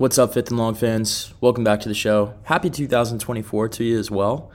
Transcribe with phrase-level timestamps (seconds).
[0.00, 1.34] What's up, Fifth and Long fans?
[1.42, 2.32] Welcome back to the show.
[2.44, 4.50] Happy 2024 to you as well.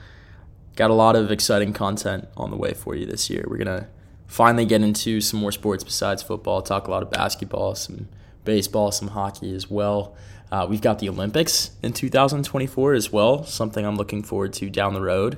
[0.76, 3.46] Got a lot of exciting content on the way for you this year.
[3.48, 3.88] We're going to
[4.26, 8.08] finally get into some more sports besides football, talk a lot of basketball, some
[8.44, 10.16] baseball, some hockey as well.
[10.52, 14.96] Uh, we've got the Olympics in 2024 as well, something I'm looking forward to down
[14.96, 15.38] the road.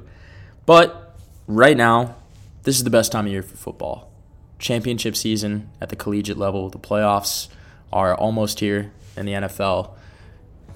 [0.66, 1.18] But
[1.48, 2.16] right now,
[2.64, 4.10] this is the best time of year for football.
[4.58, 7.50] Championship season at the collegiate level, the playoffs
[7.92, 9.97] are almost here in the NFL.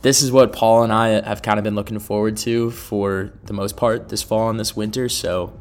[0.02, 3.54] This is what Paul and I have kind of been looking forward to for the
[3.54, 5.08] most part this fall and this winter.
[5.08, 5.54] So,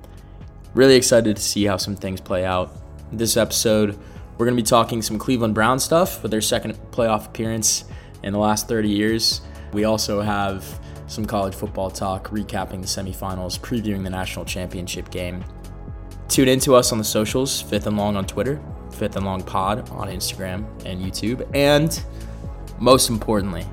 [0.72, 2.74] really excited to see how some things play out.
[3.12, 3.98] This episode,
[4.38, 7.84] we're going to be talking some Cleveland Brown stuff with their second playoff appearance
[8.22, 9.42] in the last 30 years.
[9.74, 10.64] We also have
[11.06, 15.44] some college football talk, recapping the semifinals, previewing the national championship game.
[16.28, 18.58] Tune in to us on the socials, Fifth and Long on Twitter,
[18.92, 22.02] Fifth and Long Pod on Instagram and YouTube, and
[22.78, 23.66] most importantly,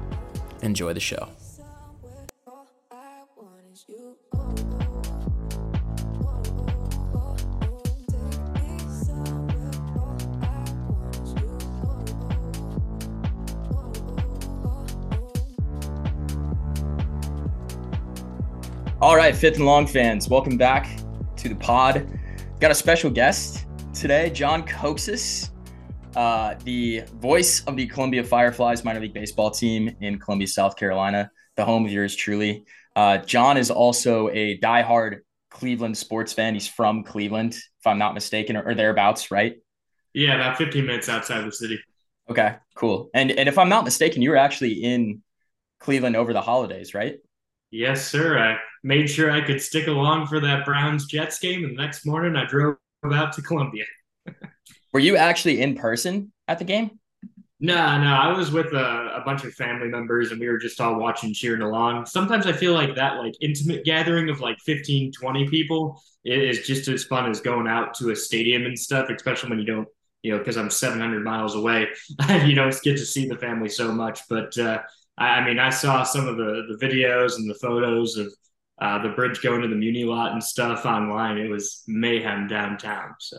[0.62, 1.30] enjoy the show.
[19.00, 21.00] All right, Fifth and Long fans, welcome back
[21.36, 22.20] to the pod.
[22.60, 25.52] Got a special guest today, John Kocsis
[26.18, 31.30] uh, the voice of the Columbia Fireflies minor league baseball team in Columbia, South Carolina,
[31.56, 32.66] the home of yours truly.
[32.96, 35.20] Uh, John is also a diehard
[35.52, 36.56] Cleveland sports fan.
[36.56, 39.58] He's from Cleveland, if I'm not mistaken, or, or thereabouts, right?
[40.16, 41.80] Yeah, about 15 minutes outside the city.
[42.28, 43.12] Okay, cool.
[43.14, 45.22] And and if I'm not mistaken, you were actually in
[45.80, 47.18] Cleveland over the holidays, right?
[47.70, 48.40] Yes, sir.
[48.40, 52.08] I made sure I could stick along for that Browns Jets game, and the next
[52.08, 53.86] morning I drove out to Columbia.
[54.94, 57.00] Were you actually in person at the game?
[57.60, 60.80] No, no, I was with a, a, bunch of family members and we were just
[60.80, 62.06] all watching, cheering along.
[62.06, 66.88] Sometimes I feel like that like intimate gathering of like 15, 20 people is just
[66.88, 69.88] as fun as going out to a stadium and stuff, especially when you don't,
[70.22, 71.88] you know, because I'm 700 miles away,
[72.46, 74.22] you don't get to see the family so much.
[74.30, 74.84] But uh,
[75.18, 78.32] I, I, mean, I saw some of the, the videos and the photos of
[78.80, 81.40] uh, the bridge going to the Muni lot and stuff online.
[81.40, 83.16] It was mayhem downtown.
[83.20, 83.38] So.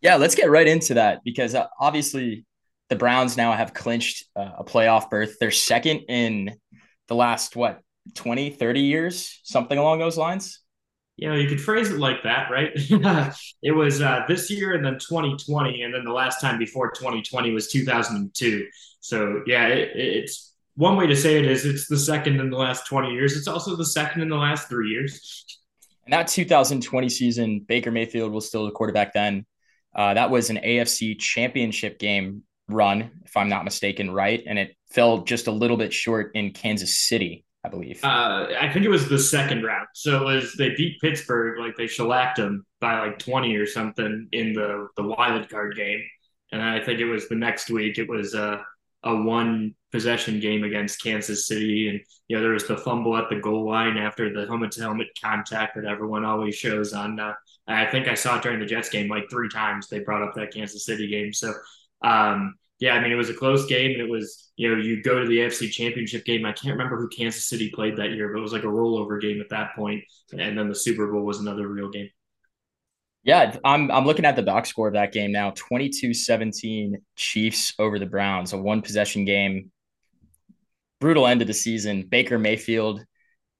[0.00, 2.46] Yeah, let's get right into that because uh, obviously
[2.88, 5.36] the Browns now have clinched uh, a playoff berth.
[5.38, 6.56] They're second in
[7.08, 7.80] the last, what,
[8.14, 10.60] 20, 30 years, something along those lines.
[11.16, 12.70] You know, you could phrase it like that, right?
[13.62, 15.82] it was uh, this year and then 2020.
[15.82, 18.66] And then the last time before 2020 was 2002.
[19.00, 22.56] So, yeah, it, it's one way to say it is it's the second in the
[22.56, 23.36] last 20 years.
[23.36, 25.44] It's also the second in the last three years.
[26.06, 29.44] And that 2020 season, Baker Mayfield was still the quarterback then.
[29.94, 34.42] Uh, that was an AFC championship game run, if I'm not mistaken, right?
[34.46, 38.00] And it fell just a little bit short in Kansas City, I believe.
[38.02, 39.88] Uh, I think it was the second round.
[39.94, 44.28] So it was they beat Pittsburgh, like they shellacked them by like 20 or something
[44.32, 46.00] in the the wild card game.
[46.52, 47.98] And I think it was the next week.
[47.98, 48.58] It was uh,
[49.04, 53.28] a one possession game against Kansas City, and you know there was the fumble at
[53.28, 57.18] the goal line after the helmet to helmet contact that everyone always shows on.
[57.18, 57.34] Uh,
[57.72, 59.88] I think I saw it during the Jets game like three times.
[59.88, 61.52] They brought up that Kansas City game, so
[62.02, 65.02] um, yeah, I mean it was a close game, and it was you know you
[65.02, 66.44] go to the AFC Championship game.
[66.46, 69.20] I can't remember who Kansas City played that year, but it was like a rollover
[69.20, 70.02] game at that point.
[70.32, 72.08] and then the Super Bowl was another real game.
[73.22, 75.50] Yeah, I'm I'm looking at the box score of that game now.
[75.50, 79.70] 22-17 Chiefs over the Browns, a one possession game.
[81.00, 82.06] Brutal end of the season.
[82.08, 83.04] Baker Mayfield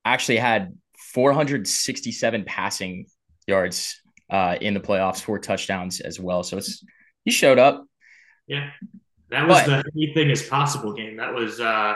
[0.04, 0.76] actually had
[1.12, 3.06] 467 passing
[3.50, 4.00] yards
[4.30, 6.42] uh, in the playoffs, four touchdowns as well.
[6.42, 6.82] So it's
[7.24, 7.84] he showed up.
[8.46, 8.70] Yeah.
[9.28, 11.16] That was but, the anything is possible game.
[11.18, 11.94] That was uh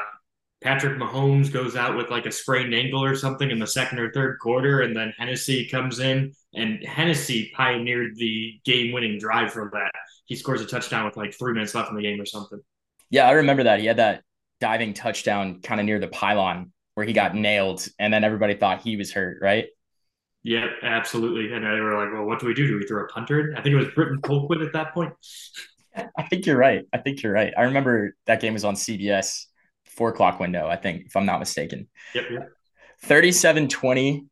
[0.63, 4.11] Patrick Mahomes goes out with like a sprained ankle or something in the second or
[4.13, 9.93] third quarter, and then Hennessy comes in, and Hennessy pioneered the game-winning drive for that.
[10.25, 12.61] He scores a touchdown with like three minutes left in the game or something.
[13.11, 13.81] Yeah, I remember that.
[13.81, 14.23] He had that
[14.59, 18.81] diving touchdown kind of near the pylon where he got nailed, and then everybody thought
[18.81, 19.67] he was hurt, right?
[20.45, 21.55] Yeah, absolutely.
[21.55, 22.69] And they were like, "Well, what do we do?
[22.69, 25.13] Do we throw a punter?" I think it was Britton Colquitt at that point.
[26.19, 26.85] I think you're right.
[26.93, 27.53] I think you're right.
[27.57, 29.47] I remember that game was on CBS
[29.87, 31.89] four o'clock window, I think, if I'm not mistaken.
[32.15, 32.25] Yep.
[32.31, 32.49] yep.
[33.03, 34.27] 37 20,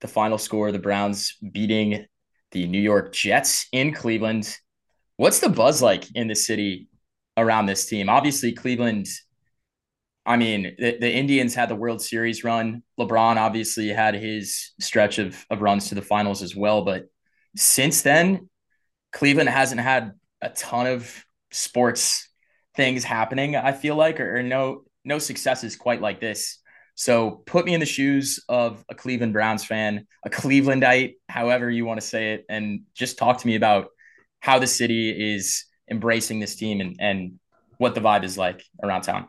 [0.00, 0.72] the final score.
[0.72, 2.06] The Browns beating
[2.52, 4.56] the New York Jets in Cleveland.
[5.16, 6.88] What's the buzz like in the city
[7.36, 8.08] around this team?
[8.08, 9.06] Obviously, Cleveland.
[10.26, 12.82] I mean, the, the Indians had the World Series run.
[12.98, 16.84] LeBron obviously had his stretch of, of runs to the finals as well.
[16.84, 17.04] But
[17.54, 18.50] since then,
[19.12, 20.12] Cleveland hasn't had
[20.42, 22.28] a ton of sports
[22.74, 26.58] things happening, I feel like, or, or no no successes quite like this.
[26.96, 31.86] So put me in the shoes of a Cleveland Browns fan, a Clevelandite, however you
[31.86, 33.88] want to say it, and just talk to me about
[34.40, 37.38] how the city is embracing this team and, and
[37.78, 39.28] what the vibe is like around town.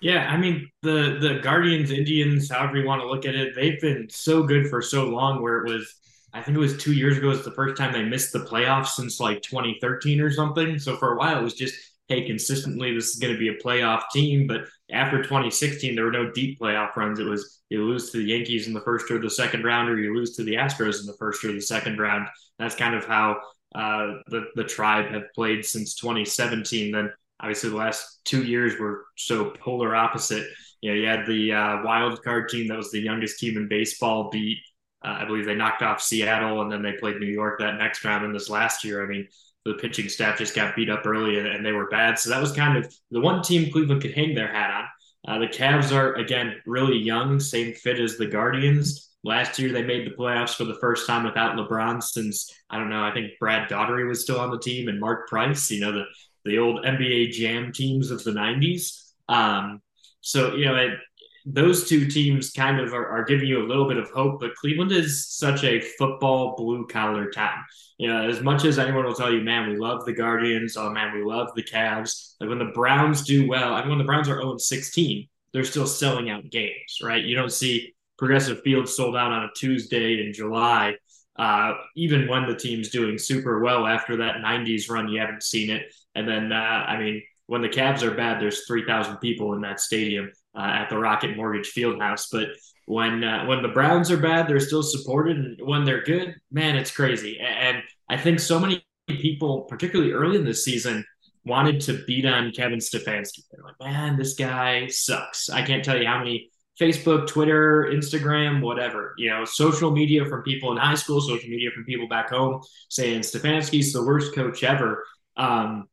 [0.00, 3.80] Yeah, I mean the the Guardians, Indians, however you want to look at it, they've
[3.80, 5.42] been so good for so long.
[5.42, 5.94] Where it was,
[6.32, 8.88] I think it was two years ago, it's the first time they missed the playoffs
[8.88, 10.78] since like 2013 or something.
[10.78, 11.74] So for a while, it was just
[12.08, 14.46] hey, consistently this is going to be a playoff team.
[14.46, 17.18] But after 2016, there were no deep playoff runs.
[17.20, 19.98] It was you lose to the Yankees in the first or the second round, or
[19.98, 22.26] you lose to the Astros in the first or the second round.
[22.58, 23.38] That's kind of how
[23.74, 26.90] uh, the the tribe have played since 2017.
[26.90, 30.46] Then obviously the last two years were so polar opposite.
[30.80, 33.68] You know, you had the uh, wild card team that was the youngest team in
[33.68, 34.58] baseball beat.
[35.04, 38.04] Uh, I believe they knocked off Seattle, and then they played New York that next
[38.04, 38.24] round.
[38.24, 39.26] And this last year, I mean,
[39.64, 42.18] the pitching staff just got beat up early and, and, they were bad.
[42.18, 44.84] So that was kind of the one team Cleveland could hang their hat on.
[45.28, 49.10] Uh, the Cavs are, again, really young, same fit as the Guardians.
[49.22, 52.88] Last year, they made the playoffs for the first time without LeBron since, I don't
[52.88, 55.92] know, I think Brad Daugherty was still on the team and Mark Price, you know,
[55.92, 56.04] the,
[56.44, 59.12] the old NBA Jam teams of the 90s.
[59.28, 59.80] Um,
[60.20, 60.98] so, you know, it,
[61.46, 64.54] those two teams kind of are, are, giving you a little bit of hope, but
[64.56, 67.64] Cleveland is such a football blue collar town.
[67.98, 70.76] You know, as much as anyone will tell you, man, we love the Guardians.
[70.76, 72.34] Oh man, we love the Cavs.
[72.40, 75.64] Like when the Browns do well, I mean, when the Browns are 0 16, they're
[75.64, 77.24] still selling out games, right?
[77.24, 80.96] You don't see Progressive Field sold out on a Tuesday in July.
[81.36, 85.70] Uh, even when the team's doing super well after that 90s run, you haven't seen
[85.70, 85.92] it.
[86.14, 89.80] And then, uh, I mean, when the Cavs are bad, there's 3,000 people in that
[89.80, 92.26] stadium uh, at the Rocket Mortgage Fieldhouse.
[92.30, 92.48] But
[92.86, 96.76] when uh, when the Browns are bad, they're still supported, and when they're good, man,
[96.76, 97.38] it's crazy.
[97.38, 101.04] And I think so many people, particularly early in the season,
[101.44, 103.42] wanted to beat on Kevin Stefanski.
[103.50, 105.48] They're like, man, this guy sucks.
[105.48, 110.42] I can't tell you how many Facebook, Twitter, Instagram, whatever, you know, social media from
[110.42, 114.64] people in high school, social media from people back home saying Stefanski's the worst coach
[114.64, 115.04] ever.
[115.36, 115.86] Um,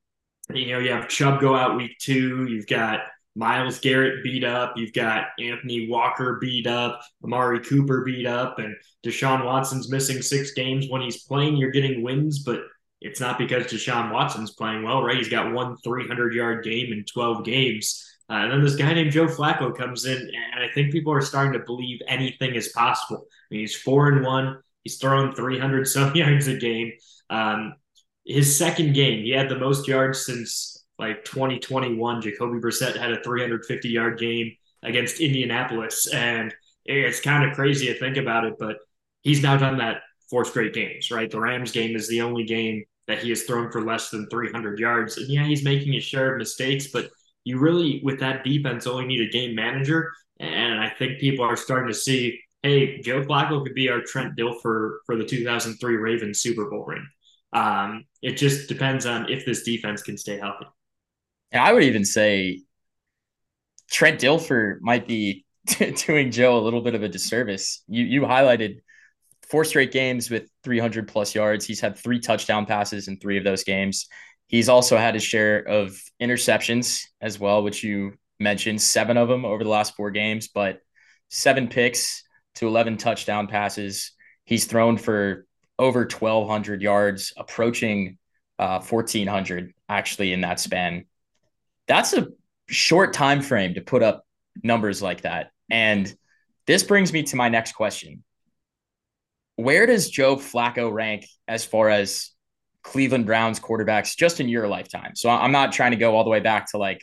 [0.53, 2.45] you know, you have Chubb go out week two.
[2.49, 3.01] You've got
[3.35, 4.73] Myles Garrett beat up.
[4.75, 7.01] You've got Anthony Walker beat up.
[7.23, 8.57] Amari Cooper beat up.
[8.59, 10.87] And Deshaun Watson's missing six games.
[10.89, 12.61] When he's playing, you're getting wins, but
[13.01, 15.17] it's not because Deshaun Watson's playing well, right?
[15.17, 18.03] He's got one 300 yard game in 12 games.
[18.29, 21.21] Uh, and then this guy named Joe Flacco comes in, and I think people are
[21.21, 23.25] starting to believe anything is possible.
[23.29, 24.61] I mean, he's four and one.
[24.83, 26.91] He's throwing 300 some yards a game.
[27.29, 27.75] Um,
[28.27, 32.21] his second game, he had the most yards since like 2021.
[32.21, 34.51] Jacoby Brissett had a 350 yard game
[34.83, 36.53] against Indianapolis, and
[36.85, 38.77] it's kind of crazy to think about it, but
[39.21, 41.31] he's now done that four straight games, right?
[41.31, 44.77] The Rams game is the only game that he has thrown for less than 300
[44.77, 45.17] yards.
[45.17, 47.09] And yeah, he's making a share of mistakes, but
[47.45, 50.11] you really, with that defense, only need a game manager.
[50.39, 54.37] And I think people are starting to see, hey, Joe Flacco could be our Trent
[54.37, 57.07] Dilfer for the 2003 Ravens Super Bowl ring.
[57.53, 60.65] Um, it just depends on if this defense can stay healthy.
[61.51, 62.61] And I would even say
[63.89, 65.45] Trent Dilfer might be
[66.05, 67.83] doing Joe a little bit of a disservice.
[67.87, 68.79] You you highlighted
[69.49, 71.65] four straight games with 300 plus yards.
[71.65, 74.07] He's had three touchdown passes in three of those games.
[74.47, 79.45] He's also had his share of interceptions as well, which you mentioned, seven of them
[79.45, 80.79] over the last four games, but
[81.29, 82.23] seven picks
[82.55, 84.11] to 11 touchdown passes.
[84.45, 85.46] He's thrown for
[85.79, 88.17] over 1,200 yards, approaching
[88.59, 91.05] uh, 1,400 actually in that span.
[91.87, 92.27] That's a
[92.67, 94.25] short time frame to put up
[94.63, 95.51] numbers like that.
[95.69, 96.13] And
[96.65, 98.23] this brings me to my next question.
[99.55, 102.31] Where does Joe Flacco rank as far as
[102.83, 105.15] Cleveland Browns quarterbacks just in your lifetime?
[105.15, 107.01] So I'm not trying to go all the way back to like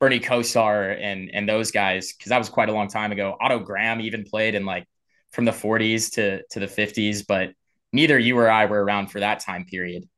[0.00, 3.36] Bernie Kosar and and those guys because that was quite a long time ago.
[3.40, 4.86] Otto Graham even played in like
[5.32, 7.50] from the 40s to to the 50s, but
[7.94, 10.08] neither you or I were around for that time period.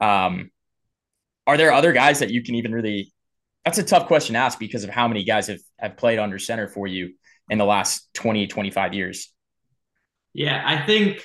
[0.00, 0.50] Um,
[1.46, 3.12] are there other guys that you can even really?
[3.64, 6.38] That's a tough question to ask because of how many guys have, have played under
[6.38, 7.14] center for you
[7.48, 9.32] in the last 20, 25 years.
[10.32, 11.22] Yeah, I think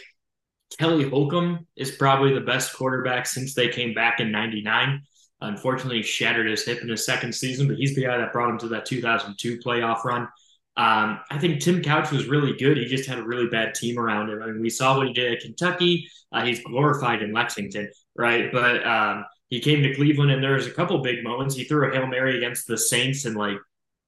[0.78, 5.02] Kelly Holcomb is probably the best quarterback since they came back in 99.
[5.42, 8.50] Unfortunately, he shattered his hip in his second season, but he's the guy that brought
[8.50, 10.28] him to that 2002 playoff run.
[10.78, 12.78] Um, I think Tim Couch was really good.
[12.78, 14.42] He just had a really bad team around him.
[14.42, 16.08] I mean, we saw what he did at Kentucky.
[16.32, 18.52] Uh, he's glorified in Lexington, right?
[18.52, 21.56] But um, he came to Cleveland, and there was a couple big moments.
[21.56, 23.58] He threw a hail mary against the Saints in like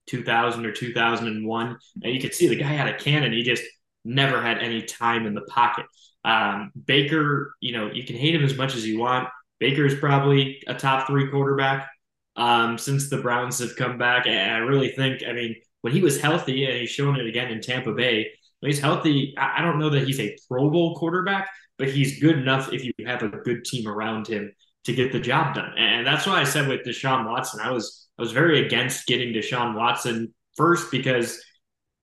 [0.08, 3.32] 2000 or 2001, and you could see the guy had a cannon.
[3.32, 3.64] He just
[4.04, 5.86] never had any time in the pocket.
[6.26, 9.30] Um, Baker, you know, you can hate him as much as you want.
[9.60, 11.88] Baker is probably a top three quarterback.
[12.36, 14.28] um, since the Browns have come back.
[14.28, 15.56] And I really think, I mean,
[15.88, 18.30] when he was healthy, and he's shown it again in Tampa Bay,
[18.60, 22.38] when he's healthy, I don't know that he's a Pro Bowl quarterback, but he's good
[22.38, 24.52] enough if you have a good team around him
[24.84, 25.72] to get the job done.
[25.78, 29.34] And that's why I said with Deshaun Watson, I was I was very against getting
[29.34, 31.42] Deshaun Watson first because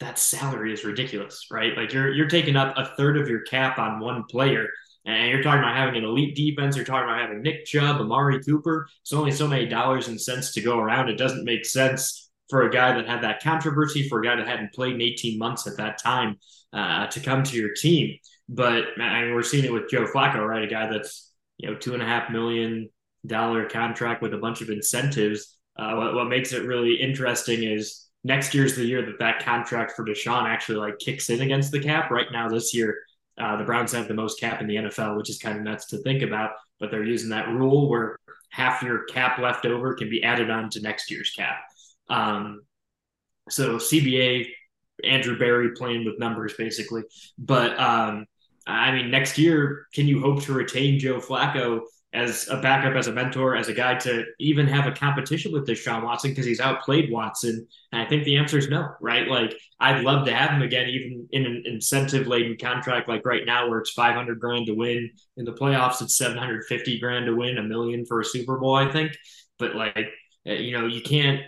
[0.00, 1.76] that salary is ridiculous, right?
[1.76, 4.66] Like you're you're taking up a third of your cap on one player.
[5.04, 6.74] And you're talking about having an elite defense.
[6.74, 8.88] You're talking about having Nick Chubb, Amari Cooper.
[9.02, 11.10] It's only so many dollars and cents to go around.
[11.10, 14.46] It doesn't make sense for a guy that had that controversy, for a guy that
[14.46, 16.36] hadn't played in 18 months at that time,
[16.72, 18.18] uh, to come to your team.
[18.48, 20.62] But I mean, we're seeing it with Joe Flacco, right?
[20.62, 22.90] A guy that's you know two and a half million
[23.26, 25.56] dollar contract with a bunch of incentives.
[25.76, 29.92] Uh, what, what makes it really interesting is next year's the year that that contract
[29.92, 32.10] for Deshaun actually like kicks in against the cap.
[32.10, 32.98] Right now, this year,
[33.40, 35.86] uh, the Browns have the most cap in the NFL, which is kind of nuts
[35.86, 36.52] to think about.
[36.80, 38.16] But they're using that rule where
[38.50, 41.58] half your cap left over can be added on to next year's cap.
[42.08, 42.62] Um,
[43.50, 44.46] so CBA,
[45.02, 47.02] Andrew Berry playing with numbers basically.
[47.38, 48.26] But um,
[48.66, 51.80] I mean, next year, can you hope to retain Joe Flacco
[52.14, 55.66] as a backup, as a mentor, as a guy to even have a competition with
[55.66, 57.66] Deshaun Watson because he's outplayed Watson?
[57.92, 59.28] And I think the answer is no, right?
[59.28, 63.44] Like I'd love to have him again, even in an incentive laden contract like right
[63.44, 65.10] now, where it's 500 grand to win.
[65.36, 68.90] In the playoffs, it's 750 grand to win, a million for a Super Bowl, I
[68.90, 69.12] think.
[69.58, 70.08] But like,
[70.46, 71.42] uh, you know, you can't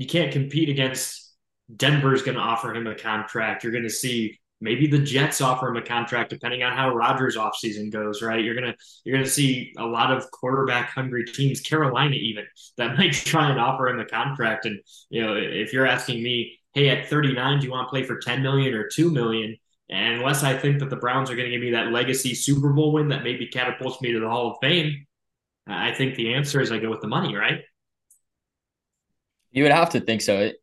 [0.00, 1.30] you can't compete against
[1.76, 3.62] Denver's going to offer him a contract.
[3.62, 7.36] You're going to see maybe the Jets offer him a contract depending on how Rodgers
[7.36, 8.42] offseason goes, right?
[8.42, 12.44] You're gonna you're gonna see a lot of quarterback hungry teams, Carolina even,
[12.78, 14.64] that might try and offer him a contract.
[14.64, 14.80] And
[15.10, 18.18] you know, if you're asking me, hey, at 39, do you want to play for
[18.18, 19.56] 10 million or 2 million?
[19.90, 22.72] And unless I think that the Browns are going to give me that legacy Super
[22.72, 25.06] Bowl win that maybe catapults me to the Hall of Fame,
[25.66, 27.62] I think the answer is I go with the money, right?
[29.52, 30.38] You would have to think so.
[30.38, 30.56] It,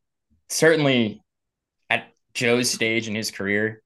[0.49, 1.21] certainly
[1.89, 3.81] at Joe's stage in his career,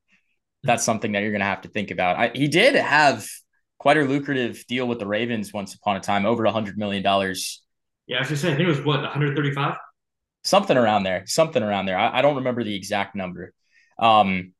[0.63, 2.17] that's something that you're going to have to think about.
[2.17, 3.27] I, he did have
[3.79, 7.01] quite a lucrative deal with the Ravens once upon a time, over a hundred million
[7.01, 7.63] dollars.
[8.05, 9.75] Yeah, I was just saying, I think it was what 135,
[10.43, 11.98] something around there, something around there.
[11.98, 13.53] I, I don't remember the exact number.
[13.98, 14.53] Um,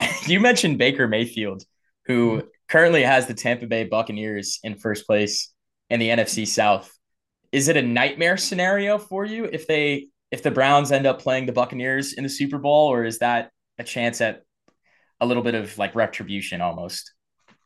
[0.26, 1.62] you mentioned Baker Mayfield,
[2.06, 2.46] who mm-hmm.
[2.68, 5.52] currently has the Tampa Bay Buccaneers in first place
[5.90, 6.92] in the NFC South.
[7.52, 11.44] Is it a nightmare scenario for you if they if the Browns end up playing
[11.44, 14.42] the Buccaneers in the Super Bowl, or is that a chance at
[15.20, 17.12] a little bit of like retribution almost.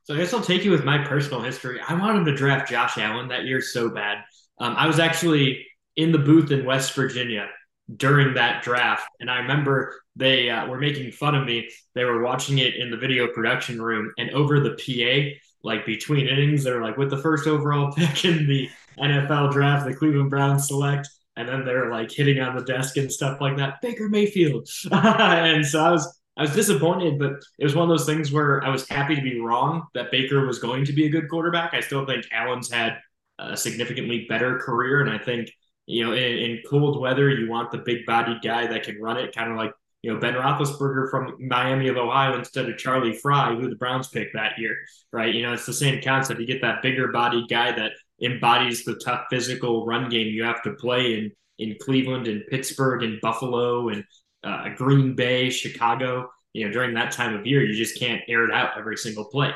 [0.05, 1.81] So I guess I'll take you with my personal history.
[1.87, 4.19] I wanted to draft Josh Allen that year so bad.
[4.61, 5.67] Um, I was actually
[5.97, 7.49] in the booth in West Virginia
[7.97, 11.69] during that draft, and I remember they uh, were making fun of me.
[11.95, 15.37] They were watching it in the video production room, and over the PA,
[15.67, 19.87] like between innings, they were like, "With the first overall pick in the NFL draft,
[19.87, 21.09] the Cleveland Browns select."
[21.39, 23.83] And then they're like hitting on the desk and stuff like that.
[23.83, 28.07] Baker Mayfield, and so I was I was disappointed, but it was one of those
[28.07, 31.11] things where I was happy to be wrong that Baker was going to be a
[31.11, 31.75] good quarterback.
[31.75, 32.99] I still think Allen's had
[33.39, 35.51] a significantly better career, and I think
[35.87, 39.19] you know in, in cold weather you want the big bodied guy that can run
[39.19, 39.73] it, kind of like
[40.07, 44.07] you know Ben Roethlisberger from Miami of Ohio instead of Charlie Frye, who the Browns
[44.07, 44.77] picked that year,
[45.13, 45.35] right?
[45.35, 46.39] You know it's the same concept.
[46.39, 47.91] You get that bigger body guy that
[48.23, 53.03] embodies the tough physical run game you have to play in in Cleveland and Pittsburgh
[53.03, 54.05] and Buffalo and
[54.45, 56.31] uh, Green Bay, Chicago.
[56.53, 59.25] You know, during that time of year, you just can't air it out every single
[59.25, 59.51] play.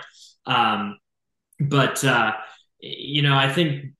[0.47, 0.99] Um,
[1.61, 2.33] but uh,
[2.81, 3.93] you know, I think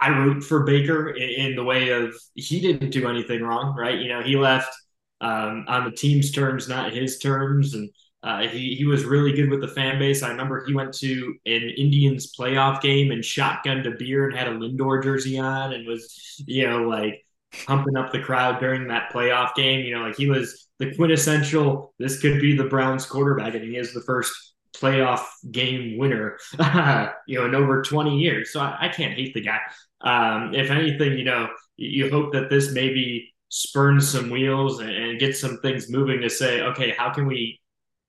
[0.00, 3.98] I root for Baker in, in, the way of he didn't do anything wrong, right?
[3.98, 4.74] You know, he left
[5.20, 7.90] um, on the team's terms, not his terms, and
[8.22, 10.22] uh, he he was really good with the fan base.
[10.22, 14.48] I remember he went to an Indians playoff game and shotgunned a beer and had
[14.48, 17.24] a Lindor jersey on and was you know like
[17.66, 19.84] pumping up the crowd during that playoff game.
[19.84, 23.76] You know, like he was the quintessential, this could be the Browns quarterback, and he
[23.76, 24.32] is the first
[24.76, 26.38] playoff game winner,
[27.26, 28.52] you know, in over 20 years.
[28.52, 29.58] So I, I can't hate the guy.
[30.00, 35.20] Um, if anything, you know, you hope that this maybe spurns some wheels and, and
[35.20, 37.60] gets some things moving to say, okay, how can we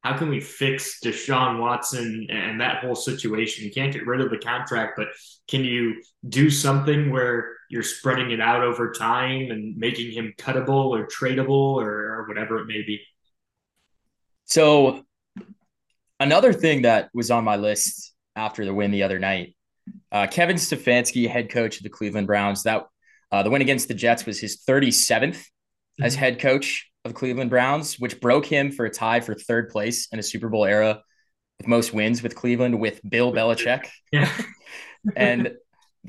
[0.02, 3.66] how can we fix Deshaun Watson and that whole situation?
[3.66, 5.10] You can't get rid of the contract, but
[5.50, 10.90] can you do something where you're spreading it out over time and making him cuttable
[10.98, 13.02] or tradable or, or whatever it may be?
[14.46, 15.04] So,
[16.20, 19.54] another thing that was on my list after the win the other night,
[20.14, 22.86] uh, Kevin Stefanski, head coach of the Cleveland Browns, that
[23.32, 26.04] uh, the win against the Jets was his 37th mm-hmm.
[26.04, 30.08] as head coach of Cleveland Browns, which broke him for a tie for third place
[30.12, 31.02] in a Super Bowl era
[31.58, 33.88] with most wins with Cleveland with Bill Belichick.
[34.12, 34.32] Yeah.
[35.16, 35.52] and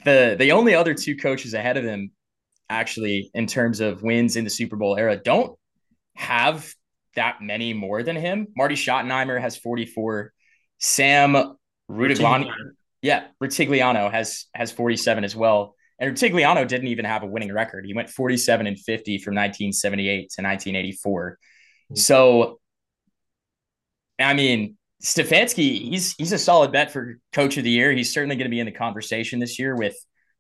[0.04, 2.12] the the only other two coaches ahead of him
[2.70, 5.58] actually, in terms of wins in the Super Bowl era, don't
[6.14, 6.72] have
[7.16, 8.46] that many more than him.
[8.56, 10.32] Marty Schottenheimer has 44.
[10.78, 11.56] Sam
[11.90, 12.50] Rutigliano,
[13.02, 15.74] yeah, Rutigliano has has 47 as well.
[16.00, 17.84] And Rutigliano didn't even have a winning record.
[17.84, 21.30] He went 47 and 50 from 1978 to 1984.
[21.30, 21.96] Mm-hmm.
[21.96, 22.58] So,
[24.18, 27.92] I mean, Stefanski, he's he's a solid bet for coach of the year.
[27.92, 29.96] He's certainly going to be in the conversation this year with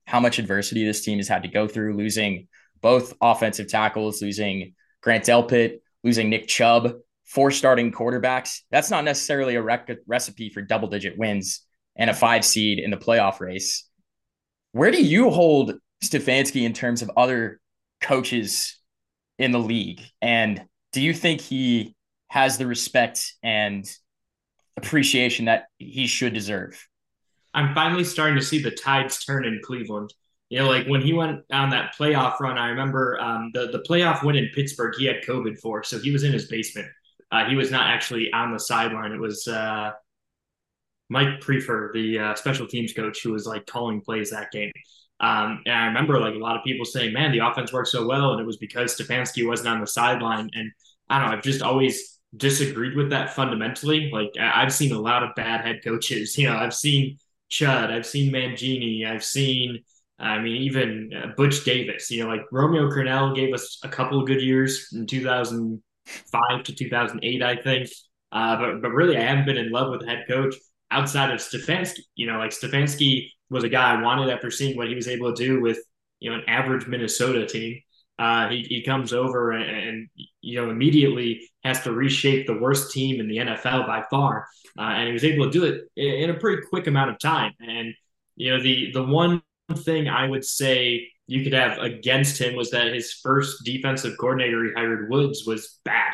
[0.06, 2.48] how much adversity this team has had to go through, losing
[2.80, 8.60] both offensive tackles, losing Grant Delpit, losing Nick Chubb, four starting quarterbacks.
[8.70, 11.62] That's not necessarily a rec- recipe for double digit wins
[11.96, 13.88] and a five seed in the playoff race.
[14.72, 17.60] Where do you hold Stefanski in terms of other
[18.00, 18.78] coaches
[19.38, 20.00] in the league?
[20.22, 20.62] And
[20.92, 21.94] do you think he
[22.28, 23.88] has the respect and
[24.76, 26.86] appreciation that he should deserve.
[27.52, 30.14] I'm finally starting to see the tides turn in Cleveland.
[30.48, 33.84] You know, like when he went on that playoff run, I remember um, the the
[33.88, 34.94] playoff win in Pittsburgh.
[34.96, 36.88] He had COVID for, so he was in his basement.
[37.30, 39.12] Uh, he was not actually on the sideline.
[39.12, 39.92] It was uh,
[41.10, 44.72] Mike Priefer, the uh, special teams coach, who was like calling plays that game.
[45.20, 48.06] Um, and I remember like a lot of people saying, "Man, the offense worked so
[48.06, 50.48] well," and it was because Stefanski wasn't on the sideline.
[50.54, 50.70] And
[51.10, 54.08] I don't know, I've just always disagreed with that fundamentally.
[54.12, 56.36] Like I've seen a lot of bad head coaches.
[56.38, 57.18] You know, I've seen
[57.50, 59.80] Chud, I've seen Mangini, I've seen,
[60.18, 62.10] I mean, even uh, Butch Davis.
[62.10, 66.74] You know, like Romeo Crennel gave us a couple of good years in 2005 to
[66.74, 67.90] 2008, I think.
[68.32, 70.54] Uh, but but really, I haven't been in love with the head coach
[70.90, 72.00] outside of Stefanski.
[72.14, 75.34] You know, like Stefanski was a guy I wanted after seeing what he was able
[75.34, 75.78] to do with
[76.20, 77.80] you know an average Minnesota team.
[78.18, 80.08] Uh, he, he comes over and, and,
[80.42, 84.46] you know immediately has to reshape the worst team in the NFL by far,
[84.78, 87.52] uh, and he was able to do it in, a pretty quick amount of time.
[87.60, 87.94] And
[88.36, 89.42] you know the the one
[89.74, 94.64] thing I would say you could have against him was that his first defensive coordinator
[94.64, 96.12] he hired Woods was bad.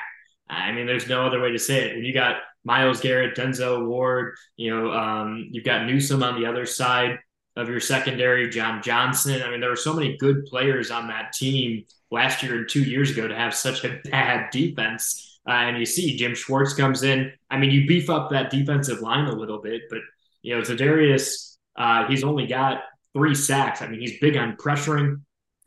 [0.48, 1.96] I mean, there's no other way to say it.
[1.96, 2.36] When you got
[2.66, 7.20] Myles Garrett, Denzel Ward, you know, um, you've got Newsome on the other side
[7.54, 9.40] of your secondary, John Johnson.
[9.40, 12.82] I mean, there were so many good players on that team last year and two
[12.82, 15.40] years ago to have such a bad defense.
[15.48, 17.32] Uh, and you see Jim Schwartz comes in.
[17.48, 20.00] I mean, you beef up that defensive line a little bit, but
[20.42, 22.82] you know, Za'Darius, uh, he's only got
[23.14, 23.80] three sacks.
[23.80, 25.20] I mean, he's big on pressuring,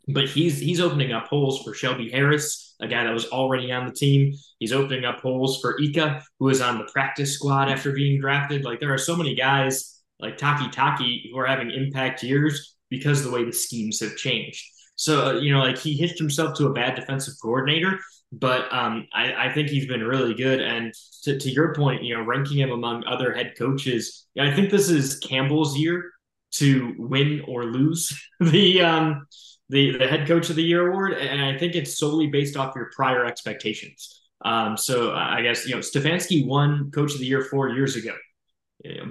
[0.06, 3.86] but he's he's opening up holes for Shelby Harris, a guy that was already on
[3.86, 4.34] the team.
[4.60, 8.64] He's opening up holes for Ika, who is on the practice squad after being drafted.
[8.64, 13.24] Like there are so many guys like Taki Taki who are having impact years because
[13.24, 14.62] the way the schemes have changed.
[14.96, 17.98] So, uh, you know, like he hitched himself to a bad defensive coordinator,
[18.32, 20.60] but um, I, I, think he's been really good.
[20.60, 20.92] And
[21.22, 24.90] to, to, your point, you know, ranking him among other head coaches, I think this
[24.90, 26.10] is Campbell's year
[26.52, 29.26] to win or lose the um,
[29.70, 32.76] the the head coach of the year award, and I think it's solely based off
[32.76, 34.19] your prior expectations.
[34.42, 38.14] Um, so I guess you know Stefanski won coach of the year four years ago.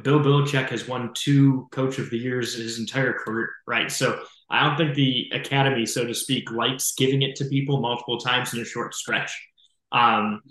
[0.02, 3.92] Bill Belichick has won two coach of the years his entire career, right?
[3.92, 8.18] So I don't think the academy, so to speak, likes giving it to people multiple
[8.18, 9.32] times in a short stretch.
[9.92, 10.42] Um,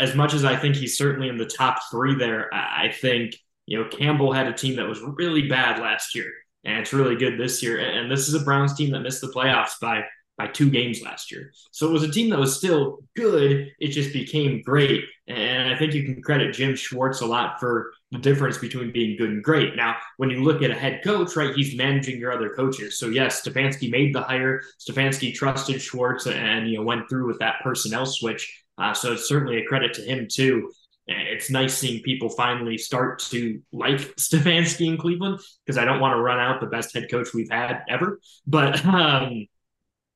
[0.00, 3.34] as much as I think he's certainly in the top three there, I think
[3.66, 6.30] you know Campbell had a team that was really bad last year,
[6.64, 7.80] and it's really good this year.
[7.80, 10.04] And this is a Browns team that missed the playoffs by
[10.38, 11.52] by two games last year.
[11.70, 13.70] So it was a team that was still good.
[13.78, 15.04] It just became great.
[15.28, 19.16] And I think you can credit Jim Schwartz a lot for the difference between being
[19.16, 19.76] good and great.
[19.76, 22.98] Now, when you look at a head coach, right, he's managing your other coaches.
[22.98, 24.62] So yes, Stefanski made the hire.
[24.80, 28.64] Stefanski trusted Schwartz and you know went through with that personnel switch.
[28.78, 30.72] Uh, so it's certainly a credit to him too.
[31.06, 36.16] It's nice seeing people finally start to like Stefanski in Cleveland because I don't want
[36.16, 38.20] to run out the best head coach we've had ever.
[38.46, 39.46] But um,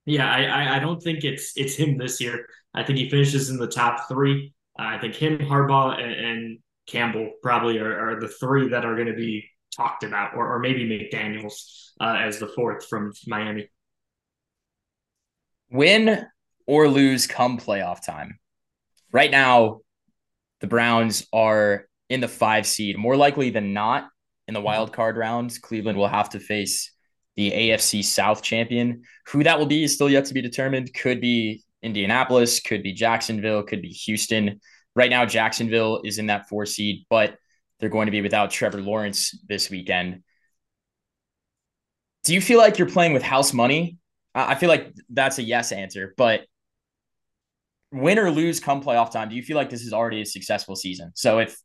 [0.06, 2.46] yeah, I, I don't think it's it's him this year.
[2.72, 4.54] I think he finishes in the top three.
[4.78, 8.94] Uh, I think him, Harbaugh, and, and Campbell probably are, are, the three that are
[8.94, 13.68] going to be talked about, or, or maybe McDaniels uh, as the fourth from Miami.
[15.70, 16.26] Win
[16.66, 18.38] or lose come playoff time.
[19.10, 19.80] Right now,
[20.60, 22.96] the Browns are in the five seed.
[22.96, 24.08] More likely than not,
[24.46, 26.92] in the wild card rounds, Cleveland will have to face
[27.36, 29.02] the AFC South champion.
[29.28, 30.92] Who that will be is still yet to be determined.
[30.94, 34.60] Could be Indianapolis, could be Jacksonville, could be Houston.
[34.94, 37.36] Right now, Jacksonville is in that four seed, but
[37.78, 40.22] they're going to be without Trevor Lawrence this weekend.
[42.24, 43.98] Do you feel like you're playing with house money?
[44.34, 46.42] I feel like that's a yes answer, but
[47.92, 50.76] win or lose come playoff time, do you feel like this is already a successful
[50.76, 51.12] season?
[51.14, 51.56] So if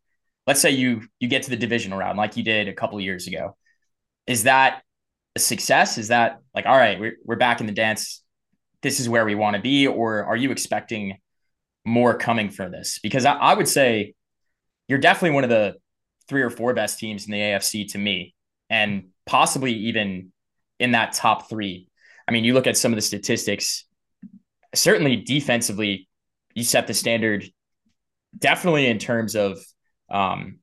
[0.48, 3.28] let's say you you get to the divisional round like you did a couple years
[3.28, 3.58] ago,
[4.28, 4.84] is that
[5.38, 5.98] success?
[5.98, 8.22] Is that like all right, we're we're back in the dance
[8.82, 11.18] this is where we want to be, or are you expecting
[11.86, 13.00] more coming from this?
[13.02, 14.14] Because I, I would say
[14.88, 15.76] you're definitely one of the
[16.28, 18.34] three or four best teams in the AFC to me,
[18.70, 20.32] and possibly even
[20.80, 21.88] in that top three.
[22.28, 23.86] I mean, you look at some of the statistics,
[24.74, 26.08] certainly defensively,
[26.54, 27.46] you set the standard
[28.38, 29.60] definitely in terms of
[30.10, 30.60] um,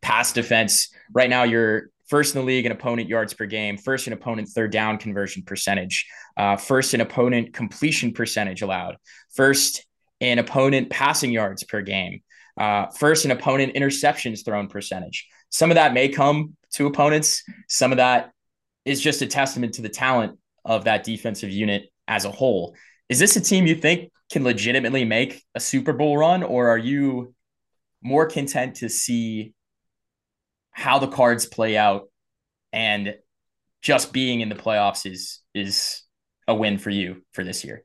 [0.00, 0.92] pass defense.
[1.12, 4.48] Right now, you're first in the league in opponent yards per game, first in opponent
[4.48, 8.96] third down conversion percentage, uh, first in opponent completion percentage allowed,
[9.32, 9.86] first
[10.18, 12.20] in opponent passing yards per game,
[12.58, 15.28] uh, first in opponent interceptions thrown percentage.
[15.48, 17.42] Some of that may come to opponents.
[17.68, 18.32] Some of that
[18.84, 22.74] is just a testament to the talent of that defensive unit as a whole.
[23.08, 26.78] Is this a team you think can legitimately make a Super Bowl run, or are
[26.78, 27.34] you
[28.02, 29.52] more content to see
[30.70, 32.08] how the cards play out
[32.72, 33.14] and
[33.82, 36.02] just being in the playoffs is is
[36.46, 37.84] a win for you for this year?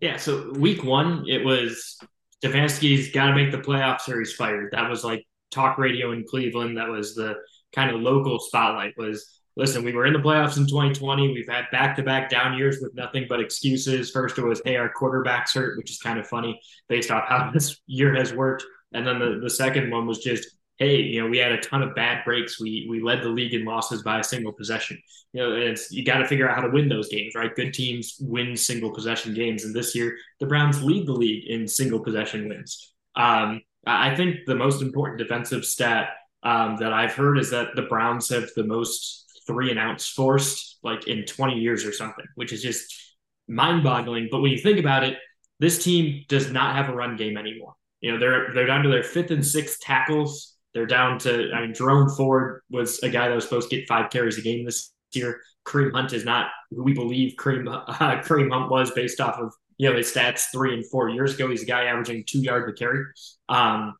[0.00, 1.98] Yeah, so week one, it was
[2.42, 4.72] Stefanski's got to make the playoffs or he's fired.
[4.72, 6.76] That was like talk radio in Cleveland.
[6.76, 7.34] That was the
[7.74, 11.32] kind of local spotlight was listen, we were in the playoffs in 2020.
[11.32, 14.10] We've had back to back down years with nothing but excuses.
[14.12, 17.50] First, it was, hey, our quarterback's hurt, which is kind of funny based off how
[17.54, 18.64] this year has worked.
[18.94, 20.46] And then the, the second one was just,
[20.78, 22.60] hey, you know, we had a ton of bad breaks.
[22.60, 25.00] We we led the league in losses by a single possession.
[25.32, 27.54] You know, it's you got to figure out how to win those games, right?
[27.54, 31.68] Good teams win single possession games, and this year the Browns lead the league in
[31.68, 32.92] single possession wins.
[33.14, 36.10] Um, I think the most important defensive stat
[36.42, 40.78] um, that I've heard is that the Browns have the most three and outs forced
[40.82, 43.16] like in 20 years or something, which is just
[43.48, 44.28] mind boggling.
[44.30, 45.16] But when you think about it,
[45.58, 47.74] this team does not have a run game anymore.
[48.00, 50.54] You know, they're they're down to their fifth and sixth tackles.
[50.78, 53.88] They're down to I mean, Jerome Ford was a guy that was supposed to get
[53.88, 55.40] five carries a game this year.
[55.66, 59.52] Kareem Hunt is not who we believe Kareem uh, Kareem Hunt was based off of
[59.76, 61.50] you know his stats three and four years ago.
[61.50, 63.04] He's a guy averaging two yards a carry.
[63.48, 63.96] Um,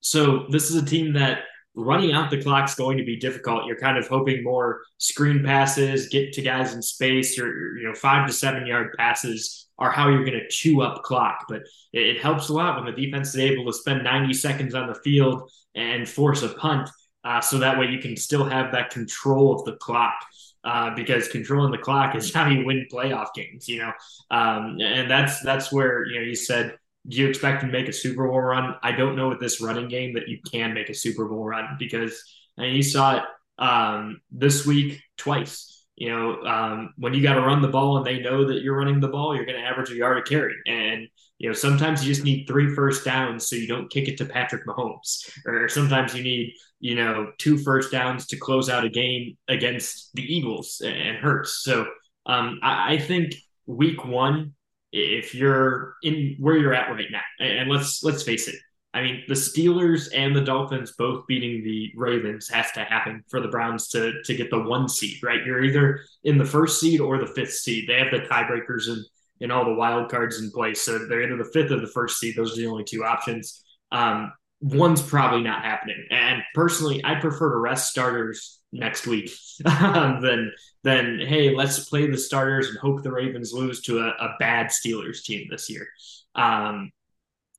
[0.00, 1.42] so this is a team that
[1.78, 3.66] running out the clock is going to be difficult.
[3.66, 7.94] You're kind of hoping more screen passes, get to guys in space, or you know,
[7.94, 11.44] five to seven yard passes are how you're going to chew up clock.
[11.48, 11.62] But
[11.92, 14.88] it, it, helps a lot when the defense is able to spend 90 seconds on
[14.88, 16.90] the field and force a punt,
[17.22, 20.16] uh, so that way you can still have that control of the clock.
[20.64, 23.92] Uh, because controlling the clock is how you win playoff games, you know,
[24.32, 26.76] um, and that's that's where you know you said
[27.08, 28.74] do you expect to make a Super Bowl run?
[28.82, 31.76] I don't know with this running game that you can make a Super Bowl run
[31.78, 32.22] because
[32.58, 33.22] and you saw it
[33.58, 35.86] um, this week twice.
[35.96, 38.76] You know, um, when you got to run the ball and they know that you're
[38.76, 40.54] running the ball, you're going to average a yard a carry.
[40.66, 44.16] And, you know, sometimes you just need three first downs so you don't kick it
[44.18, 45.28] to Patrick Mahomes.
[45.44, 50.10] Or sometimes you need, you know, two first downs to close out a game against
[50.14, 51.64] the Eagles and Hurts.
[51.64, 51.86] So
[52.26, 53.34] um, I, I think
[53.66, 54.54] week one,
[54.92, 57.20] if you're in where you're at right now.
[57.40, 58.56] And let's let's face it.
[58.94, 63.40] I mean, the Steelers and the Dolphins both beating the Ravens has to happen for
[63.40, 65.44] the Browns to to get the one seed, right?
[65.44, 67.88] You're either in the first seed or the fifth seed.
[67.88, 69.04] They have the tiebreakers and
[69.40, 70.82] and all the wild cards in place.
[70.82, 72.34] So they're either the fifth or the first seed.
[72.36, 73.62] Those are the only two options.
[73.92, 76.06] Um, one's probably not happening.
[76.10, 79.30] And personally, I prefer to rest starters next week
[79.64, 80.52] than
[80.84, 84.66] than hey, let's play the starters and hope the Ravens lose to a, a bad
[84.66, 85.88] Steelers team this year.
[86.34, 86.90] Um,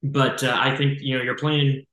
[0.04, 1.86] but uh, I think you know you're playing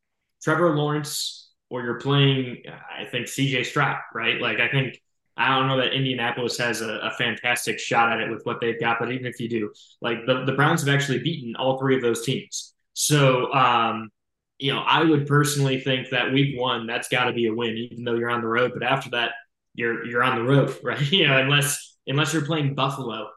[0.42, 3.64] Trevor Lawrence or you're playing I think C.J.
[3.64, 4.40] Stroud, right?
[4.40, 5.00] Like I think
[5.36, 8.80] I don't know that Indianapolis has a, a, fantastic shot at it with what they've
[8.80, 11.94] got, but even if you do, like the, the Browns have actually beaten all three
[11.94, 12.72] of those teams.
[12.94, 14.10] So um,
[14.58, 17.76] you know, I would personally think that week one, that's got to be a win,
[17.76, 18.72] even though you're on the road.
[18.74, 19.32] But after that,
[19.74, 21.00] you're you're on the road, right?
[21.12, 23.28] you know, unless unless you're playing Buffalo,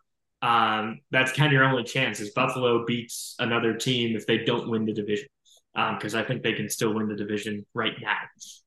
[0.41, 2.19] um, that's kind of your only chance.
[2.19, 5.27] Is Buffalo beats another team if they don't win the division,
[5.73, 8.17] because um, I think they can still win the division right now.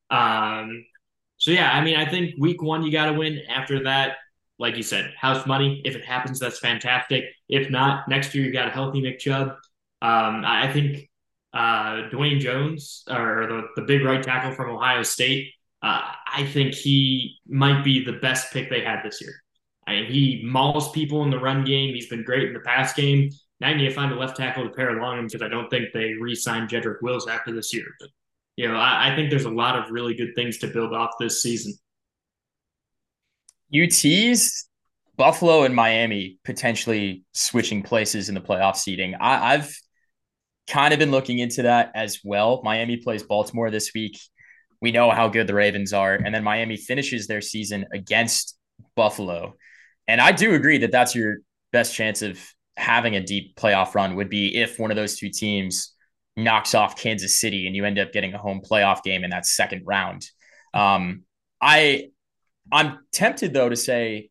[0.09, 0.85] Um,
[1.37, 3.41] so yeah, I mean, I think week one you got to win.
[3.49, 4.17] After that,
[4.59, 5.81] like you said, house money.
[5.83, 7.25] If it happens, that's fantastic.
[7.49, 9.49] If not, next year you got a healthy Nick Chubb.
[10.01, 11.09] Um, I think
[11.53, 16.01] uh, Dawand Jones, or the, the big right tackle from Ohio State, uh,
[16.33, 19.33] I think he might be the best pick they had this year.
[19.85, 21.93] I mean, he mauls people in the run game.
[21.93, 23.29] He's been great in the pass game.
[23.59, 25.69] Now you need to find a left tackle to pair along him because I don't
[25.69, 27.85] think they re-signed Jedrick Wills after this year.
[27.99, 28.09] But
[28.55, 31.11] you know, I, I think there's a lot of really good things to build off
[31.19, 31.73] this season.
[33.75, 34.69] UT's
[35.17, 39.15] Buffalo and Miami potentially switching places in the playoff seeding.
[39.15, 39.77] I, I've
[40.67, 42.61] kind of been looking into that as well.
[42.63, 44.19] Miami plays Baltimore this week.
[44.81, 46.13] We know how good the Ravens are.
[46.13, 48.57] And then Miami finishes their season against
[48.95, 49.55] Buffalo.
[50.07, 51.37] And I do agree that that's your
[51.71, 52.39] best chance of
[52.75, 55.93] having a deep playoff run would be if one of those two teams
[56.35, 59.45] knocks off Kansas City and you end up getting a home playoff game in that
[59.45, 60.25] second round.
[60.73, 61.23] Um,
[61.61, 62.09] I
[62.71, 64.29] I'm tempted though to say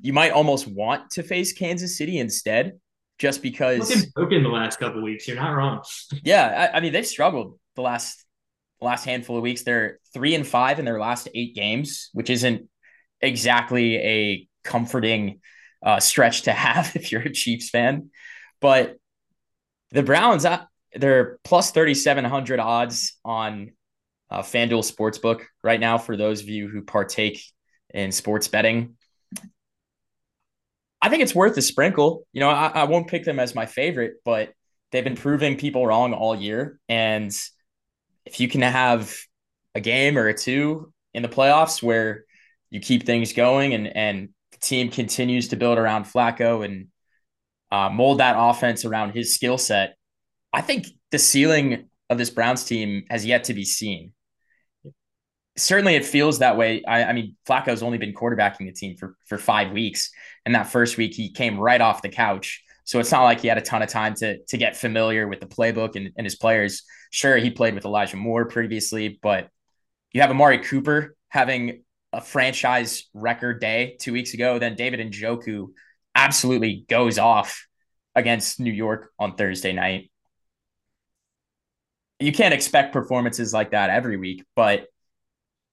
[0.00, 2.78] you might almost want to face Kansas City instead,
[3.20, 5.28] just because looking broken the last couple weeks.
[5.28, 5.82] You're not wrong.
[6.24, 8.24] yeah, I, I mean they've struggled the last
[8.80, 9.62] last handful of weeks.
[9.62, 12.68] They're three and five in their last eight games, which isn't
[13.20, 15.40] exactly a comforting
[15.84, 18.10] uh, stretch to have if you're a Chiefs fan.
[18.60, 18.96] But
[19.90, 23.72] the Browns, uh, they're plus 3,700 odds on
[24.30, 27.42] uh, FanDuel Sportsbook right now for those of you who partake
[27.92, 28.96] in sports betting.
[31.02, 32.26] I think it's worth a sprinkle.
[32.32, 34.52] You know, I, I won't pick them as my favorite, but
[34.92, 36.78] they've been proving people wrong all year.
[36.88, 37.32] And
[38.26, 39.16] if you can have
[39.74, 42.24] a game or a two in the playoffs where
[42.70, 46.88] you keep things going and and the team continues to build around Flacco and
[47.70, 49.96] uh, mold that offense around his skill set,
[50.52, 54.12] I think the ceiling of this Browns team has yet to be seen.
[55.56, 56.82] Certainly, it feels that way.
[56.84, 60.10] I, I mean, Flacco's only been quarterbacking the team for for five weeks,
[60.46, 62.62] and that first week he came right off the couch.
[62.84, 65.40] So it's not like he had a ton of time to to get familiar with
[65.40, 66.82] the playbook and, and his players.
[67.10, 69.48] Sure, he played with Elijah Moore previously, but
[70.12, 74.58] you have Amari Cooper having a franchise record day two weeks ago.
[74.58, 75.68] Then David Njoku
[76.14, 77.66] absolutely goes off
[78.14, 80.10] against New York on Thursday night.
[82.18, 84.86] You can't expect performances like that every week, but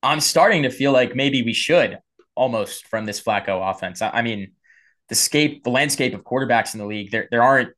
[0.04, 2.00] I'm starting to feel like maybe we should
[2.36, 4.02] almost from this Flacco offense.
[4.02, 4.52] I, mean,
[5.10, 7.70] the scape, the landscape of quarterbacks in the league, there there aren't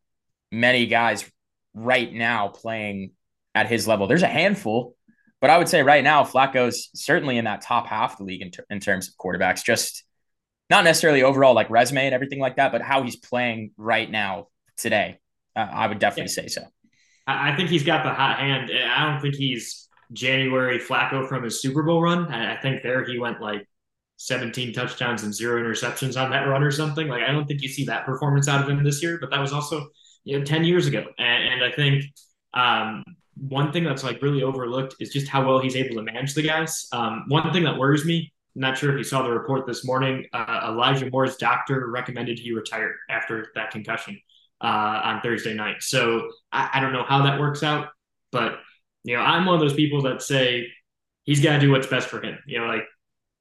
[0.51, 1.29] many guys
[1.73, 3.11] right now playing
[3.55, 4.07] at his level.
[4.07, 4.95] There's a handful,
[5.41, 8.41] but I would say right now, Flacco's certainly in that top half of the league
[8.41, 10.03] in, ter- in terms of quarterbacks, just
[10.69, 14.47] not necessarily overall like resume and everything like that, but how he's playing right now
[14.77, 15.19] today.
[15.55, 16.43] Uh, I would definitely yeah.
[16.43, 16.63] say so.
[17.27, 18.71] I think he's got the hot hand.
[18.71, 22.25] I don't think he's January Flacco from his Super Bowl run.
[22.31, 23.67] I think there he went like
[24.19, 27.07] 17 touchdowns and zero interceptions on that run or something.
[27.07, 29.39] Like I don't think you see that performance out of him this year, but that
[29.39, 29.87] was also
[30.25, 31.05] you know 10 years ago.
[31.17, 32.03] And, and I think
[32.53, 33.03] um,
[33.35, 36.41] one thing that's like really overlooked is just how well he's able to manage the
[36.41, 36.87] guys.
[36.91, 39.85] Um, one thing that worries me, I'm not sure if you saw the report this
[39.85, 44.19] morning, uh, Elijah Moore's doctor recommended he retire after that concussion
[44.59, 45.77] uh, on Thursday night.
[45.79, 47.87] So I, I don't know how that works out,
[48.33, 48.59] but
[49.05, 50.67] you know, I'm one of those people that say
[51.23, 52.37] he's got to do what's best for him.
[52.45, 52.83] You know, like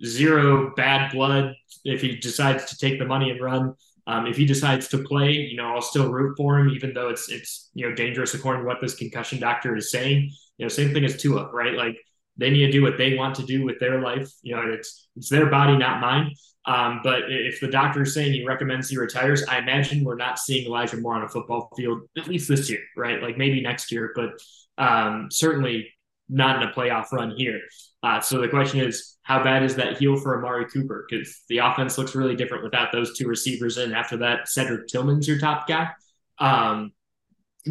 [0.05, 3.75] zero bad blood if he decides to take the money and run.
[4.07, 7.11] Um, if he decides to play, you know, I'll still root for him, even though
[7.11, 10.31] it's it's you know dangerous according to what this concussion doctor is saying.
[10.57, 11.75] You know, same thing as Tua, right?
[11.75, 11.99] Like
[12.39, 14.31] they need to do what they want to do with their life.
[14.43, 16.33] You know, it's it's their body, not mine.
[16.65, 20.39] Um, but if the doctor is saying he recommends he retires, I imagine we're not
[20.39, 23.23] seeing Elijah Moore on a football field at least this year, right?
[23.23, 24.31] Like maybe next year, but
[24.77, 25.89] um, certainly
[26.29, 27.61] not in a playoff run here.
[28.03, 31.07] Uh, so the question is, how bad is that heel for Amari Cooper?
[31.09, 33.93] Because the offense looks really different without those two receivers in.
[33.93, 35.91] After that, Cedric Tillman's your top guy.
[36.39, 36.93] Um,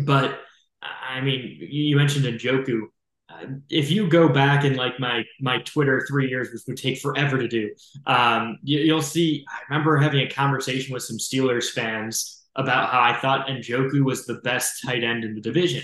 [0.05, 0.39] but
[0.81, 2.81] I mean, you mentioned Njoku.
[3.29, 6.99] Uh, if you go back in like my my Twitter three years, which would take
[6.99, 7.73] forever to do,
[8.05, 9.45] um, you, will see.
[9.49, 14.25] I remember having a conversation with some Steelers fans about how I thought Njoku was
[14.25, 15.83] the best tight end in the division,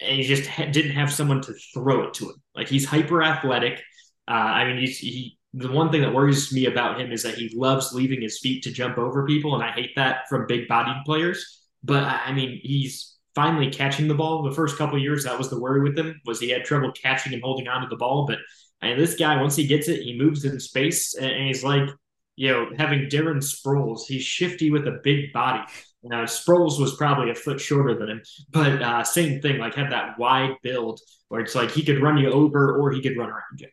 [0.00, 2.36] and he just ha- didn't have someone to throw it to him.
[2.54, 3.82] Like he's hyper athletic.
[4.28, 7.34] Uh, I mean, he's, he the one thing that worries me about him is that
[7.34, 10.66] he loves leaving his feet to jump over people, and I hate that from big
[10.66, 11.62] bodied players.
[11.84, 14.42] But I mean, he's finally catching the ball.
[14.42, 17.32] The first couple years, that was the worry with him was he had trouble catching
[17.34, 18.26] and holding onto the ball.
[18.26, 18.38] But
[18.82, 21.88] I mean, this guy, once he gets it, he moves in space, and he's like,
[22.36, 24.06] you know, having Darren Sproles.
[24.06, 25.64] He's shifty with a big body.
[26.06, 29.90] Now, Sproles was probably a foot shorter than him, but uh, same thing, like had
[29.90, 33.30] that wide build where it's like he could run you over or he could run
[33.30, 33.68] around you.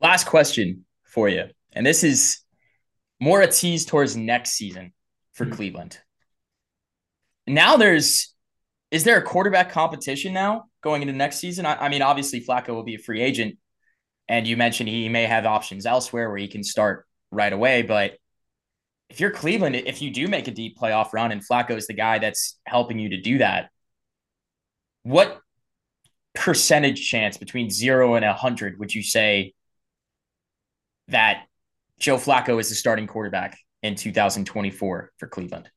[0.00, 1.44] Last question for you.
[1.72, 2.40] And this is
[3.20, 4.94] more a tease towards next season
[5.34, 5.54] for mm-hmm.
[5.54, 5.98] Cleveland.
[7.46, 8.34] Now there's
[8.90, 11.64] is there a quarterback competition now going into next season?
[11.64, 13.56] I, I, mean, obviously Flacco will be a free agent,
[14.28, 17.82] and you mentioned he may have options elsewhere where he can start right away.
[17.82, 18.18] But
[19.12, 21.92] if you're Cleveland, if you do make a deep playoff run and Flacco is the
[21.92, 23.68] guy that's helping you to do that,
[25.02, 25.38] what
[26.34, 29.52] percentage chance between zero and a hundred would you say
[31.08, 31.44] that
[32.00, 35.68] Joe Flacco is the starting quarterback in 2024 for Cleveland?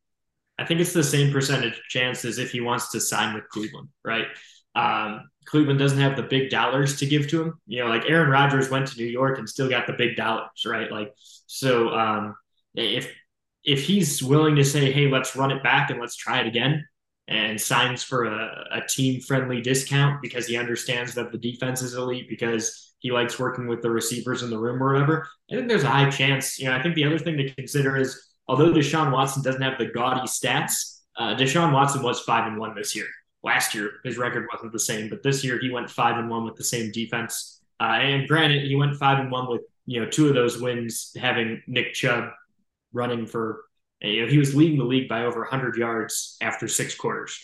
[0.57, 3.89] I think it's the same percentage chance as if he wants to sign with Cleveland,
[4.05, 4.27] right?
[4.75, 7.59] Um, Cleveland doesn't have the big dollars to give to him.
[7.67, 10.65] You know, like Aaron Rodgers went to New York and still got the big dollars,
[10.65, 10.89] right?
[10.89, 11.13] Like,
[11.47, 12.35] so um,
[12.75, 13.13] if
[13.65, 16.85] if he's willing to say, hey, let's run it back and let's try it again,
[17.27, 21.95] and signs for a, a team friendly discount because he understands that the defense is
[21.95, 25.67] elite because he likes working with the receivers in the room or whatever, I think
[25.67, 26.59] there's a high chance.
[26.59, 29.79] You know, I think the other thing to consider is although Deshaun Watson doesn't have
[29.79, 33.07] the gaudy stats, uh, Deshaun Watson was five and one this year.
[33.43, 36.45] Last year, his record wasn't the same, but this year he went five and one
[36.45, 37.61] with the same defense.
[37.79, 41.11] Uh, and granted, he went five and one with you know two of those wins
[41.19, 42.29] having Nick Chubb
[42.95, 43.63] running for
[44.01, 47.37] you know he was leading the league by over 100 yards after six quarters.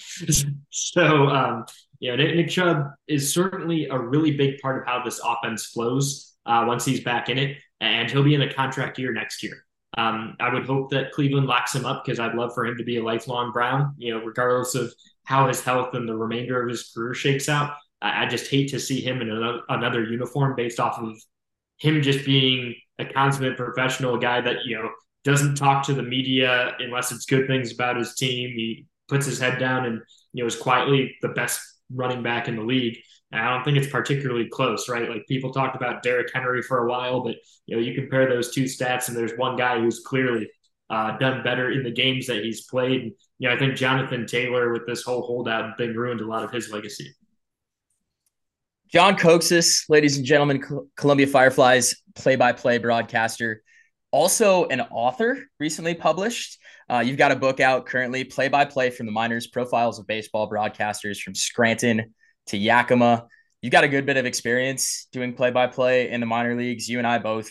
[0.70, 1.66] so um,
[2.00, 6.36] you know Nick, Chubb is certainly a really big part of how this offense flows
[6.46, 9.66] uh, once he's back in it, and he'll be in a contract year next year.
[9.98, 12.84] Um, I would hope that Cleveland locks him up because I'd love for him to
[12.84, 13.94] be a lifelong Brown.
[13.98, 17.74] You know, regardless of how his health and the remainder of his career shakes out.
[18.02, 21.18] I, I just hate to see him in another, another uniform based off of
[21.78, 24.90] him just being a consummate professional guy that you know
[25.24, 28.50] doesn't talk to the media unless it's good things about his team.
[28.56, 30.02] He puts his head down and
[30.34, 31.60] you know is quietly the best
[31.94, 32.98] running back in the league.
[33.32, 35.10] And I don't think it's particularly close, right?
[35.10, 38.54] Like people talked about Derrick Henry for a while, but you know you compare those
[38.54, 40.50] two stats, and there's one guy who's clearly
[40.92, 43.02] uh, done better in the games that he's played.
[43.02, 46.44] And, you know, I think Jonathan Taylor with this whole holdout thing ruined a lot
[46.44, 47.16] of his legacy.
[48.92, 50.62] John Kocsis, ladies and gentlemen,
[50.98, 53.64] Columbia Fireflies play-by-play broadcaster,
[54.12, 56.60] also an author, recently published.
[56.90, 61.20] Uh, you've got a book out currently, play-by-play from the minors, profiles of baseball broadcasters
[61.20, 62.14] from Scranton
[62.48, 63.26] to Yakima.
[63.62, 66.90] You've got a good bit of experience doing play-by-play in the minor leagues.
[66.90, 67.50] You and I both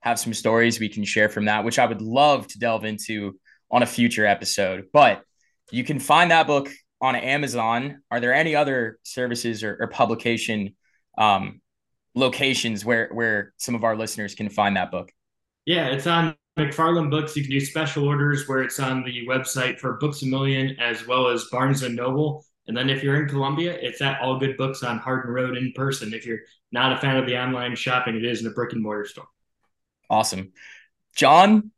[0.00, 3.38] have some stories we can share from that, which I would love to delve into
[3.70, 4.86] on a future episode.
[4.92, 5.22] But
[5.70, 6.68] you can find that book
[7.00, 8.02] on Amazon.
[8.10, 10.76] Are there any other services or, or publication
[11.16, 11.60] um,
[12.14, 15.10] locations where where some of our listeners can find that book?
[15.66, 17.36] Yeah, it's on McFarland Books.
[17.36, 21.06] You can do special orders where it's on the website for Books a Million as
[21.06, 22.44] well as Barnes and Noble.
[22.66, 25.72] And then if you're in Columbia, it's at All Good Books on Hardin Road in
[25.72, 26.14] person.
[26.14, 26.40] If you're
[26.72, 29.26] not a fan of the online shopping, it is in a brick and mortar store.
[30.08, 30.52] Awesome.
[31.16, 31.70] John,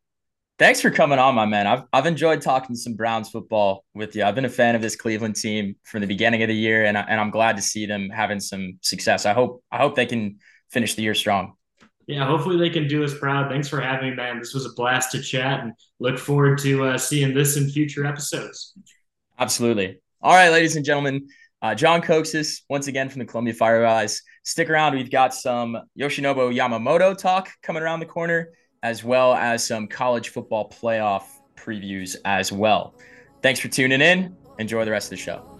[0.59, 1.67] thanks for coming on, my man.
[1.67, 4.23] I've, I've enjoyed talking some Browns football with you.
[4.23, 6.97] I've been a fan of this Cleveland team from the beginning of the year, and,
[6.97, 9.25] I, and I'm glad to see them having some success.
[9.25, 10.39] I hope I hope they can
[10.71, 11.53] finish the year strong.
[12.07, 13.49] Yeah, hopefully they can do us proud.
[13.49, 14.39] Thanks for having me, man.
[14.39, 18.05] This was a blast to chat, and look forward to uh, seeing this in future
[18.05, 18.73] episodes.
[19.37, 19.99] Absolutely.
[20.21, 21.27] All right, ladies and gentlemen.
[21.61, 24.21] Uh, John Kocsis, once again from the Columbia Fire Fireflies.
[24.43, 24.95] Stick around.
[24.95, 28.51] We've got some Yoshinobu Yamamoto talk coming around the corner,
[28.83, 31.23] as well as some college football playoff
[31.55, 32.95] previews as well.
[33.41, 34.35] Thanks for tuning in.
[34.59, 35.56] Enjoy the rest of the show.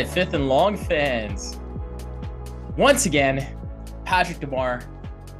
[0.00, 1.60] Right, fifth and long fans.
[2.78, 3.54] Once again,
[4.06, 4.86] Patrick DeMarre,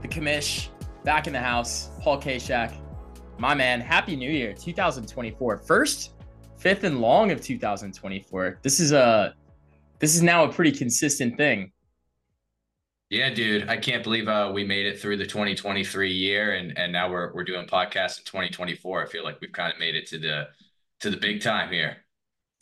[0.02, 0.68] the commish,
[1.02, 1.88] back in the house.
[2.02, 2.74] Paul Kashack,
[3.38, 3.80] my man.
[3.80, 5.56] Happy New Year, 2024.
[5.56, 6.12] First,
[6.58, 8.58] fifth and long of 2024.
[8.60, 9.34] This is a,
[9.98, 11.72] this is now a pretty consistent thing.
[13.08, 16.92] Yeah, dude, I can't believe uh, we made it through the 2023 year, and and
[16.92, 19.04] now we're we're doing podcasts in 2024.
[19.04, 20.48] I feel like we've kind of made it to the
[21.00, 22.04] to the big time here.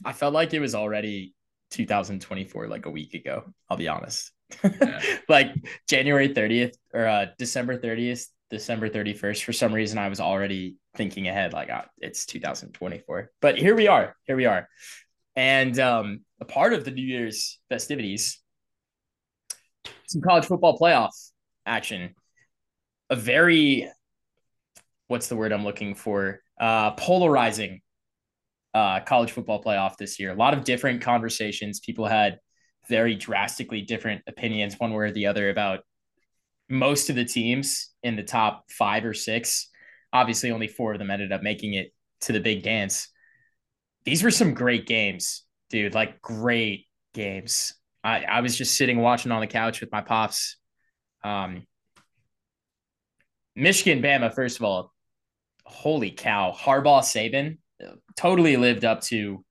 [0.05, 1.35] I felt like it was already
[1.71, 3.45] 2024 like a week ago.
[3.69, 4.33] I'll be honest.
[4.63, 5.03] Yeah.
[5.29, 5.55] like
[5.89, 9.45] January 30th or uh, December 30th, December 31st.
[9.45, 13.31] For some reason, I was already thinking ahead, like oh, it's 2024.
[13.41, 14.17] But here we are.
[14.25, 14.69] Here we are.
[15.37, 18.41] And um, a part of the New Year's festivities,
[20.09, 21.11] some college football playoff
[21.65, 22.15] action.
[23.11, 23.89] A very,
[25.07, 26.41] what's the word I'm looking for?
[26.61, 27.81] Uh, polarizing
[28.79, 30.31] uh, college football playoff this year.
[30.31, 31.81] A lot of different conversations.
[31.81, 32.39] People had
[32.89, 35.81] very drastically different opinions, one way or the other, about
[36.69, 39.69] most of the teams in the top five or six.
[40.13, 43.09] Obviously, only four of them ended up making it to the big dance.
[44.05, 45.95] These were some great games, dude.
[45.95, 47.75] Like great games.
[48.05, 50.57] I, I was just sitting watching on the couch with my pops.
[51.25, 51.67] Um,
[53.57, 54.95] Michigan, Bama, first of all,
[55.65, 56.55] holy cow.
[56.57, 57.59] Harbaugh, Saban,
[58.17, 59.45] totally lived up to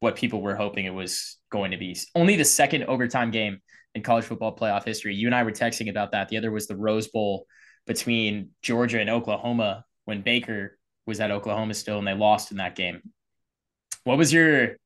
[0.00, 1.96] what people were hoping it was going to be.
[2.14, 3.60] Only the second overtime game
[3.94, 5.14] in college football playoff history.
[5.14, 6.28] You and I were texting about that.
[6.28, 7.46] The other was the Rose Bowl
[7.86, 12.76] between Georgia and Oklahoma when Baker was at Oklahoma still and they lost in that
[12.76, 13.00] game.
[14.04, 14.76] What was your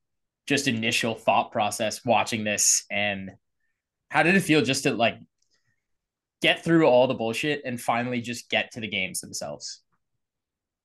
[0.46, 3.32] just initial thought process watching this and
[4.10, 5.18] how did it feel just to like
[6.42, 9.82] get through all the bullshit and finally just get to the games themselves?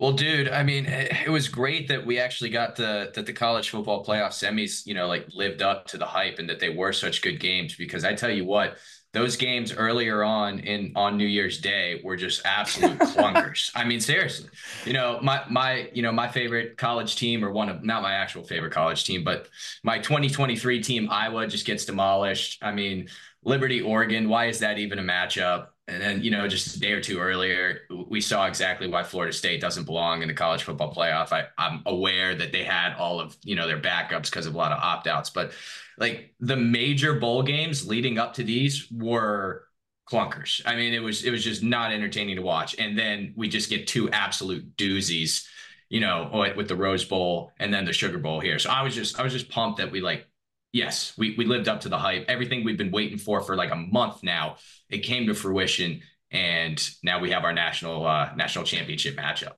[0.01, 3.33] Well, dude, I mean, eh, it was great that we actually got the that the
[3.33, 6.69] college football playoff semis, you know, like lived up to the hype and that they
[6.69, 8.77] were such good games because I tell you what,
[9.13, 13.69] those games earlier on in on New Year's Day were just absolute clunkers.
[13.75, 14.49] I mean, seriously,
[14.85, 18.13] you know, my my you know my favorite college team or one of not my
[18.13, 19.49] actual favorite college team, but
[19.83, 22.57] my 2023 team Iowa just gets demolished.
[22.63, 23.07] I mean,
[23.43, 25.67] Liberty Oregon, why is that even a matchup?
[25.87, 29.33] And then, you know, just a day or two earlier, we saw exactly why Florida
[29.33, 31.33] State doesn't belong in the college football playoff.
[31.33, 34.57] I, I'm aware that they had all of, you know, their backups because of a
[34.57, 35.51] lot of opt outs, but
[35.97, 39.65] like the major bowl games leading up to these were
[40.09, 40.61] clunkers.
[40.65, 42.75] I mean, it was, it was just not entertaining to watch.
[42.79, 45.45] And then we just get two absolute doozies,
[45.89, 48.59] you know, with the Rose Bowl and then the Sugar Bowl here.
[48.59, 50.27] So I was just, I was just pumped that we like
[50.71, 52.25] yes, we we lived up to the hype.
[52.27, 54.57] Everything we've been waiting for for like a month now,
[54.89, 56.01] it came to fruition,
[56.31, 59.53] and now we have our national uh, national championship matchup.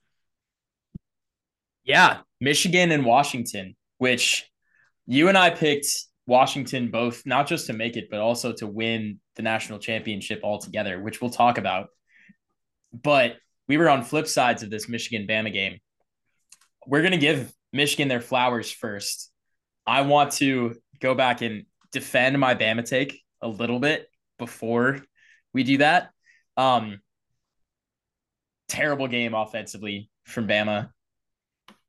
[1.84, 4.50] Yeah, Michigan and Washington, which
[5.06, 5.88] you and I picked
[6.26, 11.02] Washington both not just to make it, but also to win the national championship altogether,
[11.02, 11.88] which we'll talk about.
[12.94, 13.38] But
[13.68, 15.80] we were on flip sides of this Michigan Bama game.
[16.88, 19.32] We're to give Michigan their flowers first.
[19.86, 24.08] I want to go back and defend my Bama take a little bit
[24.40, 25.00] before
[25.54, 26.10] we do that.
[26.58, 27.02] Um,
[28.70, 30.90] terrible game offensively from Bama.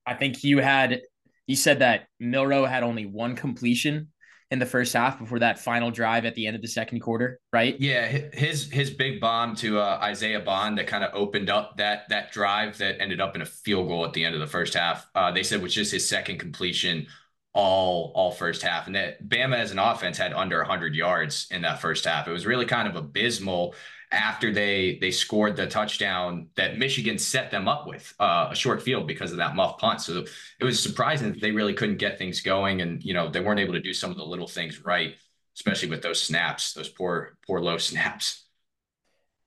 [0.04, 1.00] I think you had
[1.46, 4.08] you said that Milroe had only one completion
[4.50, 7.38] in the first half before that final drive at the end of the second quarter,
[7.52, 7.80] right?
[7.80, 12.08] Yeah, his his big bomb to uh, Isaiah Bond that kind of opened up that
[12.08, 14.74] that drive that ended up in a field goal at the end of the first
[14.74, 15.08] half.
[15.14, 17.06] Uh, they said was just his second completion
[17.55, 18.86] all all first half.
[18.86, 22.28] And that Bama as an offense had under 100 yards in that first half.
[22.28, 23.74] It was really kind of abysmal
[24.11, 28.82] after they they scored the touchdown that Michigan set them up with uh, a short
[28.82, 30.00] field because of that muff punt.
[30.00, 30.24] So
[30.61, 33.61] it was surprising that they really couldn't get things going, and you know they weren't
[33.61, 35.14] able to do some of the little things right,
[35.57, 38.42] especially with those snaps, those poor poor low snaps.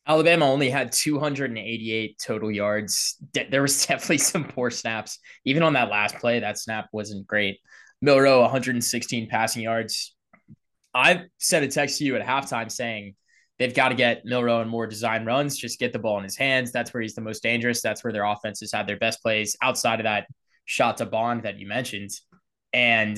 [0.07, 3.17] Alabama only had 288 total yards.
[3.33, 5.19] There was definitely some poor snaps.
[5.43, 7.59] Even on that last play, that snap wasn't great.
[8.01, 10.15] Milroe, 116 passing yards.
[10.93, 13.15] I sent a text to you at halftime saying
[13.59, 16.37] they've got to get Milroe in more design runs, just get the ball in his
[16.37, 16.71] hands.
[16.71, 17.81] That's where he's the most dangerous.
[17.81, 20.27] That's where their offenses have their best plays outside of that
[20.65, 22.11] shot to Bond that you mentioned.
[22.73, 23.17] And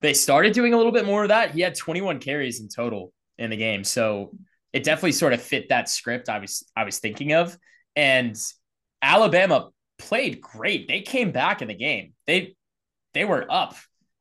[0.00, 1.52] they started doing a little bit more of that.
[1.52, 3.84] He had 21 carries in total in the game.
[3.84, 4.32] So
[4.72, 7.56] it definitely sort of fit that script I was I was thinking of.
[7.94, 8.36] And
[9.00, 10.88] Alabama played great.
[10.88, 12.12] They came back in the game.
[12.26, 12.56] They
[13.14, 13.74] they were up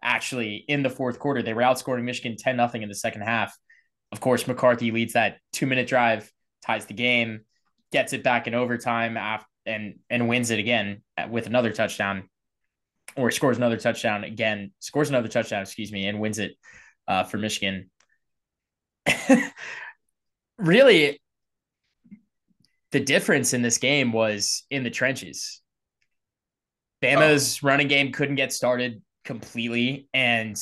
[0.06, 1.42] actually in the fourth quarter.
[1.42, 3.58] They were outscoring Michigan 10 nothing in the second half.
[4.12, 6.32] Of course, McCarthy leads that two minute drive,
[6.66, 7.42] ties the game,
[7.92, 12.30] gets it back in overtime after, and and wins it again with another touchdown,
[13.18, 16.54] or scores another touchdown again, scores another touchdown, excuse me, and wins it
[17.08, 17.90] uh, for Michigan.
[20.60, 21.20] really,
[22.92, 25.62] the difference in this game was in the trenches.
[27.02, 27.68] Bama's oh.
[27.68, 30.08] running game couldn't get started completely.
[30.14, 30.56] And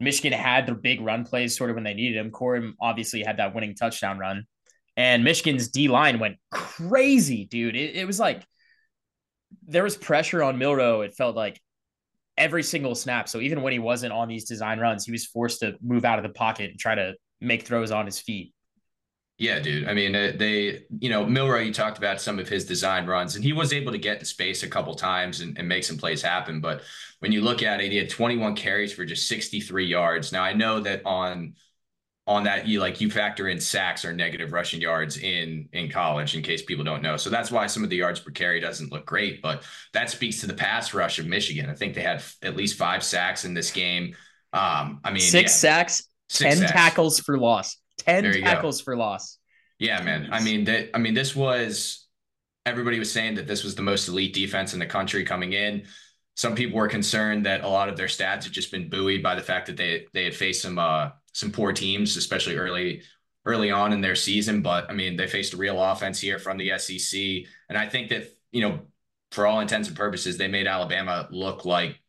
[0.00, 2.30] Michigan had their big run plays sort of when they needed them.
[2.30, 4.44] Corum obviously had that winning touchdown run.
[4.96, 7.74] And Michigan's D line went crazy, dude.
[7.74, 8.44] It, it was like
[9.66, 11.00] there was pressure on Milroe.
[11.00, 11.60] It felt like
[12.36, 13.28] every single snap.
[13.28, 16.18] So even when he wasn't on these design runs, he was forced to move out
[16.18, 18.53] of the pocket and try to make throws on his feet.
[19.36, 19.88] Yeah, dude.
[19.88, 23.44] I mean, they, you know, Milroe, you talked about some of his design runs, and
[23.44, 26.22] he was able to get in space a couple times and, and make some plays
[26.22, 26.60] happen.
[26.60, 26.82] But
[27.18, 30.30] when you look at it, he had 21 carries for just 63 yards.
[30.30, 31.54] Now, I know that on
[32.26, 36.34] on that you like you factor in sacks or negative rushing yards in in college
[36.34, 38.90] in case people don't know so that's why some of the yards per carry doesn't
[38.90, 39.62] look great but
[39.92, 43.02] that speaks to the pass rush of michigan i think they had at least five
[43.02, 44.14] sacks in this game
[44.54, 46.72] um i mean six yeah, sacks six 10 sacks.
[46.72, 48.84] tackles for loss 10 tackles go.
[48.84, 49.38] for loss.
[49.78, 50.28] Yeah, man.
[50.32, 52.06] I mean that I mean this was
[52.66, 55.84] everybody was saying that this was the most elite defense in the country coming in.
[56.36, 59.34] Some people were concerned that a lot of their stats had just been buoyed by
[59.34, 63.02] the fact that they they had faced some uh some poor teams, especially early
[63.46, 64.62] early on in their season.
[64.62, 67.20] But I mean, they faced a real offense here from the SEC,
[67.68, 68.80] and I think that you know,
[69.32, 72.00] for all intents and purposes, they made Alabama look like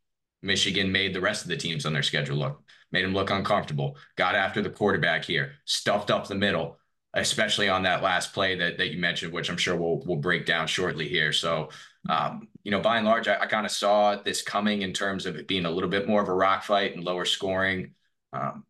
[0.42, 2.62] Michigan made the rest of the teams on their schedule look
[2.92, 6.78] made him look uncomfortable, got after the quarterback here, stuffed up the middle,
[7.14, 10.46] especially on that last play that, that you mentioned, which I'm sure we'll, we'll break
[10.46, 11.32] down shortly here.
[11.32, 11.70] So,
[12.10, 15.26] um, you know, by and large, I, I kind of saw this coming in terms
[15.26, 17.94] of it being a little bit more of a rock fight and lower scoring.
[18.34, 18.66] Um,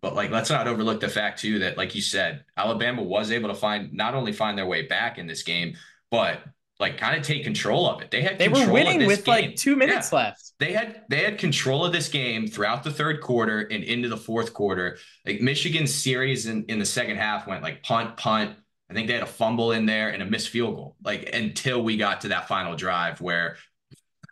[0.00, 3.48] but like, let's not overlook the fact too that, like you said, Alabama was able
[3.48, 5.76] to find not only find their way back in this game,
[6.10, 6.42] but
[6.84, 8.10] like kind of take control of it.
[8.10, 9.32] They had they were winning with game.
[9.32, 10.18] like two minutes yeah.
[10.18, 10.52] left.
[10.58, 14.18] They had they had control of this game throughout the third quarter and into the
[14.18, 14.98] fourth quarter.
[15.24, 18.56] Like Michigan's series in, in the second half went like punt, punt.
[18.90, 20.96] I think they had a fumble in there and a missed field goal.
[21.02, 23.56] Like until we got to that final drive where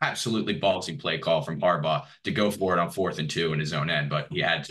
[0.03, 3.61] absolutely ballsy play call from Harbaugh to go for it on fourth and two in
[3.61, 4.69] his own end, but he had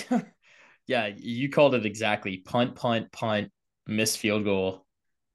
[0.00, 0.24] to.
[0.86, 2.38] yeah, you called it exactly.
[2.38, 3.52] Punt, punt, punt,
[3.86, 4.86] missed field goal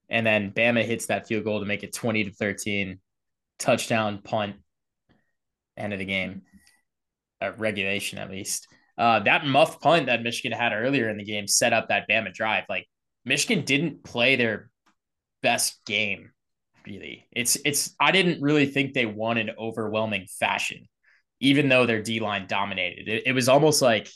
[0.10, 3.00] and then Bama hits that field goal to make it 20 to 13,
[3.60, 4.56] touchdown, punt,
[5.78, 6.44] end of the game,
[7.42, 8.68] uh, regulation at least.
[8.98, 12.34] Uh, that muff punt that Michigan had earlier in the game set up that Bama
[12.34, 12.66] drive.
[12.70, 12.88] Like
[13.26, 14.70] Michigan didn't play their
[15.42, 16.32] best game,
[16.86, 17.28] really.
[17.32, 20.88] It's it's I didn't really think they won in overwhelming fashion,
[21.40, 23.08] even though their D line dominated.
[23.08, 24.10] It, it was almost like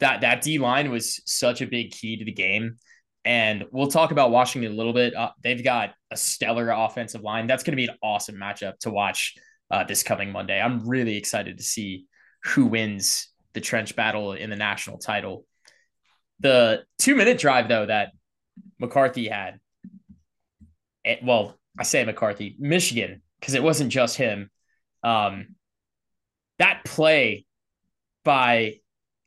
[0.00, 2.76] that that D line was such a big key to the game
[3.24, 5.14] and we'll talk about Washington a little bit.
[5.14, 7.46] Uh, they've got a stellar offensive line.
[7.46, 9.34] That's going to be an awesome matchup to watch
[9.70, 10.60] uh, this coming Monday.
[10.60, 12.06] I'm really excited to see
[12.44, 15.44] who wins the trench battle in the national title.
[16.40, 18.12] The two minute drive, though, that
[18.78, 19.60] McCarthy had,
[21.04, 24.50] it, eh, well, I say McCarthy, Michigan, because it wasn't just him.
[25.02, 25.56] Um,
[26.58, 27.46] that play
[28.24, 28.80] by,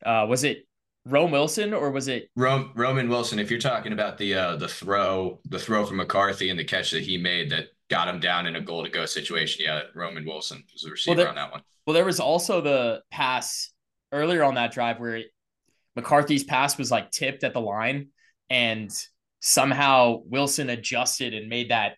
[0.04, 0.66] uh, was it
[1.06, 3.40] Rome Wilson or was it Rome, Roman Wilson?
[3.40, 6.92] If you're talking about the uh, the throw, the throw from McCarthy and the catch
[6.92, 10.26] that he made that got him down in a goal to go situation, yeah, Roman
[10.26, 11.62] Wilson was the receiver well, there, on that one.
[11.86, 13.72] Well, there was also the pass
[14.12, 15.22] earlier on that drive where
[15.96, 18.08] McCarthy's pass was like tipped at the line,
[18.50, 18.90] and
[19.42, 21.96] somehow Wilson adjusted and made that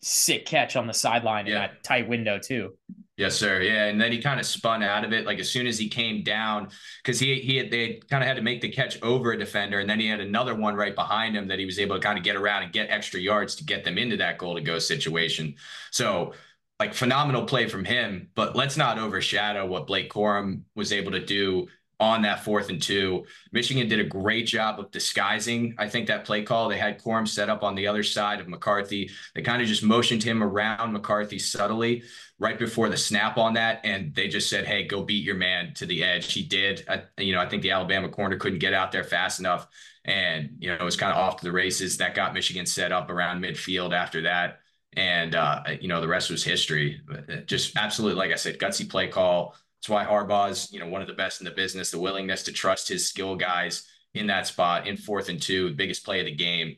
[0.00, 1.52] sick catch on the sideline yeah.
[1.52, 2.72] in that tight window too.
[3.18, 3.60] Yes, sir.
[3.62, 5.26] Yeah, and then he kind of spun out of it.
[5.26, 6.68] Like as soon as he came down,
[7.02, 9.80] because he he had, they kind of had to make the catch over a defender,
[9.80, 12.16] and then he had another one right behind him that he was able to kind
[12.16, 14.78] of get around and get extra yards to get them into that goal to go
[14.78, 15.56] situation.
[15.90, 16.34] So,
[16.78, 18.30] like phenomenal play from him.
[18.36, 21.66] But let's not overshadow what Blake Corum was able to do
[22.00, 23.24] on that fourth and two.
[23.52, 26.68] Michigan did a great job of disguising, I think, that play call.
[26.68, 29.10] They had Corum set up on the other side of McCarthy.
[29.34, 32.04] They kind of just motioned him around McCarthy subtly
[32.38, 35.74] right before the snap on that, and they just said, "Hey, go beat your man
[35.74, 36.84] to the edge." He did.
[36.88, 39.66] I, you know, I think the Alabama corner couldn't get out there fast enough,
[40.04, 41.96] and you know, it was kind of off to the races.
[41.96, 44.60] That got Michigan set up around midfield after that,
[44.92, 47.00] and uh, you know, the rest was history.
[47.10, 49.56] Uh, just absolutely, like I said, gutsy play call.
[49.78, 51.90] That's why Harbaugh's, you know, one of the best in the business.
[51.90, 56.04] The willingness to trust his skill guys in that spot in fourth and two, biggest
[56.04, 56.76] play of the game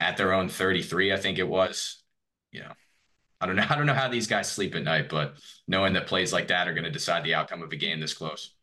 [0.00, 2.02] at their own 33, I think it was.
[2.50, 2.72] You know,
[3.40, 3.66] I don't know.
[3.70, 5.34] I don't know how these guys sleep at night, but
[5.68, 8.14] knowing that plays like that are going to decide the outcome of a game this
[8.14, 8.54] close.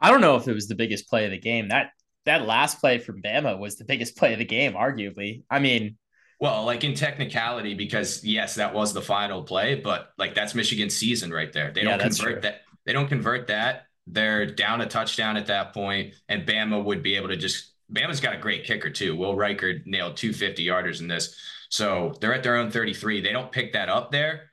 [0.00, 1.68] I don't know if it was the biggest play of the game.
[1.68, 1.90] That
[2.24, 5.42] that last play from Bama was the biggest play of the game, arguably.
[5.50, 5.96] I mean,
[6.40, 10.96] well, like in technicality, because yes, that was the final play, but like that's Michigan's
[10.96, 11.70] season right there.
[11.70, 12.62] They don't convert that.
[12.86, 13.86] They don't convert that.
[14.06, 17.72] They're down a touchdown at that point, and Bama would be able to just.
[17.92, 19.14] Bama's got a great kicker too.
[19.14, 21.36] Will Reichard nailed two 50 yarders in this.
[21.68, 23.20] So they're at their own 33.
[23.20, 24.52] They don't pick that up there.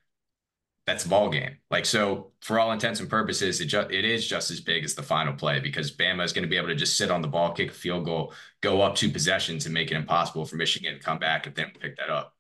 [0.88, 1.58] That's ball game.
[1.70, 4.96] Like so, for all intents and purposes, it just it is just as big as
[4.96, 7.28] the final play because Bama is going to be able to just sit on the
[7.28, 10.96] ball, kick a field goal, go up two possessions, and make it impossible for Michigan
[10.96, 12.36] to come back if they don't pick that up.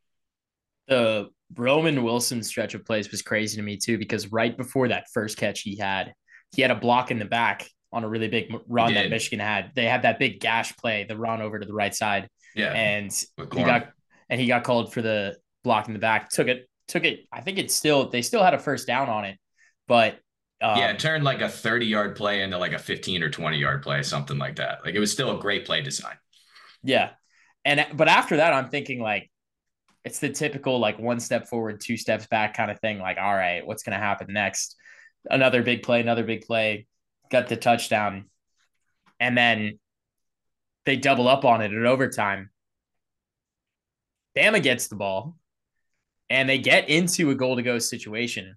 [0.87, 5.05] The Roman Wilson's stretch of plays was crazy to me too because right before that
[5.13, 6.13] first catch he had,
[6.55, 9.71] he had a block in the back on a really big run that Michigan had.
[9.75, 12.29] They had that big gash play, the run over to the right side.
[12.55, 12.73] Yeah.
[12.73, 13.89] And he got
[14.29, 16.29] and he got called for the block in the back.
[16.29, 17.25] Took it, took it.
[17.31, 19.37] I think it's still they still had a first down on it,
[19.87, 20.19] but
[20.61, 23.57] um, yeah, it turned like a 30 yard play into like a 15 or 20
[23.57, 24.85] yard play, something like that.
[24.85, 26.15] Like it was still a great play design.
[26.83, 27.11] Yeah.
[27.65, 29.30] And but after that, I'm thinking like
[30.03, 32.99] it's the typical like one step forward, two steps back kind of thing.
[32.99, 34.75] Like, all right, what's gonna happen next?
[35.29, 36.87] Another big play, another big play,
[37.29, 38.25] got the touchdown.
[39.19, 39.79] And then
[40.85, 42.49] they double up on it at overtime.
[44.35, 45.37] Bama gets the ball
[46.29, 48.55] and they get into a goal to go situation.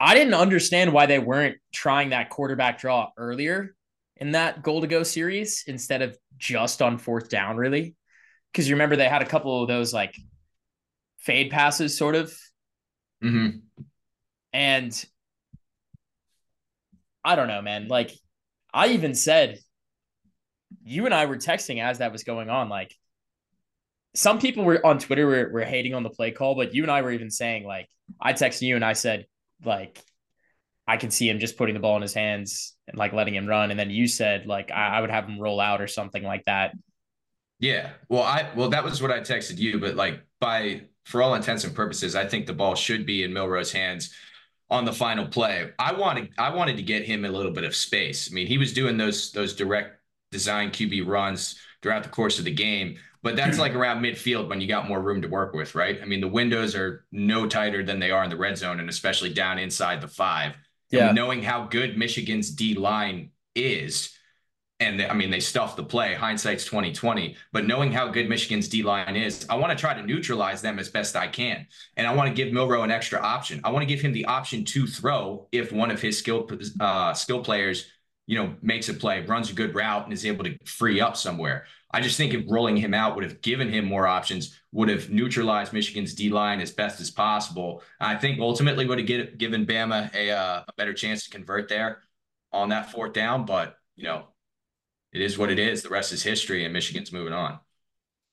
[0.00, 3.76] I didn't understand why they weren't trying that quarterback draw earlier
[4.16, 7.94] in that goal to go series instead of just on fourth down, really.
[8.54, 10.16] Because you remember they had a couple of those like
[11.18, 12.32] fade passes, sort of.
[13.22, 13.58] Mm-hmm.
[14.52, 15.04] And
[17.24, 17.88] I don't know, man.
[17.88, 18.12] Like,
[18.72, 19.58] I even said,
[20.84, 22.68] you and I were texting as that was going on.
[22.68, 22.94] Like,
[24.14, 26.90] some people were on Twitter were, were hating on the play call, but you and
[26.90, 27.88] I were even saying like
[28.20, 29.26] I texted you and I said
[29.64, 30.00] like
[30.86, 33.46] I can see him just putting the ball in his hands and like letting him
[33.46, 36.22] run, and then you said like I, I would have him roll out or something
[36.22, 36.74] like that.
[37.64, 37.92] Yeah.
[38.10, 41.64] Well, I well that was what I texted you, but like by for all intents
[41.64, 44.12] and purposes, I think the ball should be in Milroe's hands
[44.68, 45.70] on the final play.
[45.78, 48.28] I wanted I wanted to get him a little bit of space.
[48.30, 49.98] I mean, he was doing those those direct
[50.30, 54.60] design QB runs throughout the course of the game, but that's like around midfield when
[54.60, 56.02] you got more room to work with, right?
[56.02, 58.90] I mean, the windows are no tighter than they are in the red zone and
[58.90, 60.52] especially down inside the 5.
[60.90, 61.06] Yeah.
[61.06, 64.14] And knowing how good Michigan's D line is,
[64.80, 66.14] and they, I mean they stuffed the play.
[66.14, 69.94] Hindsight's twenty twenty, but knowing how good Michigan's D line is, I want to try
[69.94, 71.66] to neutralize them as best I can,
[71.96, 73.60] and I want to give Milroe an extra option.
[73.64, 76.48] I want to give him the option to throw if one of his skill
[76.80, 77.86] uh, skill players,
[78.26, 81.16] you know, makes a play, runs a good route, and is able to free up
[81.16, 81.66] somewhere.
[81.92, 85.10] I just think if rolling him out would have given him more options, would have
[85.10, 87.82] neutralized Michigan's D line as best as possible.
[88.00, 91.68] I think ultimately would have get, given Bama a, uh, a better chance to convert
[91.68, 92.02] there
[92.52, 94.26] on that fourth down, but you know
[95.14, 95.82] it is what it is.
[95.82, 97.60] The rest is history, and Michigan's moving on.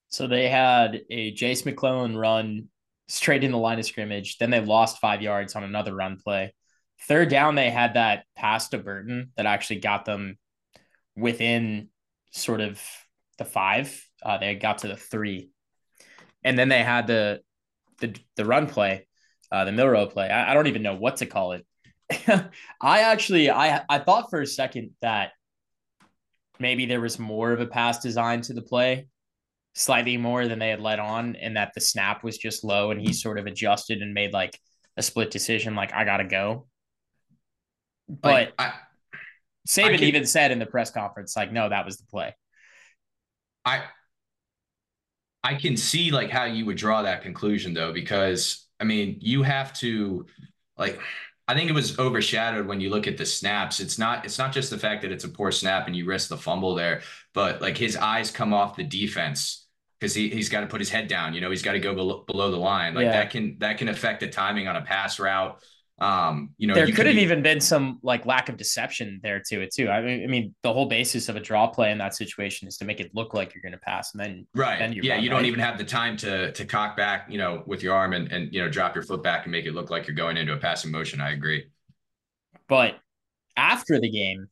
[0.10, 2.70] So they had a Jase McClellan run
[3.08, 4.40] straight in the line of scrimmage.
[4.40, 6.54] Then they lost five yards on another run play.
[7.08, 10.38] Third down, they had that pass to Burton that actually got them
[11.16, 11.90] within
[12.32, 12.82] sort of
[13.38, 14.04] the five.
[14.24, 15.52] Uh, they got to the three,
[16.44, 17.42] and then they had the
[18.00, 19.08] the the run play,
[19.52, 20.30] uh, the Milroe play.
[20.30, 21.66] I, I don't even know what to call it.
[22.82, 25.32] I actually I I thought for a second that
[26.62, 29.08] maybe there was more of a pass design to the play,
[29.74, 33.02] slightly more than they had let on, and that the snap was just low and
[33.02, 34.60] he sort of adjusted and made like
[34.98, 36.68] a split decision, like I gotta go.
[38.08, 38.74] But like, I,
[39.68, 42.36] Saban can, even said in the press conference, like, no, that was the play.
[43.64, 43.84] I
[45.44, 49.44] I can see like how you would draw that conclusion though, because I mean, you
[49.44, 50.26] have to
[50.78, 51.00] like
[51.48, 53.80] I think it was overshadowed when you look at the snaps.
[53.80, 56.30] It's not it's not just the fact that it's a poor snap and you risk
[56.30, 57.02] the fumble there,
[57.34, 59.68] but like his eyes come off the defense
[60.00, 61.34] because he he's got to put his head down.
[61.34, 62.94] You know, he's got to go below, below the line.
[62.94, 63.12] Like yeah.
[63.14, 65.62] that can that can affect the timing on a pass route.
[66.02, 67.22] Um, you know, there you could have be...
[67.22, 69.88] even been some like lack of deception there to it too.
[69.88, 72.78] I mean, I mean, the whole basis of a draw play in that situation is
[72.78, 75.30] to make it look like you're going to pass, and then right, then yeah, you
[75.30, 78.32] don't even have the time to to cock back, you know, with your arm and
[78.32, 80.54] and you know drop your foot back and make it look like you're going into
[80.54, 81.22] a passing motion.
[81.22, 81.68] I agree.
[82.68, 82.96] But
[83.56, 84.48] after the game,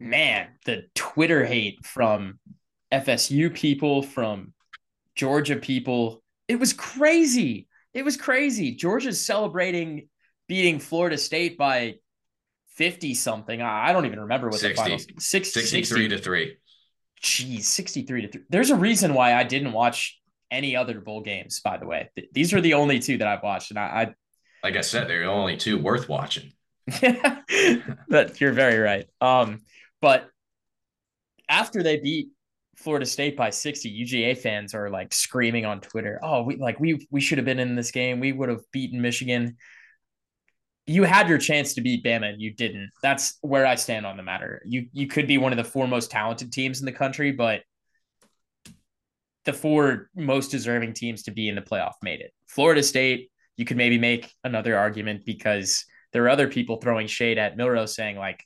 [0.00, 2.38] man, the Twitter hate from
[2.90, 4.54] FSU people, from
[5.16, 8.74] Georgia people, it was crazy it was crazy.
[8.74, 10.08] Georgia's celebrating
[10.48, 11.96] beating Florida State by
[12.76, 13.60] 50 something.
[13.60, 14.68] I don't even remember what 60.
[14.68, 16.08] the final 60, 63 60.
[16.08, 16.56] to 3.
[17.22, 18.42] Jeez, 63 to 3.
[18.48, 20.20] There's a reason why I didn't watch
[20.50, 22.10] any other bowl games, by the way.
[22.32, 23.70] These are the only two that I've watched.
[23.70, 24.14] And I, I
[24.62, 26.52] like I said, they're the only two worth watching.
[28.08, 29.06] but you're very right.
[29.20, 29.60] Um,
[30.00, 30.28] but
[31.48, 32.28] after they beat
[32.82, 37.06] Florida State by 60, UGA fans are like screaming on Twitter, "Oh, we like we
[37.10, 38.20] we should have been in this game.
[38.20, 39.56] We would have beaten Michigan."
[40.86, 42.90] You had your chance to beat Bama and you didn't.
[43.02, 44.62] That's where I stand on the matter.
[44.66, 47.62] You you could be one of the four most talented teams in the country, but
[49.44, 52.32] the four most deserving teams to be in the playoff made it.
[52.46, 57.38] Florida State, you could maybe make another argument because there are other people throwing shade
[57.38, 58.44] at Milroe saying like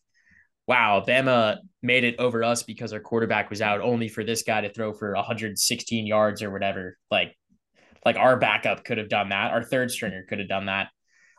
[0.67, 4.61] wow, Bama made it over us because our quarterback was out, only for this guy
[4.61, 6.99] to throw for 116 yards or whatever.
[7.11, 7.37] Like,
[8.05, 9.53] like our backup could have done that.
[9.53, 10.89] Our third stringer could have done that.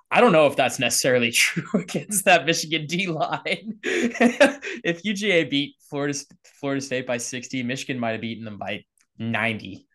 [0.09, 3.79] I don't know if that's necessarily true against that Michigan D line.
[3.83, 6.17] if UGA beat Florida
[6.59, 8.83] Florida State by 60, Michigan might have beaten them by
[9.17, 9.85] 90.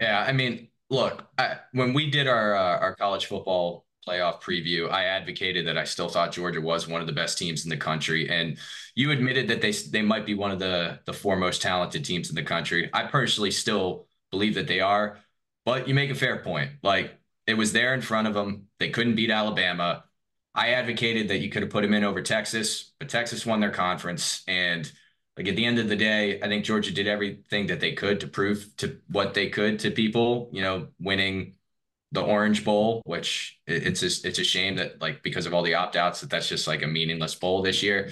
[0.00, 4.90] Yeah, I mean, look, I, when we did our uh, our college football playoff preview,
[4.90, 7.76] I advocated that I still thought Georgia was one of the best teams in the
[7.76, 8.58] country, and
[8.94, 12.28] you admitted that they they might be one of the the four most talented teams
[12.28, 12.90] in the country.
[12.92, 15.18] I personally still believe that they are,
[15.64, 16.72] but you make a fair point.
[16.82, 20.04] Like it was there in front of them, they couldn't beat Alabama.
[20.54, 23.70] I advocated that you could have put them in over Texas, but Texas won their
[23.70, 24.90] conference, and
[25.36, 28.20] like at the end of the day, I think Georgia did everything that they could
[28.20, 30.50] to prove to what they could to people.
[30.52, 31.54] You know, winning
[32.12, 35.74] the Orange Bowl, which it's just, it's a shame that like because of all the
[35.74, 38.10] opt outs that that's just like a meaningless bowl this year.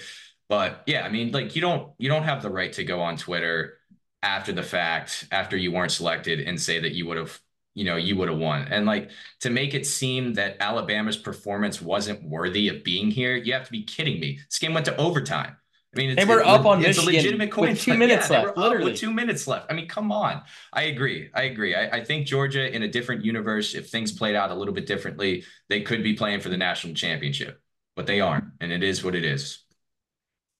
[0.48, 3.16] But yeah, I mean, like you don't you don't have the right to go on
[3.16, 3.78] Twitter
[4.22, 7.38] after the fact, after you weren't selected, and say that you would have
[7.74, 8.66] you know you would have won.
[8.68, 13.52] And like to make it seem that alabama's performance wasn't worthy of being here you
[13.52, 14.40] have to be kidding me.
[14.48, 15.56] This game went to overtime
[15.94, 18.42] I mean, they were up on it's Michigan a legitimate coin with two minutes yeah,
[18.42, 18.56] left.
[18.56, 19.66] Literally, with two minutes left.
[19.70, 20.42] I mean, come on.
[20.72, 21.30] I agree.
[21.34, 21.74] I agree.
[21.74, 24.86] I, I, think Georgia, in a different universe, if things played out a little bit
[24.86, 27.60] differently, they could be playing for the national championship,
[27.96, 29.64] but they aren't, and it is what it is.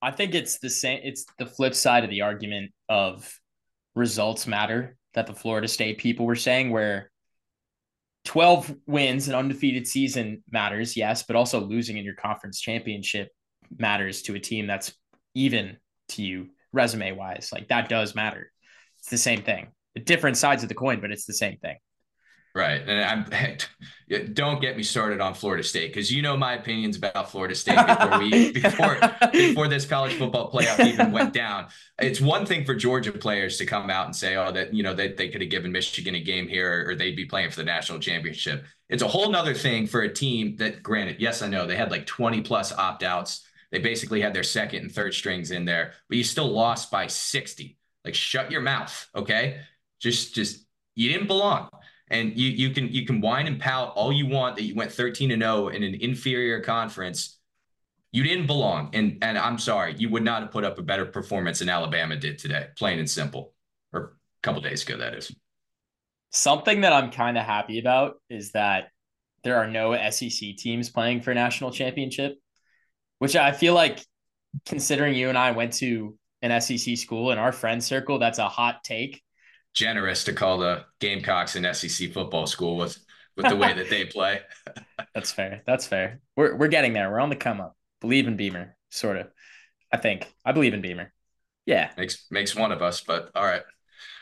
[0.02, 1.00] I think it's the same.
[1.04, 3.32] It's the flip side of the argument of
[3.94, 7.10] results matter that the Florida State people were saying, where
[8.24, 13.28] 12 wins, an undefeated season matters, yes, but also losing in your conference championship
[13.78, 14.92] matters to a team that's
[15.34, 15.76] even
[16.10, 17.50] to you resume wise.
[17.52, 18.52] Like that does matter.
[18.98, 19.68] It's the same thing.
[20.04, 21.76] Different sides of the coin, but it's the same thing.
[22.52, 22.82] Right.
[22.84, 27.30] And I'm don't get me started on Florida State because you know my opinions about
[27.30, 28.98] Florida State before we before
[29.30, 31.68] before this college football playoff even went down.
[32.00, 34.94] It's one thing for Georgia players to come out and say, oh, that you know,
[34.94, 37.64] they, they could have given Michigan a game here or they'd be playing for the
[37.64, 38.64] national championship.
[38.88, 41.92] It's a whole nother thing for a team that granted, yes, I know they had
[41.92, 43.46] like 20 plus opt-outs.
[43.70, 47.06] They basically had their second and third strings in there, but you still lost by
[47.06, 47.78] 60.
[48.04, 49.08] Like shut your mouth.
[49.14, 49.60] Okay.
[50.00, 51.68] Just just you didn't belong.
[52.08, 54.92] And you you can you can whine and pout all you want that you went
[54.92, 57.38] 13 and 0 in an inferior conference.
[58.12, 58.90] You didn't belong.
[58.94, 62.16] And and I'm sorry, you would not have put up a better performance than Alabama
[62.16, 63.54] did today, plain and simple.
[63.92, 65.34] Or a couple days ago, that is.
[66.32, 68.88] Something that I'm kind of happy about is that
[69.42, 72.38] there are no SEC teams playing for national championship,
[73.20, 74.04] which I feel like
[74.66, 78.48] considering you and I went to an SEC school in our friend circle, that's a
[78.48, 79.22] hot take
[79.72, 82.98] generous to call the Gamecocks an SEC football school with
[83.36, 84.40] with the way that they play.
[85.14, 85.62] That's fair.
[85.66, 86.20] That's fair.
[86.36, 87.10] We're we're getting there.
[87.10, 87.76] We're on the come up.
[88.00, 89.28] Believe in Beamer, sort of.
[89.92, 91.12] I think I believe in Beamer.
[91.66, 93.62] Yeah, makes makes one of us, but all right.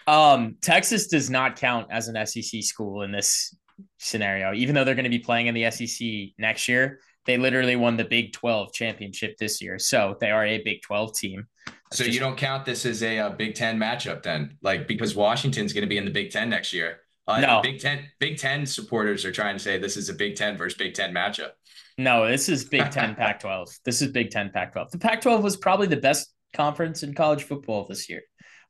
[0.07, 3.55] Um, Texas does not count as an SEC school in this
[3.99, 7.01] scenario, even though they're going to be playing in the SEC next year.
[7.29, 9.79] They literally won the Big 12 championship this year.
[9.79, 11.47] So they are a Big 12 team.
[11.93, 14.89] So just, you don't count this as a, a, uh, Big Ten matchup then, like
[14.89, 17.01] because Washington's going to be in the Big Ten next year.
[17.27, 20.37] Uh, no, Big Ten Big Ten supporters are trying to say this is a Big
[20.37, 21.51] Ten versus Big Ten matchup.
[21.99, 23.79] No, this is Big Ten Pac-12.
[23.85, 24.91] This is Big Ten Pac-12.
[24.91, 28.23] The Pac-12 was probably the best conference in college football this year,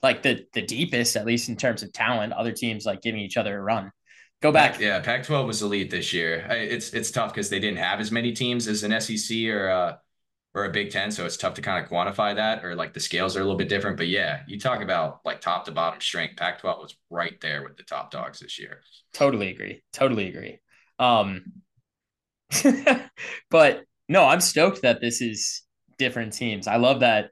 [0.03, 2.33] like the the deepest, at least in terms of talent.
[2.33, 3.93] Other teams like giving each other a run.
[4.41, 4.78] Go back.
[4.78, 6.47] Yeah, Pac-12 was elite this year.
[6.51, 9.68] It's it's tough because they didn't have as many teams as an SEC or.
[9.68, 9.97] Uh,
[10.55, 13.01] or a Big Ten, so it's tough to kind of quantify that, or like the
[13.01, 13.97] scales are a little bit different.
[13.97, 16.36] But yeah, you talk about like top to bottom strength.
[16.36, 18.80] Pac-12 was right there with the top dogs this year.
[19.12, 19.82] Totally agree.
[19.93, 20.59] Totally agree.
[20.99, 21.45] Um,
[23.51, 25.62] but no, I'm stoked that this is
[25.99, 26.66] different teams.
[26.66, 27.30] I love that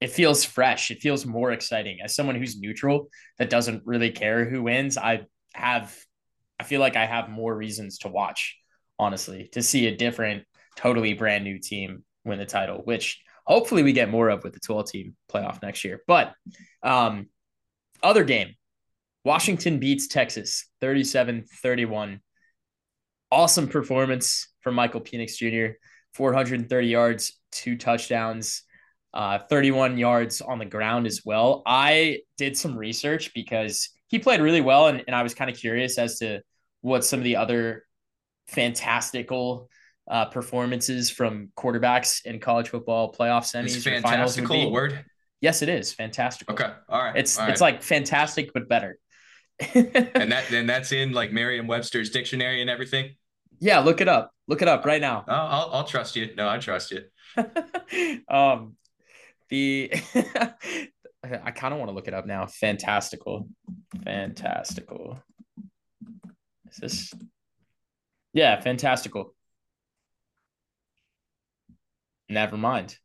[0.00, 0.90] it feels fresh.
[0.90, 1.98] It feels more exciting.
[2.02, 3.08] As someone who's neutral
[3.38, 5.94] that doesn't really care who wins, I have
[6.60, 8.58] I feel like I have more reasons to watch,
[8.98, 10.44] honestly, to see a different,
[10.76, 14.60] totally brand new team win the title, which hopefully we get more of with the
[14.60, 16.02] 12 team playoff next year.
[16.06, 16.34] But
[16.82, 17.30] um,
[18.02, 18.56] other game,
[19.24, 22.20] Washington beats Texas 37 31.
[23.32, 25.76] Awesome performance from Michael Penix Jr.
[26.12, 28.64] 430 yards, two touchdowns,
[29.14, 31.62] uh, 31 yards on the ground as well.
[31.64, 35.56] I did some research because he played really well, and, and I was kind of
[35.56, 36.42] curious as to
[36.80, 37.84] what some of the other
[38.48, 39.70] fantastical
[40.10, 45.04] uh, performances from quarterbacks in college football playoff semis is fantastical a word?
[45.40, 46.50] Yes, it is fantastic.
[46.50, 47.16] Okay, all right.
[47.16, 47.74] It's all it's right.
[47.74, 48.98] like fantastic but better.
[49.74, 53.14] and that and that's in like Merriam-Webster's dictionary and everything.
[53.58, 54.32] Yeah, look it up.
[54.48, 55.24] Look it up right now.
[55.28, 56.34] Oh, I'll I'll trust you.
[56.36, 57.04] No, I trust you.
[58.28, 58.76] um,
[59.48, 59.92] the
[61.22, 62.46] I kind of want to look it up now.
[62.46, 63.48] Fantastical,
[64.04, 65.22] fantastical.
[66.70, 67.14] Is this?
[68.32, 69.34] Yeah, fantastical.
[72.28, 72.96] Never mind.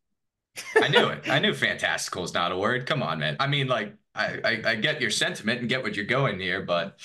[0.82, 1.28] I knew it.
[1.28, 2.86] I knew fantastical is not a word.
[2.86, 3.36] Come on, man.
[3.40, 6.62] I mean, like, I, I, I get your sentiment and get what you're going here,
[6.62, 7.00] but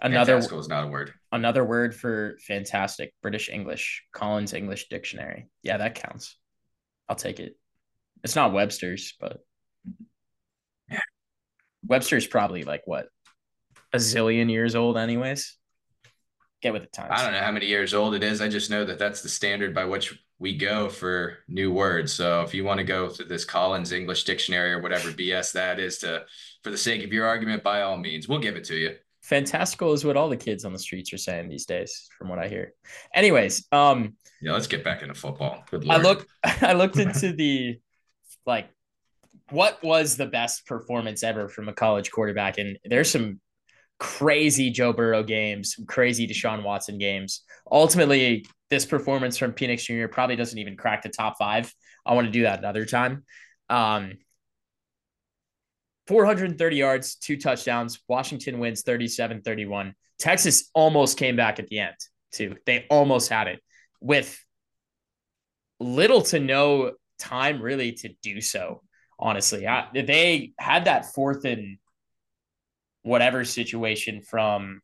[0.00, 1.12] another fantastical is not a word.
[1.30, 5.48] Another word for fantastic, British English, Collins English Dictionary.
[5.62, 6.36] Yeah, that counts.
[7.08, 7.56] I'll take it.
[8.24, 9.38] It's not Webster's, but
[10.90, 11.00] yeah.
[11.86, 13.06] Webster's probably like what
[13.92, 15.56] a zillion years old, anyways.
[16.62, 17.12] Get with the times.
[17.12, 18.40] I don't know how many years old it is.
[18.40, 22.12] I just know that that's the standard by which we go for new words.
[22.12, 25.78] So if you want to go through this Collins English dictionary or whatever BS that
[25.78, 26.24] is to
[26.62, 28.96] for the sake of your argument, by all means, we'll give it to you.
[29.22, 32.38] Fantastical is what all the kids on the streets are saying these days, from what
[32.38, 32.74] I hear.
[33.14, 35.64] Anyways, um yeah, let's get back into football.
[35.90, 37.78] I looked I looked into the
[38.46, 38.68] like
[39.50, 43.40] what was the best performance ever from a college quarterback, and there's some
[43.98, 47.42] crazy Joe Burrow games, some crazy Deshaun Watson games.
[47.70, 50.08] Ultimately, this performance from Penix Jr.
[50.08, 51.72] probably doesn't even crack the top five.
[52.04, 53.24] I want to do that another time.
[53.68, 54.14] Um,
[56.06, 57.98] 430 yards, two touchdowns.
[58.08, 59.94] Washington wins 37 31.
[60.18, 61.96] Texas almost came back at the end,
[62.32, 62.56] too.
[62.64, 63.60] They almost had it
[64.00, 64.38] with
[65.80, 68.82] little to no time really to do so.
[69.18, 71.78] Honestly, I, they had that fourth and
[73.06, 74.80] whatever situation from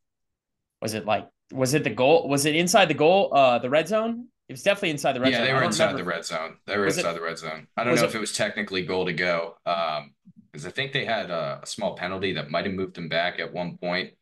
[0.80, 3.88] was it like was it the goal was it inside the goal uh the red
[3.88, 5.46] zone it was definitely inside the red yeah, zone.
[5.46, 6.56] Yeah, they were inside the red zone.
[6.66, 7.68] They were Was inside it- the red zone.
[7.74, 10.12] I don't know it- if it was technically goal to go, um,
[10.50, 13.38] because I think they had a, a small penalty that might have moved them back
[13.38, 14.12] at one point.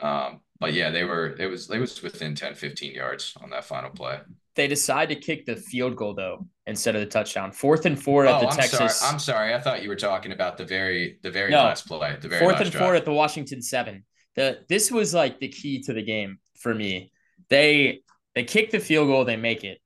[0.00, 1.36] Um, but yeah, they were.
[1.38, 1.66] It was.
[1.66, 4.20] They was within 10, 15 yards on that final play.
[4.56, 7.52] They decide to kick the field goal though instead of the touchdown.
[7.52, 8.98] Fourth and four at oh, the I'm Texas.
[8.98, 9.12] sorry.
[9.12, 9.54] I'm sorry.
[9.54, 11.58] I thought you were talking about the very, the very No.
[11.64, 12.16] last play.
[12.20, 14.04] The very fourth and four at the Washington seven.
[14.36, 17.12] The this was like the key to the game for me.
[17.48, 18.02] They
[18.34, 19.78] they kick the field goal, they make it.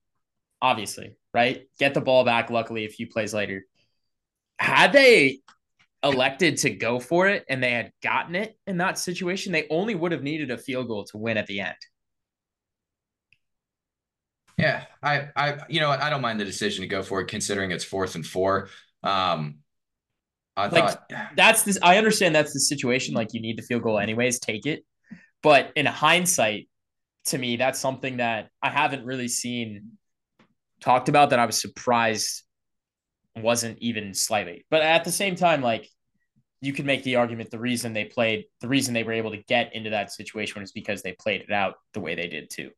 [0.61, 1.67] Obviously, right?
[1.79, 2.49] Get the ball back.
[2.49, 3.65] Luckily, a few plays later,
[4.57, 5.39] had they
[6.03, 9.95] elected to go for it and they had gotten it in that situation, they only
[9.95, 11.75] would have needed a field goal to win at the end.
[14.59, 17.71] Yeah, I, I, you know, I don't mind the decision to go for it, considering
[17.71, 18.69] it's fourth and four.
[19.03, 19.59] Um,
[20.57, 21.79] I Like, thought, That's this.
[21.81, 23.15] I understand that's the situation.
[23.15, 24.39] Like you need the field goal anyways.
[24.39, 24.83] Take it.
[25.41, 26.67] But in hindsight,
[27.27, 29.91] to me, that's something that I haven't really seen
[30.81, 32.43] talked about that I was surprised
[33.37, 34.65] wasn't even slightly.
[34.69, 35.87] But at the same time, like
[36.61, 39.37] you could make the argument the reason they played, the reason they were able to
[39.37, 42.71] get into that situation was because they played it out the way they did too.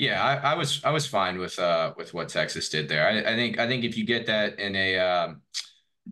[0.00, 3.06] Yeah, I, I was, I was fine with, uh, with what Texas did there.
[3.06, 5.42] I, I think, I think if you get that in a, um,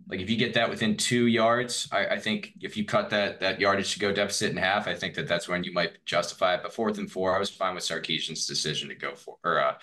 [0.07, 3.39] like if you get that within two yards, I, I think if you cut that
[3.39, 6.53] that yardage to go deficit in half, I think that that's when you might justify
[6.53, 6.61] it.
[6.63, 9.73] But fourth and four, I was fine with Sarkisian's decision to go for or uh,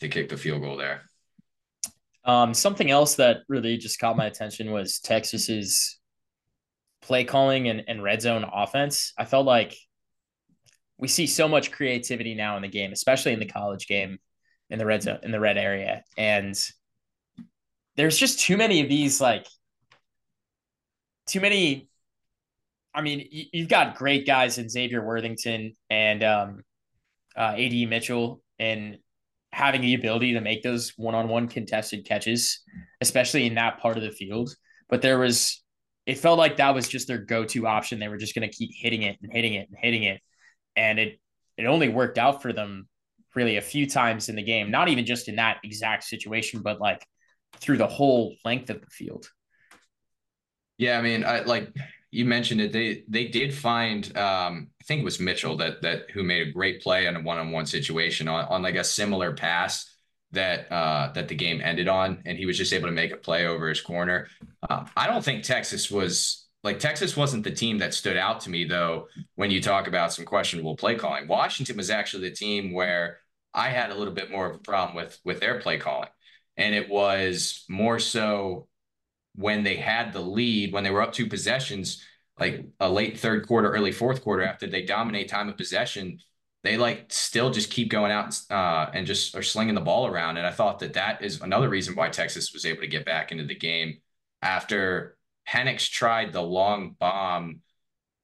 [0.00, 1.02] to kick the field goal there.
[2.24, 5.98] Um, something else that really just caught my attention was Texas's
[7.02, 9.12] play calling and, and red zone offense.
[9.18, 9.76] I felt like
[10.98, 14.18] we see so much creativity now in the game, especially in the college game
[14.70, 16.02] in the red zone in the red area.
[16.16, 16.58] And
[17.96, 19.46] there's just too many of these like
[21.26, 21.88] too many
[22.96, 26.62] I mean, you, you've got great guys in Xavier Worthington and um,
[27.36, 28.96] uh, AD Mitchell and
[29.52, 32.62] having the ability to make those one-on-one contested catches,
[33.02, 34.54] especially in that part of the field.
[34.88, 35.62] But there was,
[36.06, 37.98] it felt like that was just their go-to option.
[37.98, 40.22] They were just going to keep hitting it and hitting it and hitting it,
[40.76, 41.20] and it
[41.56, 42.88] it only worked out for them
[43.34, 44.70] really a few times in the game.
[44.70, 47.06] Not even just in that exact situation, but like
[47.58, 49.30] through the whole length of the field.
[50.78, 51.74] Yeah, I mean, I like
[52.10, 52.72] you mentioned it.
[52.72, 56.52] They they did find um I think it was Mitchell that that who made a
[56.52, 59.92] great play in a one-on-one situation on, on like a similar pass
[60.32, 63.16] that uh that the game ended on and he was just able to make a
[63.16, 64.28] play over his corner.
[64.68, 68.50] Um, I don't think Texas was like Texas wasn't the team that stood out to
[68.50, 69.06] me though
[69.36, 71.28] when you talk about some questionable play calling.
[71.28, 73.20] Washington was actually the team where
[73.54, 76.08] I had a little bit more of a problem with with their play calling.
[76.56, 78.66] And it was more so
[79.36, 82.02] when they had the lead, when they were up two possessions,
[82.40, 86.18] like a late third quarter, early fourth quarter, after they dominate time of possession,
[86.64, 90.36] they like still just keep going out uh, and just are slinging the ball around.
[90.36, 93.30] And I thought that that is another reason why Texas was able to get back
[93.30, 93.98] into the game
[94.42, 95.15] after
[95.48, 97.60] Penix tried the long bomb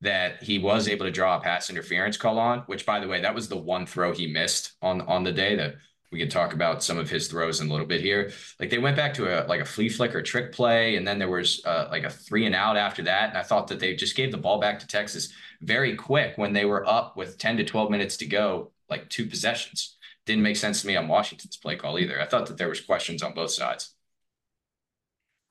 [0.01, 3.21] that he was able to draw a pass interference call on, which by the way,
[3.21, 5.77] that was the one throw he missed on on the day that
[6.13, 8.31] we could talk about some of his throws in a little bit here.
[8.61, 11.31] Like they went back to a like a flea flicker trick play, and then there
[11.31, 13.31] was uh, like a three and out after that.
[13.31, 16.53] And I thought that they just gave the ball back to Texas very quick when
[16.53, 19.97] they were up with 10 to 12 minutes to go, like two possessions.
[20.27, 22.21] Didn't make sense to me on Washington's play call either.
[22.21, 23.95] I thought that there was questions on both sides.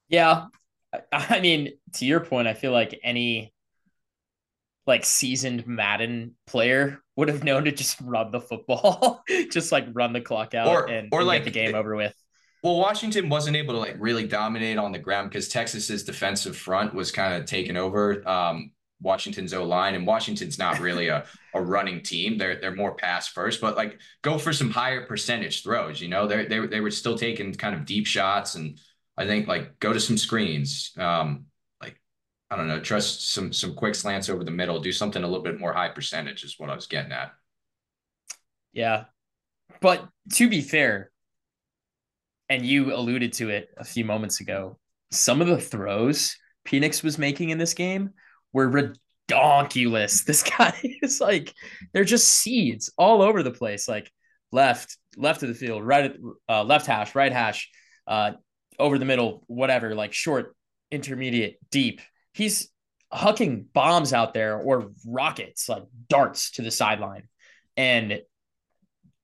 [0.09, 0.45] Yeah.
[1.11, 3.53] I- mean, to your point, I feel like any
[4.87, 10.11] like seasoned Madden player would have known to just run the football, just like run
[10.13, 12.15] the clock out Or- and, or and like- get the game over with.
[12.63, 16.93] Well, Washington wasn't able to like really dominate on the ground because Texas's defensive front
[16.93, 18.71] was kind of taken over um,
[19.01, 21.25] Washington's O line, and Washington's not really a,
[21.55, 22.37] a running team.
[22.37, 25.99] They're they're more pass first, but like go for some higher percentage throws.
[25.99, 28.77] You know, they they they were still taking kind of deep shots, and
[29.21, 30.91] I think like go to some screens.
[30.97, 31.45] Um,
[31.81, 31.99] like
[32.49, 34.79] I don't know, trust some some quick slants over the middle.
[34.79, 37.31] Do something a little bit more high percentage is what I was getting at.
[38.73, 39.05] Yeah.
[39.79, 41.11] But to be fair,
[42.49, 44.77] and you alluded to it a few moments ago,
[45.11, 48.11] some of the throws Penix was making in this game
[48.53, 50.25] were redonkulous.
[50.25, 51.53] This guy is like,
[51.93, 54.11] they're just seeds all over the place, like
[54.51, 56.15] left, left of the field, right,
[56.49, 57.69] uh, left hash, right hash,
[58.07, 58.31] uh,
[58.81, 60.55] over the middle, whatever, like short,
[60.91, 62.01] intermediate, deep.
[62.33, 62.69] He's
[63.13, 67.23] hucking bombs out there or rockets, like darts to the sideline.
[67.77, 68.21] And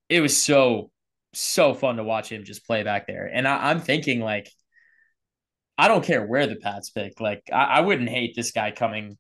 [0.10, 0.91] it was so
[1.34, 3.30] so fun to watch him just play back there.
[3.32, 4.49] And I, I'm thinking like
[5.78, 7.20] I don't care where the Pats pick.
[7.20, 9.18] Like I, I wouldn't hate this guy coming.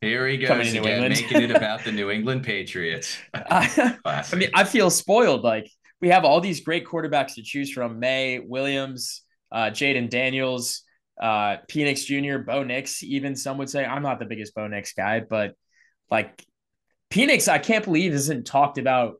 [0.00, 3.18] Here he goes again, making it about the New England Patriots.
[3.34, 5.42] I, I mean, I feel spoiled.
[5.42, 5.68] Like
[6.00, 9.22] we have all these great quarterbacks to choose from: Maye, Williams,
[9.52, 10.82] uh, Jayden Daniels,
[11.20, 13.02] uh, Penix Jr., Bo Nix.
[13.02, 15.54] Even some would say I'm not the biggest Bo Nix guy, but
[16.10, 16.44] like
[17.10, 19.16] Penix, I can't believe isn't talked about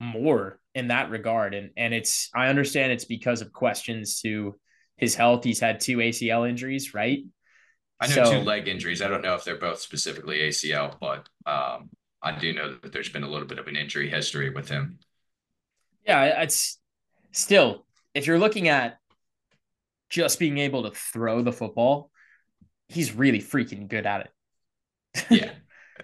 [0.00, 1.54] more in that regard.
[1.54, 4.58] And and it's I understand it's because of questions to
[4.96, 5.44] his health.
[5.44, 7.24] He's had two ACL injuries, right?
[8.00, 9.02] I know so, two leg injuries.
[9.02, 11.90] I don't know if they're both specifically ACL, but um,
[12.22, 14.98] I do know that there's been a little bit of an injury history with him.
[16.06, 16.78] Yeah, it's
[17.32, 17.84] still
[18.14, 18.98] if you're looking at
[20.08, 22.10] just being able to throw the football,
[22.88, 24.20] he's really freaking good at
[25.14, 25.26] it.
[25.30, 25.52] yeah.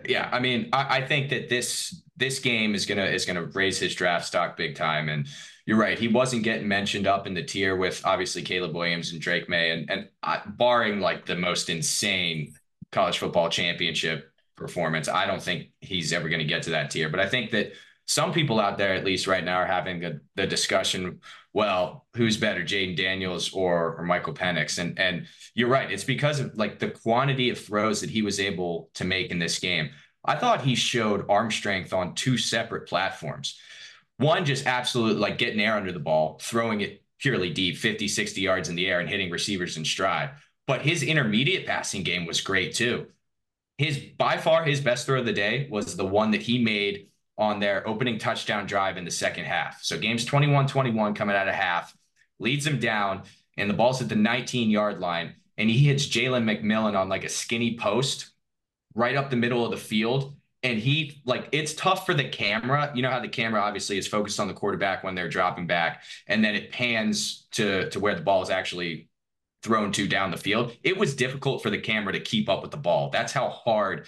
[0.06, 0.28] Yeah.
[0.30, 3.94] I mean, I, I think that this this game is gonna is gonna raise his
[3.94, 5.08] draft stock big time.
[5.08, 5.26] And
[5.64, 9.20] you're right, he wasn't getting mentioned up in the tier with obviously Caleb Williams and
[9.20, 12.54] Drake Maye, and and uh, barring like the most insane
[12.92, 17.08] college football championship performance, I don't think he's ever to get to that tier.
[17.08, 17.72] But I think that
[18.06, 20.00] some people out there, at least right now, are having
[20.34, 21.20] the discussion.
[21.56, 24.78] Well, who's better, Jayden Daniels or, or Michael Penix?
[24.78, 25.90] And and you're right.
[25.90, 29.38] It's because of like the quantity of throws that he was able to make in
[29.38, 29.88] this game.
[30.22, 33.58] I thought he showed arm strength on two separate platforms.
[34.18, 38.38] One, just absolutely like getting air under the ball, throwing it purely deep, 50, 60
[38.38, 40.32] yards in the air and hitting receivers in stride.
[40.66, 43.06] But his intermediate passing game was great too.
[43.78, 47.08] His by far his best throw of the day was the one that he made
[47.38, 49.82] on their opening touchdown drive in the second half.
[49.82, 51.94] So game's 21 21 coming out of half,
[52.38, 53.22] leads him down,
[53.56, 55.34] and the ball's at the 19 yard line.
[55.58, 58.30] And he hits Jalen McMillan on like a skinny post
[58.94, 60.34] right up the middle of the field.
[60.62, 62.90] And he like it's tough for the camera.
[62.94, 66.02] You know how the camera obviously is focused on the quarterback when they're dropping back,
[66.26, 69.08] and then it pans to to where the ball is actually
[69.62, 70.76] thrown to down the field.
[70.82, 73.10] It was difficult for the camera to keep up with the ball.
[73.10, 74.06] That's how hard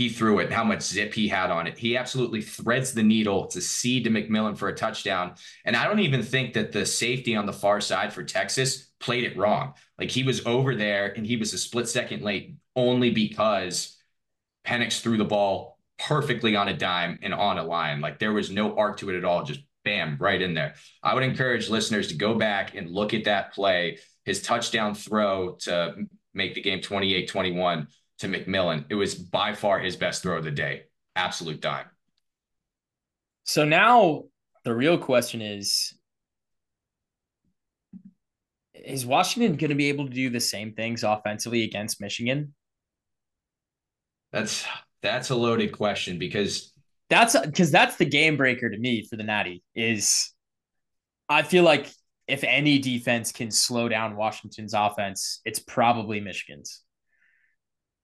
[0.00, 1.76] he threw it, how much zip he had on it.
[1.76, 5.34] He absolutely threads the needle to seed to McMillan for a touchdown.
[5.66, 9.24] And I don't even think that the safety on the far side for Texas played
[9.24, 9.74] it wrong.
[9.98, 13.98] Like he was over there and he was a split second late only because
[14.66, 18.00] Penix threw the ball perfectly on a dime and on a line.
[18.00, 20.76] Like there was no arc to it at all, just bam, right in there.
[21.02, 25.56] I would encourage listeners to go back and look at that play, his touchdown throw
[25.60, 27.88] to make the game 28 21
[28.20, 28.84] to McMillan.
[28.88, 30.84] It was by far his best throw of the day.
[31.16, 31.86] Absolute dime.
[33.44, 34.24] So now
[34.64, 35.94] the real question is
[38.74, 42.54] Is Washington going to be able to do the same things offensively against Michigan?
[44.32, 44.64] That's
[45.02, 46.72] that's a loaded question because
[47.08, 50.32] that's because that's the game breaker to me for the Natty is
[51.28, 51.90] I feel like
[52.28, 56.82] if any defense can slow down Washington's offense, it's probably Michigan's.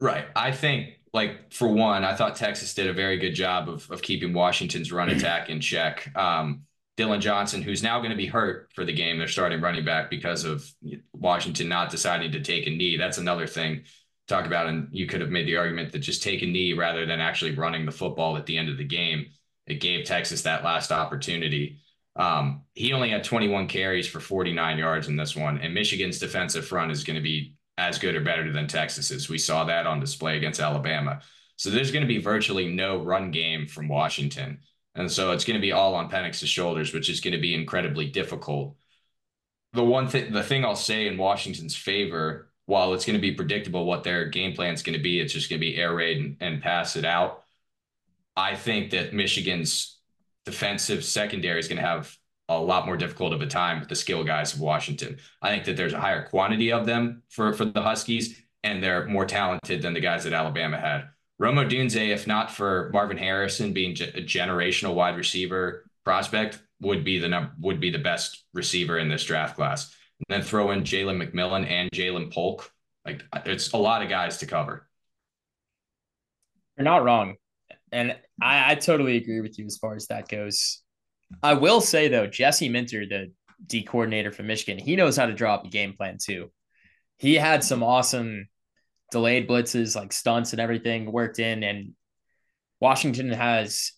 [0.00, 0.26] Right.
[0.34, 4.02] I think like for one, I thought Texas did a very good job of of
[4.02, 6.10] keeping Washington's run attack in check.
[6.16, 6.62] Um,
[6.96, 10.08] Dillon Johnson, who's now going to be hurt for the game, they're starting running back
[10.08, 10.70] because of
[11.12, 12.96] Washington not deciding to take a knee.
[12.96, 13.84] That's another thing
[14.26, 14.66] talk about.
[14.66, 17.54] And you could have made the argument that just take a knee rather than actually
[17.54, 19.26] running the football at the end of the game.
[19.66, 21.78] It gave Texas that last opportunity.
[22.14, 26.66] Um, he only had 21 carries for 49 yards in this one, and Michigan's defensive
[26.66, 29.28] front is going to be as good or better than Texas Texas's.
[29.28, 31.20] We saw that on display against Alabama.
[31.56, 34.60] So there's going to be virtually no run game from Washington.
[34.94, 37.54] And so it's going to be all on Penix's shoulders, which is going to be
[37.54, 38.76] incredibly difficult.
[39.72, 43.32] The one thing, the thing I'll say in Washington's favor, while it's going to be
[43.32, 45.94] predictable what their game plan is going to be, it's just going to be air
[45.94, 47.42] raid and, and pass it out.
[48.36, 49.98] I think that Michigan's
[50.44, 52.16] defensive secondary is going to have
[52.48, 55.18] a lot more difficult of a time with the skill guys of Washington.
[55.42, 59.06] I think that there's a higher quantity of them for, for the Huskies, and they're
[59.06, 61.08] more talented than the guys that Alabama had.
[61.38, 67.18] Rome Odunze, if not for Marvin Harrison being a generational wide receiver prospect, would be
[67.18, 69.94] the num- would be the best receiver in this draft class.
[70.18, 72.70] And then throw in Jalen McMillan and Ja'Lynn Polk.
[73.04, 74.88] Like it's a lot of guys to cover.
[76.76, 77.34] You're not wrong.
[77.92, 80.82] And I, I totally agree with you as far as that goes.
[81.42, 83.32] I will say though, Jesse Minter, the
[83.66, 86.50] D coordinator for Michigan, he knows how to draw up a game plan too.
[87.18, 88.48] He had some awesome
[89.10, 91.62] delayed blitzes, like stunts and everything worked in.
[91.62, 91.92] And
[92.80, 93.92] Washington has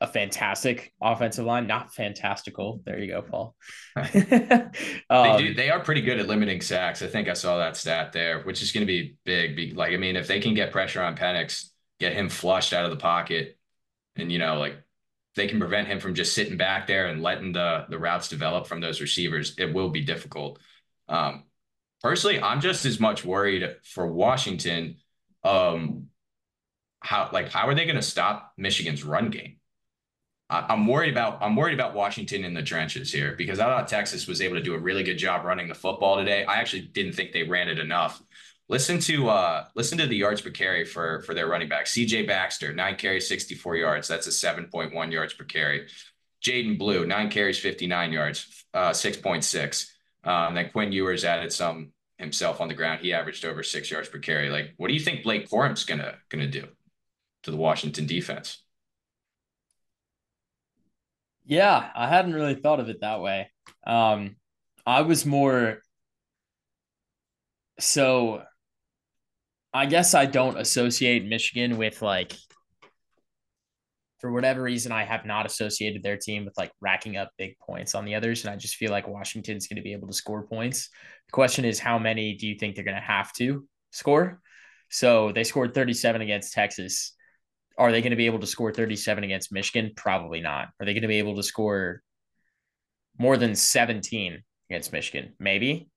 [0.00, 2.80] a fantastic offensive line, not fantastical.
[2.84, 3.56] There you go, Paul.
[3.96, 5.54] um, they do.
[5.54, 7.02] They are pretty good at limiting sacks.
[7.02, 9.76] I think I saw that stat there, which is going to be big.
[9.76, 11.68] Like, I mean, if they can get pressure on Penix,
[11.98, 13.58] get him flushed out of the pocket,
[14.16, 14.76] and you know, like
[15.38, 18.66] they can prevent him from just sitting back there and letting the the routes develop
[18.66, 20.58] from those receivers, it will be difficult.
[21.08, 21.44] Um,
[22.02, 24.96] personally, I'm just as much worried for Washington.
[25.44, 26.08] Um,
[27.00, 29.56] how like how are they going to stop Michigan's run game?
[30.50, 33.88] I, am worried about I'm worried about Washington in the trenches here because I thought
[33.88, 36.44] Texas was able to do a really good job running the football today.
[36.44, 38.20] I actually didn't think they ran it enough.
[38.68, 41.86] Listen to uh listen to the yards per carry for for their running back.
[41.86, 44.08] CJ Baxter, nine carries, 64 yards.
[44.08, 45.88] That's a 7.1 yards per carry.
[46.44, 49.90] Jaydon Blue, nine carries, 59 yards, uh, 6.6.
[50.24, 53.00] Um, then Quinn Ewers added some himself on the ground.
[53.00, 54.50] He averaged over six yards per carry.
[54.50, 56.66] Like, what do you think Blake Corum's gonna gonna do
[57.44, 58.62] to the Washington defense?
[61.46, 63.50] Yeah, I hadn't really thought of it that way.
[63.86, 64.36] Um,
[64.84, 65.82] I was more
[67.80, 68.42] so
[69.72, 72.32] I guess I don't associate Michigan with like
[74.20, 77.94] for whatever reason I have not associated their team with like racking up big points
[77.94, 80.42] on the others and I just feel like Washington's going to be able to score
[80.46, 80.88] points.
[81.26, 84.40] The question is how many do you think they're going to have to score?
[84.90, 87.14] So they scored 37 against Texas.
[87.76, 89.92] Are they going to be able to score 37 against Michigan?
[89.94, 90.68] Probably not.
[90.80, 92.02] Are they going to be able to score
[93.18, 95.34] more than 17 against Michigan?
[95.38, 95.90] Maybe.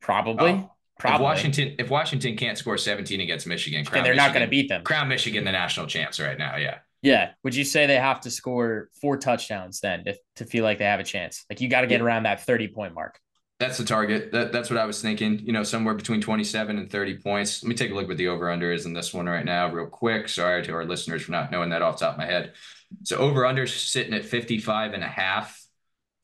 [0.00, 0.50] Probably.
[0.50, 1.16] Oh, Probably.
[1.16, 4.50] If Washington, if Washington can't score 17 against Michigan, then they're Michigan, not going to
[4.50, 4.82] beat them.
[4.82, 6.56] Crown Michigan the national champs right now.
[6.56, 6.78] Yeah.
[7.02, 7.32] Yeah.
[7.44, 10.84] Would you say they have to score four touchdowns then to, to feel like they
[10.84, 11.44] have a chance?
[11.50, 13.20] Like you got to get around that 30 point mark.
[13.58, 14.32] That's the target.
[14.32, 15.38] That, that's what I was thinking.
[15.38, 17.62] You know, somewhere between 27 and 30 points.
[17.62, 19.70] Let me take a look what the over under is in this one right now,
[19.70, 20.28] real quick.
[20.28, 22.52] Sorry to our listeners for not knowing that off top of my head.
[23.04, 25.62] So over under sitting at 55 and a half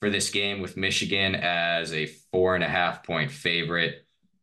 [0.00, 4.01] for this game with Michigan as a four and a half point favorite.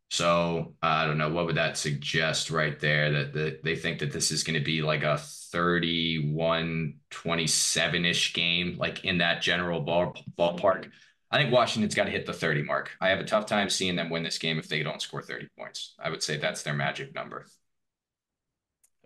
[0.10, 4.12] So I don't know what would that suggest right there that, that they think that
[4.12, 9.82] this is going to be like a 31 27 ish game, like in that general
[9.82, 10.90] ball, ballpark.
[11.32, 12.90] I think Washington's got to hit the 30 mark.
[13.00, 15.48] I have a tough time seeing them win this game if they don't score 30
[15.58, 15.94] points.
[16.00, 17.46] I would say that's their magic number.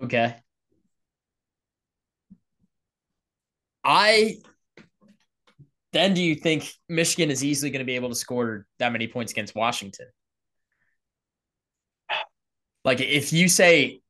[0.02, 0.36] Okay.
[3.84, 4.38] I
[5.92, 9.08] then do you think Michigan is easily going to be able to score that many
[9.08, 10.08] points against Washington?
[12.84, 14.02] Like if you say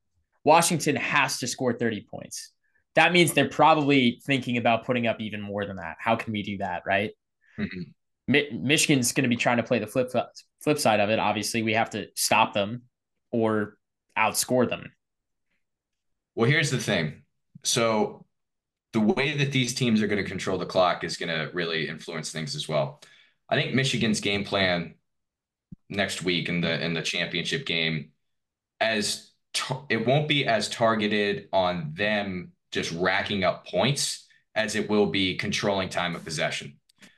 [0.44, 2.50] Washington has to score 30 points,
[2.94, 5.96] that means they're probably thinking about putting up even more than that.
[5.98, 7.10] How can we do that, right?
[7.58, 7.82] Mm-hmm.
[8.28, 10.10] Mi- Michigan's going to be trying to play the flip
[10.62, 11.18] flip side of it.
[11.18, 12.82] Obviously, we have to stop them
[13.30, 13.76] or
[14.16, 14.92] outscore them.
[16.34, 17.22] Well, here's the thing.
[17.62, 18.24] So
[18.92, 21.88] the way that these teams are going to control the clock is going to really
[21.88, 23.02] influence things as well.
[23.48, 24.94] I think Michigan's game plan
[25.88, 28.10] next week in the in the championship game
[28.80, 29.30] as
[29.88, 35.36] it won't be as targeted on them just racking up points as it will be
[35.36, 36.76] controlling time of possession.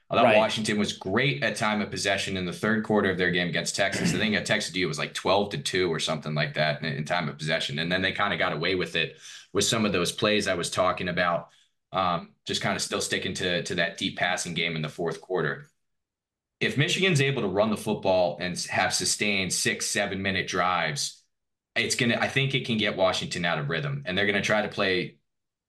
[0.09, 0.37] I thought right.
[0.37, 3.75] Washington was great at time of possession in the third quarter of their game against
[3.75, 4.15] Texas.
[4.15, 6.83] I think at Texas D it was like 12 to 2 or something like that
[6.83, 7.81] in, in time of possession.
[7.81, 9.17] And then they kind of got away with it
[9.53, 11.49] with some of those plays I was talking about.
[11.93, 15.21] Um, just kind of still sticking to, to that deep passing game in the fourth
[15.21, 15.67] quarter.
[16.61, 21.16] If Michigan's able to run the football and have sustained six, seven minute drives,
[21.77, 24.03] it's gonna I think it can get Washington out of rhythm.
[24.07, 25.19] And they're gonna try to play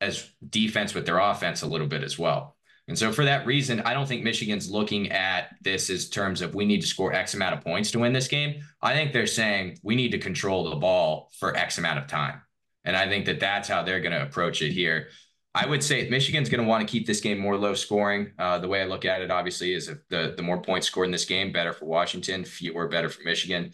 [0.01, 2.55] as defense with their offense a little bit as well.
[2.87, 6.55] And so for that reason, I don't think Michigan's looking at this as terms of
[6.55, 8.63] we need to score X amount of points to win this game.
[8.81, 12.41] I think they're saying we need to control the ball for X amount of time.
[12.85, 15.09] And I think that that's how they're going to approach it here.
[15.53, 18.31] I would say Michigan's going to want to keep this game more low scoring.
[18.39, 21.07] Uh, the way I look at it, obviously, is if the, the more points scored
[21.07, 23.73] in this game, better for Washington, fewer, better for Michigan.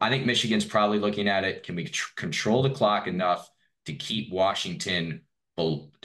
[0.00, 1.62] I think Michigan's probably looking at it.
[1.62, 3.48] Can we tr- control the clock enough
[3.86, 5.22] to keep Washington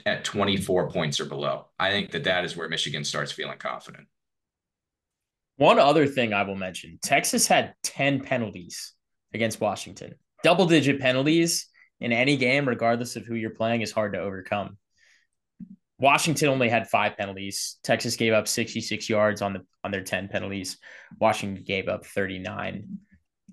[0.06, 1.66] at 24 points or below.
[1.78, 4.06] I think that that is where Michigan starts feeling confident.
[5.56, 8.94] One other thing I will mention Texas had 10 penalties
[9.34, 10.14] against Washington.
[10.42, 11.66] Double digit penalties
[12.00, 14.78] in any game, regardless of who you're playing, is hard to overcome.
[15.98, 17.76] Washington only had five penalties.
[17.84, 20.78] Texas gave up 66 yards on the on their 10 penalties.
[21.18, 23.00] Washington gave up 39.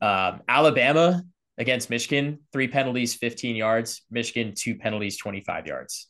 [0.02, 1.24] Um, Alabama
[1.57, 4.02] against Michigan, three penalties, 15 yards.
[4.11, 6.07] Michigan, two penalties, 25 yards.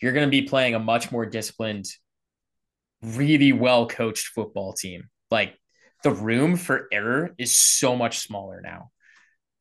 [0.00, 1.86] You're going to be playing a much more disciplined,
[3.02, 5.08] really well coached football team.
[5.30, 5.54] Like
[6.02, 8.90] the room for error is so much smaller now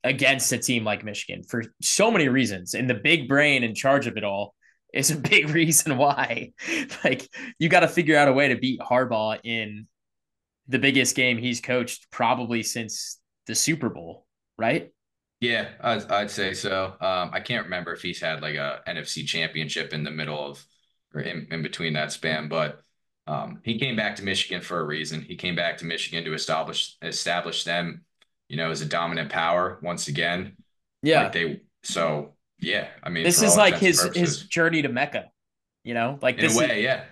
[0.04, 2.74] against a team like Michigan for so many reasons.
[2.74, 4.56] And the big brain in charge of it all
[4.94, 6.52] is a big reason why.
[7.04, 9.88] like you got to figure out a way to beat Harbaugh in
[10.68, 13.19] the biggest game he's coached probably since
[13.50, 14.26] the Super Bowl,
[14.58, 14.92] right?
[15.42, 16.94] Yeah, I'd, I'd say so.
[17.02, 20.66] Um, I can't remember if he's had like a NFC championship in the middle of
[21.14, 22.82] or in, in between that span, but
[23.26, 25.22] um, he came back to Michigan for a reason.
[25.22, 28.06] He came back to Michigan to establish establish them
[28.50, 30.58] you know, as a dominant power once again.
[31.02, 31.24] Yeah.
[31.24, 35.32] Like they so yeah, I mean this is like his his journey to Mecca.
[35.84, 37.04] You know, like in this a way, is, yeah.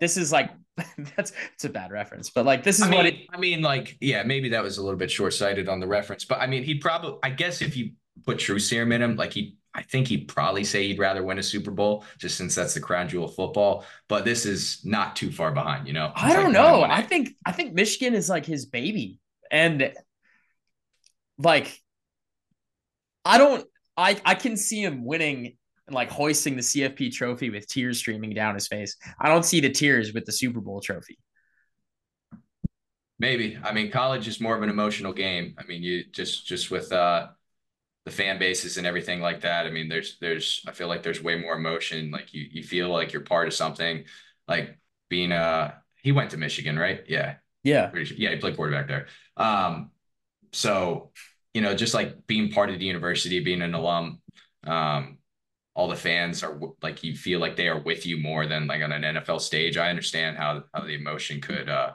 [0.00, 0.50] This is like
[1.16, 3.62] that's it's a bad reference, but like this is I mean, what it, I mean,
[3.62, 6.46] like, yeah, maybe that was a little bit short sighted on the reference, but I
[6.46, 7.92] mean, he'd probably, I guess, if you
[8.24, 11.38] put true serum in him, like he, I think he'd probably say he'd rather win
[11.38, 13.84] a Super Bowl just since that's the crown jewel of football.
[14.08, 16.12] But this is not too far behind, you know.
[16.14, 16.82] I don't know.
[16.82, 19.20] I think I think Michigan is like his baby,
[19.50, 19.92] and
[21.38, 21.80] like
[23.24, 23.64] I don't.
[23.96, 28.30] I I can see him winning and like hoisting the CFP trophy with tears streaming
[28.30, 28.96] down his face.
[29.20, 31.18] I don't see the tears with the Super Bowl trophy.
[33.18, 33.58] Maybe.
[33.62, 35.54] I mean, college is more of an emotional game.
[35.58, 37.28] I mean, you just just with uh
[38.04, 39.66] the fan bases and everything like that.
[39.66, 42.10] I mean, there's there's I feel like there's way more emotion.
[42.10, 44.04] Like you you feel like you're part of something.
[44.48, 44.78] Like
[45.08, 47.02] being uh he went to Michigan, right?
[47.08, 47.36] Yeah.
[47.62, 47.90] Yeah.
[47.94, 49.06] Yeah, he played quarterback there.
[49.36, 49.90] Um
[50.52, 51.12] so
[51.54, 54.20] you know, just like being part of the university, being an alum,
[54.66, 55.18] um,
[55.74, 58.82] all the fans are like you feel like they are with you more than like
[58.82, 59.76] on an NFL stage.
[59.76, 61.94] I understand how how the emotion could uh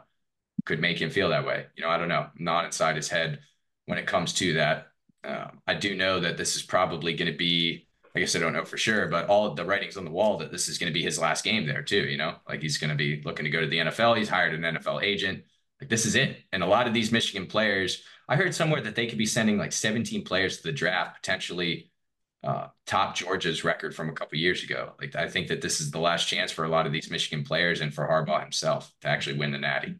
[0.66, 1.68] could make him feel that way.
[1.76, 3.40] You know, I don't know, not inside his head
[3.86, 4.88] when it comes to that.
[5.24, 7.88] Uh, I do know that this is probably going to be.
[8.16, 10.52] I guess I don't know for sure, but all the writings on the wall that
[10.52, 12.08] this is going to be his last game there too.
[12.08, 14.18] You know, like he's going to be looking to go to the NFL.
[14.18, 15.44] He's hired an NFL agent.
[15.80, 16.38] Like this is it.
[16.52, 19.58] And a lot of these Michigan players, I heard somewhere that they could be sending
[19.58, 21.89] like 17 players to the draft potentially
[22.44, 24.94] uh, top Georgia's record from a couple years ago.
[25.00, 27.44] Like I think that this is the last chance for a lot of these Michigan
[27.44, 29.96] players and for Harbaugh himself to actually win the Natty.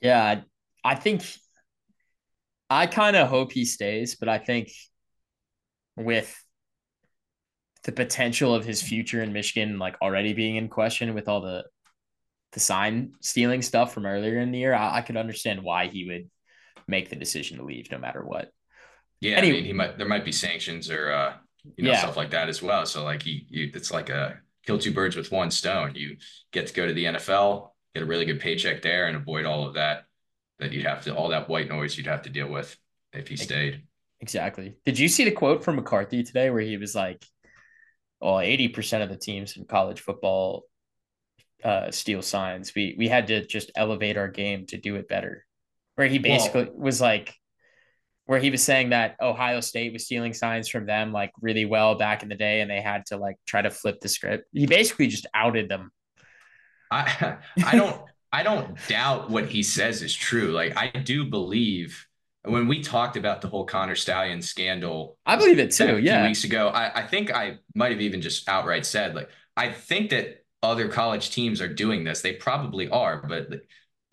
[0.00, 0.42] Yeah,
[0.84, 1.24] I think
[2.68, 4.70] I kind of hope he stays, but I think
[5.96, 6.34] with
[7.84, 11.64] the potential of his future in Michigan like already being in question with all the
[12.52, 16.06] the sign stealing stuff from earlier in the year, I, I could understand why he
[16.06, 16.30] would
[16.88, 18.50] make the decision to leave no matter what.
[19.20, 21.34] Yeah, anyway, I mean, he might there might be sanctions or uh,
[21.76, 21.98] you know yeah.
[21.98, 22.86] stuff like that as well.
[22.86, 25.92] So like he, you, it's like a kill two birds with one stone.
[25.94, 26.16] You
[26.52, 29.66] get to go to the NFL, get a really good paycheck there, and avoid all
[29.66, 30.04] of that
[30.58, 32.76] that you'd have to all that white noise you'd have to deal with
[33.12, 33.82] if he stayed.
[34.20, 34.76] Exactly.
[34.84, 37.24] Did you see the quote from McCarthy today where he was like,
[38.20, 40.64] "Well, eighty percent of the teams in college football
[41.64, 42.74] uh, steal signs.
[42.74, 45.46] We we had to just elevate our game to do it better."
[45.96, 47.34] Where he basically well, was like,
[48.30, 51.96] where he was saying that Ohio State was stealing signs from them like really well
[51.96, 54.48] back in the day, and they had to like try to flip the script.
[54.52, 55.90] He basically just outed them.
[56.92, 58.00] I I don't
[58.30, 60.52] I don't doubt what he says is true.
[60.52, 62.06] Like I do believe
[62.44, 65.98] when we talked about the whole Connor Stallion scandal, I believe it too.
[65.98, 69.72] yeah, weeks ago, I, I think I might have even just outright said like I
[69.72, 72.20] think that other college teams are doing this.
[72.20, 73.48] They probably are, but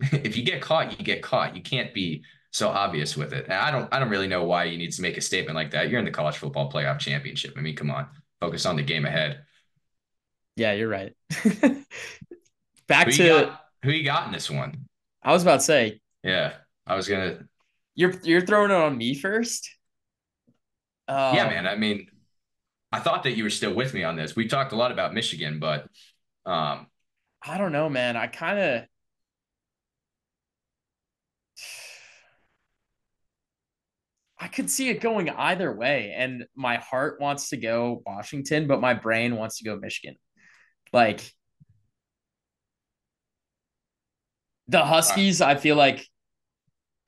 [0.12, 1.54] if you get caught, you get caught.
[1.54, 3.44] You can't be so obvious with it.
[3.44, 5.72] And I don't I don't really know why you need to make a statement like
[5.72, 5.90] that.
[5.90, 7.54] You're in the college football playoff championship.
[7.56, 8.08] I mean, come on.
[8.40, 9.44] Focus on the game ahead.
[10.56, 11.14] Yeah, you're right.
[12.88, 14.86] Back who to you got, who you got in this one?
[15.22, 16.00] I was about to say.
[16.22, 16.54] Yeah.
[16.86, 17.40] I was gonna
[17.94, 19.70] You're you're throwing it on me first?
[21.06, 21.66] Uh, yeah, man.
[21.66, 22.08] I mean,
[22.92, 24.36] I thought that you were still with me on this.
[24.36, 25.88] We talked a lot about Michigan, but
[26.46, 26.86] um
[27.42, 28.16] I don't know, man.
[28.16, 28.84] I kind of
[34.40, 36.14] I could see it going either way.
[36.16, 40.16] And my heart wants to go Washington, but my brain wants to go Michigan.
[40.92, 41.20] Like
[44.68, 46.06] the Huskies, I feel like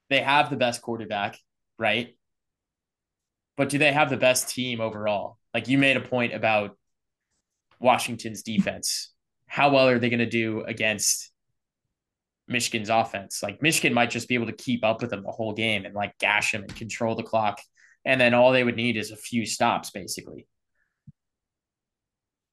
[0.09, 1.39] they have the best quarterback,
[1.79, 2.17] right?
[3.57, 5.39] But do they have the best team overall?
[5.55, 6.77] Like you made a point about
[7.79, 9.13] Washington's defense.
[9.47, 11.30] How well are they going to do against
[12.51, 13.43] Michigan's offense.
[13.43, 15.95] Like Michigan might just be able to keep up with them the whole game and
[15.95, 17.61] like gash them and control the clock.
[18.05, 20.47] And then all they would need is a few stops, basically.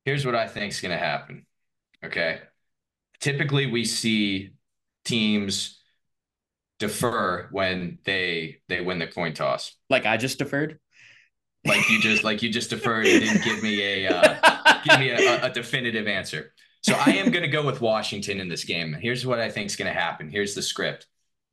[0.05, 1.45] Here's what I think is going to happen.
[2.03, 2.39] Okay.
[3.19, 4.51] Typically, we see
[5.03, 5.81] teams
[6.79, 9.75] defer when they they win the coin toss.
[9.89, 10.79] Like I just deferred.
[11.65, 15.09] Like you just like you just deferred and didn't give me a uh, give me
[15.09, 16.53] a, a definitive answer.
[16.83, 18.93] So I am going to go with Washington in this game.
[18.93, 20.29] Here's what I think is going to happen.
[20.29, 21.07] Here's the script.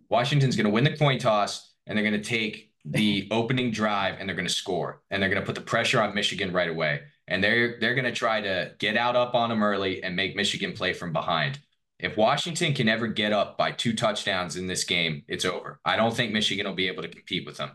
[0.09, 4.17] Washington's going to win the coin toss and they're going to take the opening drive
[4.19, 6.69] and they're going to score and they're going to put the pressure on Michigan right
[6.69, 7.01] away.
[7.27, 10.37] And they're they're going to try to get out up on them early and make
[10.37, 11.59] Michigan play from behind.
[11.99, 15.81] If Washington can ever get up by two touchdowns in this game, it's over.
[15.85, 17.71] I don't think Michigan will be able to compete with them.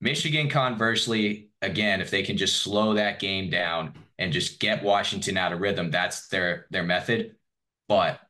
[0.00, 5.36] Michigan, conversely, again, if they can just slow that game down and just get Washington
[5.36, 5.90] out of rhythm.
[5.90, 7.36] That's their their method.
[7.88, 8.20] But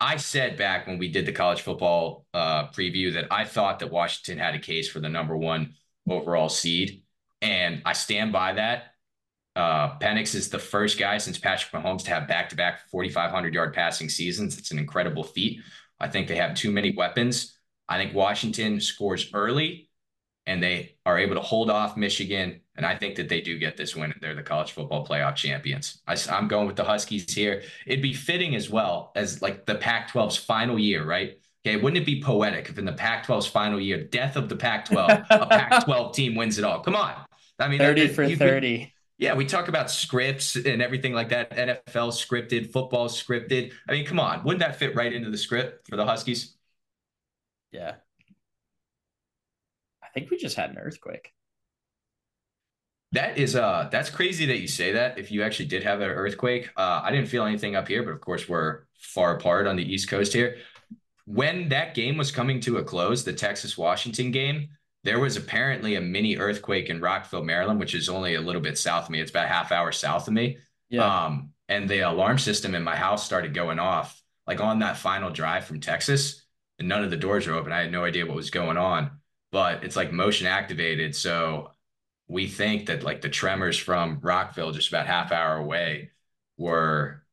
[0.00, 3.90] I said back when we did the college football uh, preview that I thought that
[3.90, 5.74] Washington had a case for the number one
[6.08, 7.02] overall seed,
[7.42, 8.94] and I stand by that.
[9.56, 14.08] Uh, Penix is the first guy since Patrick Mahomes to have back-to-back 4,500 yard passing
[14.08, 14.56] seasons.
[14.56, 15.60] It's an incredible feat.
[15.98, 17.58] I think they have too many weapons.
[17.88, 19.90] I think Washington scores early,
[20.46, 23.76] and they are able to hold off Michigan and I think that they do get
[23.76, 24.14] this win.
[24.20, 26.00] They're the college football playoff champions.
[26.06, 27.64] I, am going with the Huskies here.
[27.84, 31.40] It'd be fitting as well as like the Pac 12's final year, right?
[31.66, 31.76] Okay.
[31.76, 34.84] Wouldn't it be poetic if in the Pac 12's final year, death of the Pac
[34.84, 36.78] 12, a Pac 12 team wins it all?
[36.78, 37.16] Come on.
[37.58, 38.94] I mean, 30 for 30.
[39.18, 41.50] yeah, we talk about scripts and everything like that.
[41.50, 43.72] NFL scripted, football scripted.
[43.88, 44.44] I mean, come on.
[44.44, 46.54] Wouldn't that fit right into the script for the Huskies?
[47.72, 47.96] Yeah.
[50.00, 51.32] I think we just had an earthquake.
[53.12, 55.18] That is uh that's crazy that you say that.
[55.18, 58.10] If you actually did have an earthquake, uh, I didn't feel anything up here, but
[58.10, 60.56] of course we're far apart on the East Coast here.
[61.24, 64.68] When that game was coming to a close, the Texas Washington game,
[65.04, 68.76] there was apparently a mini earthquake in Rockville, Maryland, which is only a little bit
[68.78, 69.20] south of me.
[69.20, 70.58] It's about a half hour south of me.
[70.90, 71.24] Yeah.
[71.24, 75.30] Um, and the alarm system in my house started going off like on that final
[75.30, 76.44] drive from Texas,
[76.78, 77.72] and none of the doors were open.
[77.72, 79.10] I had no idea what was going on,
[79.52, 81.14] but it's like motion activated.
[81.14, 81.70] So
[82.28, 86.10] we think that like the tremors from Rockville, just about half hour away,
[86.58, 87.24] were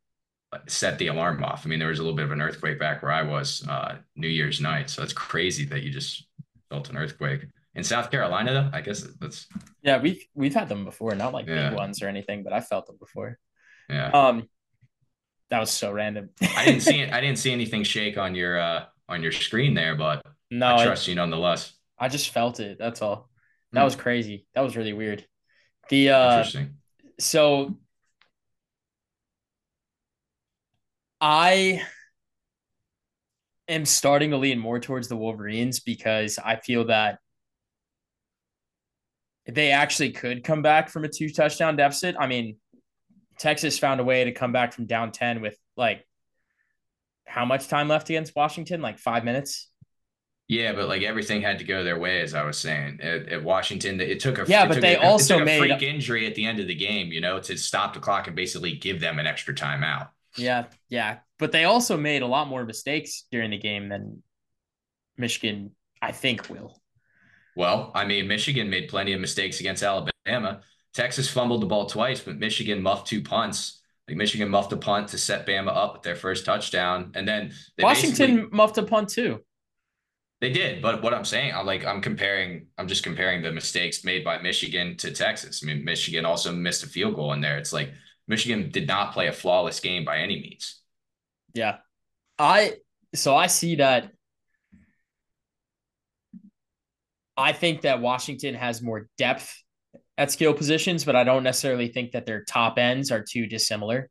[0.53, 1.65] uh, set the alarm off.
[1.65, 3.97] I mean, there was a little bit of an earthquake back where I was uh,
[4.15, 6.26] New Year's night, so it's crazy that you just
[6.69, 7.45] felt an earthquake
[7.76, 8.53] in South Carolina.
[8.53, 9.47] Though I guess that's
[9.81, 11.69] yeah, we've we've had them before, not like yeah.
[11.69, 13.38] big ones or anything, but I felt them before.
[13.89, 14.09] Yeah.
[14.11, 14.47] Um,
[15.49, 16.30] that was so random.
[16.55, 17.13] I didn't see it.
[17.13, 20.85] I didn't see anything shake on your uh on your screen there, but no, I
[20.85, 21.73] trust I, you nonetheless.
[21.99, 22.77] I just felt it.
[22.80, 23.30] That's all.
[23.76, 24.45] That was crazy.
[24.56, 25.26] That was really weird.
[25.89, 26.77] The uh Interesting.
[27.19, 27.77] so
[31.22, 31.81] I
[33.68, 37.19] am starting to lean more towards the Wolverines because I feel that
[39.47, 42.15] they actually could come back from a two touchdown deficit.
[42.19, 42.57] I mean,
[43.38, 46.06] Texas found a way to come back from down 10 with like
[47.26, 48.81] how much time left against Washington?
[48.81, 49.69] Like five minutes.
[50.47, 52.99] Yeah, but like everything had to go their way, as I was saying.
[53.01, 56.27] At, at Washington, it took a yeah, but they a, also a made freak injury
[56.27, 58.99] at the end of the game, you know, to stop the clock and basically give
[58.99, 60.09] them an extra timeout.
[60.38, 64.22] Yeah, yeah, but they also made a lot more mistakes during the game than
[65.17, 66.80] Michigan, I think, will.
[67.55, 70.61] Well, I mean, Michigan made plenty of mistakes against Alabama.
[70.93, 73.81] Texas fumbled the ball twice, but Michigan muffed two punts.
[74.07, 77.53] Like Michigan muffed a punt to set Bama up with their first touchdown, and then
[77.80, 79.41] Washington muffed a punt too.
[80.41, 84.03] They did, but what I'm saying, I'm like I'm comparing, I'm just comparing the mistakes
[84.03, 85.61] made by Michigan to Texas.
[85.63, 87.57] I mean, Michigan also missed a field goal in there.
[87.57, 87.91] It's like
[88.27, 90.81] Michigan did not play a flawless game by any means.
[91.53, 91.77] Yeah.
[92.37, 92.75] I
[93.13, 94.11] so I see that
[97.37, 99.55] I think that Washington has more depth
[100.17, 104.09] at skill positions, but I don't necessarily think that their top ends are too dissimilar.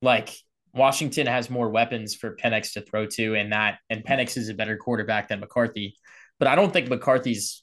[0.00, 0.34] Like
[0.74, 4.54] Washington has more weapons for Penix to throw to, and that and Penix is a
[4.54, 5.96] better quarterback than McCarthy.
[6.38, 7.62] But I don't think McCarthy's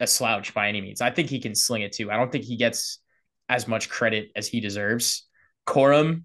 [0.00, 1.00] a slouch by any means.
[1.00, 2.10] I think he can sling it too.
[2.10, 3.00] I don't think he gets
[3.48, 5.26] as much credit as he deserves.
[5.66, 6.24] Corum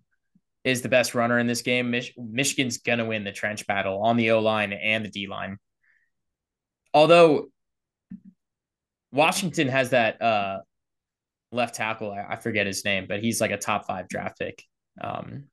[0.64, 1.92] is the best runner in this game.
[1.92, 5.58] Mich- Michigan's gonna win the trench battle on the O line and the D line.
[6.94, 7.48] Although
[9.12, 10.60] Washington has that uh,
[11.52, 14.64] left tackle, I, I, forget his name, but he's like a top five draft pick.
[15.02, 15.46] Um,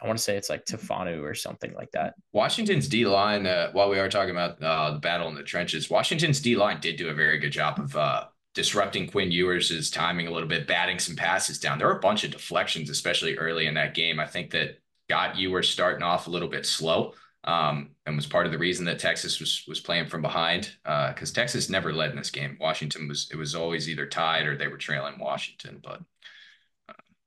[0.00, 2.14] I want to say it's like Tafanu or something like that.
[2.32, 5.88] Washington's D line, uh, while we are talking about uh, the battle in the trenches,
[5.88, 8.24] Washington's D line did do a very good job of uh,
[8.54, 11.78] disrupting Quinn Ewers' timing a little bit, batting some passes down.
[11.78, 14.20] There were a bunch of deflections, especially early in that game.
[14.20, 14.78] I think that
[15.08, 17.14] got Ewers starting off a little bit slow.
[17.44, 21.30] Um, and was part of the reason that Texas was was playing from behind because
[21.30, 22.56] uh, Texas never led in this game.
[22.60, 26.00] Washington was it was always either tied or they were trailing Washington, but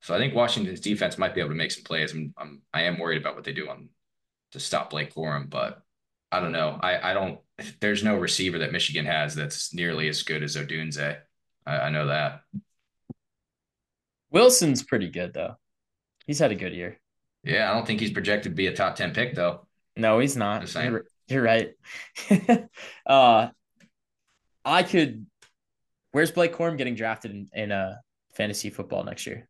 [0.01, 2.13] so I think Washington's defense might be able to make some plays.
[2.13, 3.89] I'm, I'm I am worried about what they do on
[4.51, 5.81] to stop Blake Corum, but
[6.31, 6.79] I don't know.
[6.81, 7.39] I I don't.
[7.81, 11.17] There's no receiver that Michigan has that's nearly as good as Odunze.
[11.65, 12.41] I, I know that.
[14.31, 15.55] Wilson's pretty good though.
[16.25, 16.99] He's had a good year.
[17.43, 19.67] Yeah, I don't think he's projected to be a top ten pick though.
[19.97, 20.73] No, he's not.
[20.73, 21.73] You're, you're right.
[23.05, 23.49] uh,
[24.63, 25.25] I could.
[26.11, 27.95] Where's Blake Corum getting drafted in, in uh,
[28.33, 29.49] fantasy football next year?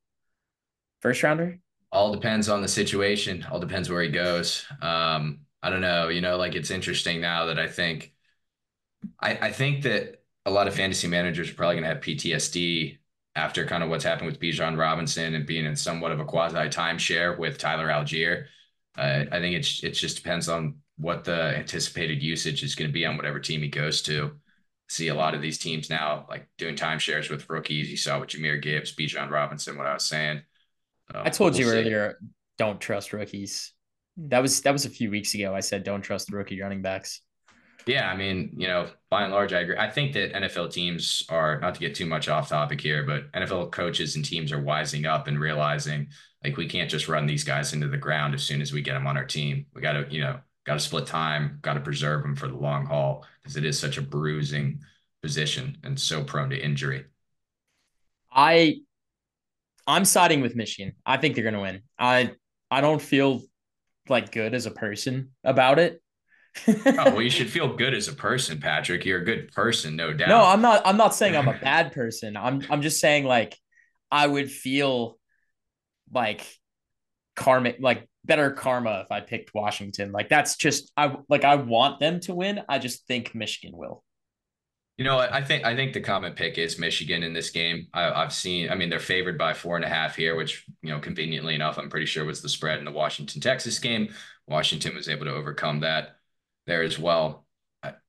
[1.01, 1.59] First rounder?
[1.91, 3.45] All depends on the situation.
[3.49, 4.65] All depends where he goes.
[4.81, 6.09] Um, I don't know.
[6.09, 8.13] You know, like it's interesting now that I think
[9.19, 12.97] I, I think that a lot of fantasy managers are probably gonna have PTSD
[13.35, 16.55] after kind of what's happened with Bijan Robinson and being in somewhat of a quasi
[16.69, 18.45] timeshare with Tyler Allgeier.
[18.97, 22.93] Uh, I think it's it just depends on what the anticipated usage is going to
[22.93, 24.31] be on whatever team he goes to.
[24.89, 27.89] See a lot of these teams now like doing timeshares with rookies.
[27.89, 29.77] You saw with Jahmyr Gibbs, Bijan Robinson.
[29.77, 30.41] What I was saying.
[31.13, 31.71] Um, I told we'll you see.
[31.71, 32.19] earlier,
[32.57, 33.73] don't trust rookies.
[34.17, 35.55] That was that was a few weeks ago.
[35.55, 37.21] I said don't trust the rookie running backs.
[37.85, 39.77] Yeah, I mean, you know, by and large, I agree.
[39.77, 43.31] I think that NFL teams are not to get too much off topic here, but
[43.31, 46.09] NFL coaches and teams are wising up and realizing
[46.43, 48.93] like we can't just run these guys into the ground as soon as we get
[48.93, 49.65] them on our team.
[49.73, 52.55] We got to, you know, got to split time, got to preserve them for the
[52.55, 54.81] long haul because it is such a bruising
[55.21, 57.05] position and so prone to injury.
[58.31, 58.81] I
[59.89, 60.93] I'm siding with Michigan.
[61.05, 61.81] I think they're going to win.
[61.97, 62.31] I
[62.71, 63.41] I don't feel
[64.07, 66.01] like good as a person about it
[66.67, 69.05] oh, well, you should feel good as a person, Patrick.
[69.05, 70.29] You're a good person, no doubt.
[70.29, 70.81] No, I'm not.
[70.85, 72.37] I'm not saying I'm a bad person.
[72.37, 72.63] I'm.
[72.69, 73.57] I'm just saying like
[74.11, 75.17] I would feel
[76.11, 76.45] like
[77.35, 80.11] karmic, like better karma if I picked Washington.
[80.11, 82.61] Like that's just I like I want them to win.
[82.67, 84.03] I just think Michigan will.
[84.99, 87.87] You know, I think I think the common pick is Michigan in this game.
[87.93, 88.69] I, have seen.
[88.69, 91.79] I mean, they're favored by four and a half here, which you know, conveniently enough,
[91.79, 94.09] I'm pretty sure was the spread in the Washington Texas game.
[94.45, 96.17] Washington was able to overcome that
[96.67, 97.45] there as well.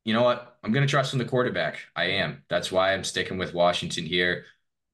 [0.05, 0.59] You know what?
[0.65, 1.79] I'm going to trust in the quarterback.
[1.95, 2.43] I am.
[2.49, 4.47] That's why I'm sticking with Washington here.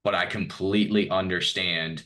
[0.03, 2.03] But I completely understand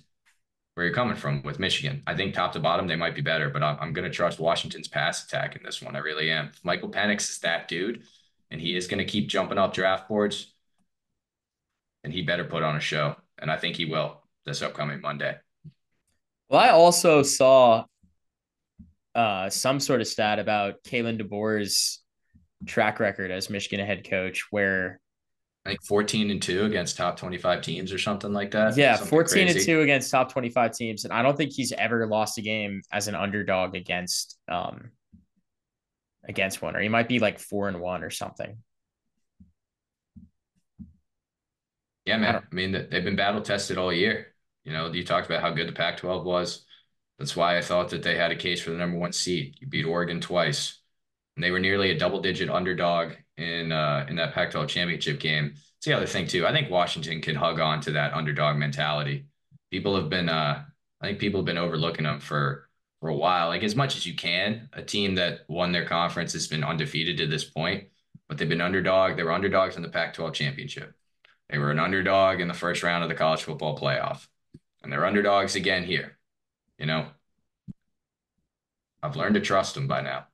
[0.76, 2.02] where you're coming from with Michigan.
[2.08, 4.40] I think top to bottom, they might be better, but I'm, I'm going to trust
[4.40, 5.98] Washington's pass attack in this one.
[5.98, 6.54] I really am.
[6.64, 8.04] Michael Penix is that dude,
[8.52, 10.54] and he is going to keep jumping up draft boards,
[12.04, 13.16] and he better put on a show.
[13.40, 15.38] And I think he will this upcoming Monday.
[16.50, 17.86] Well, I also saw
[19.16, 22.04] uh, some sort of stat about Kalen DeBoer's
[22.68, 25.00] track record as Michigan head coach, where
[25.66, 28.76] I think 14 and 2 against top 25 teams or something like that.
[28.76, 29.60] Yeah, something 14 crazy.
[29.60, 31.04] and 2 against top 25 teams.
[31.06, 34.92] And I don't think he's ever lost a game as an underdog against um
[36.28, 38.58] against one, or he might be like four and one or something.
[42.06, 42.36] Yeah, man.
[42.36, 44.28] I, I mean, they've been battle tested all year.
[44.64, 46.66] You know, you talked about how good the Pac 12 was.
[47.18, 49.56] That's why I thought that they had a case for the number one seed.
[49.60, 50.80] You beat Oregon twice,
[51.36, 55.54] and they were nearly a double-digit underdog in uh, in that Pac-12 championship game.
[55.78, 56.46] It's the other thing too.
[56.46, 59.26] I think Washington can hug on to that underdog mentality.
[59.72, 60.64] People have been, uh,
[61.00, 62.70] I think people have been overlooking them for
[63.02, 63.50] for a while.
[63.50, 64.70] Like as much as you can.
[64.74, 67.86] A team that won their conference has been undefeated to this point,
[68.30, 69.18] but they've been underdog.
[69.18, 70.94] They were underdogs in the Pac-12 championship.
[71.50, 74.26] They were an underdog in the first round of the college football playoff,
[74.82, 76.18] and they're underdogs again here.
[76.78, 77.08] You know,
[79.04, 80.28] I've learned to trust them by now.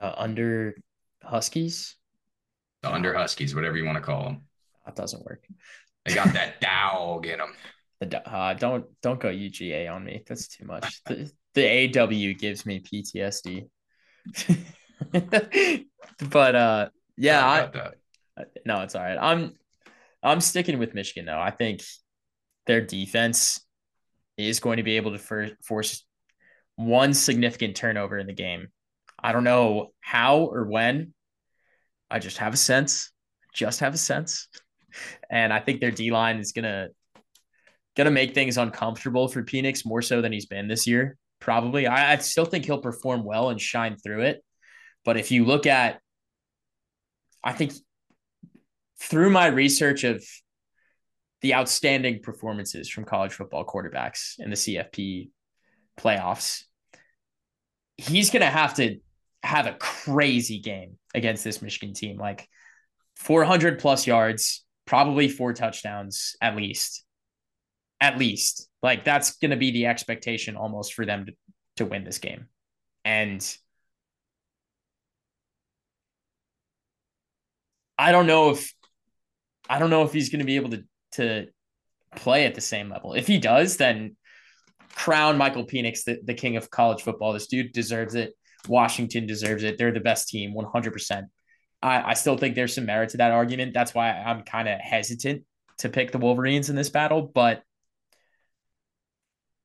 [0.00, 0.76] Uh, under
[1.22, 1.96] Huskies?
[2.82, 4.42] The under Huskies, whatever you want to call them.
[4.86, 5.44] That doesn't work.
[6.04, 7.52] They got that dog in them.
[8.12, 10.22] Uh, don't don't go UGA on me.
[10.26, 11.02] That's too much.
[11.06, 13.68] The, the AW gives me PTSD.
[16.30, 19.18] but uh, yeah, I, no, it's all right.
[19.20, 19.54] I'm
[20.22, 21.40] I'm sticking with Michigan though.
[21.40, 21.82] I think
[22.66, 23.60] their defense
[24.36, 26.04] is going to be able to for, force
[26.76, 28.68] one significant turnover in the game.
[29.22, 31.14] I don't know how or when.
[32.10, 33.10] I just have a sense.
[33.54, 34.48] Just have a sense.
[35.30, 36.52] And I think their D line is
[37.96, 41.16] gonna gonna make things uncomfortable for Penix more so than he's been this year.
[41.40, 41.86] Probably.
[41.86, 44.44] I, I still think he'll perform well and shine through it.
[45.04, 46.00] But if you look at
[47.44, 47.74] I think
[48.98, 50.24] through my research of
[51.42, 55.28] the outstanding performances from college football quarterbacks in the CFP
[55.98, 56.62] playoffs,
[57.98, 58.98] he's going to have to
[59.42, 62.16] have a crazy game against this Michigan team.
[62.16, 62.48] Like
[63.16, 67.03] 400 plus yards, probably four touchdowns at least.
[68.04, 68.68] At least.
[68.82, 71.32] Like that's going to be the expectation almost for them to,
[71.76, 72.48] to win this game.
[73.02, 73.42] And
[77.96, 78.74] I don't know if
[79.70, 81.46] I don't know if he's going to be able to to
[82.14, 83.14] play at the same level.
[83.14, 84.16] If he does, then
[84.94, 87.32] crown Michael Penix the, the king of college football.
[87.32, 88.34] This dude deserves it.
[88.68, 89.78] Washington deserves it.
[89.78, 91.22] They're the best team, 100%.
[91.80, 93.72] I, I still think there's some merit to that argument.
[93.72, 95.44] That's why I'm kind of hesitant
[95.78, 97.62] to pick the Wolverines in this battle, but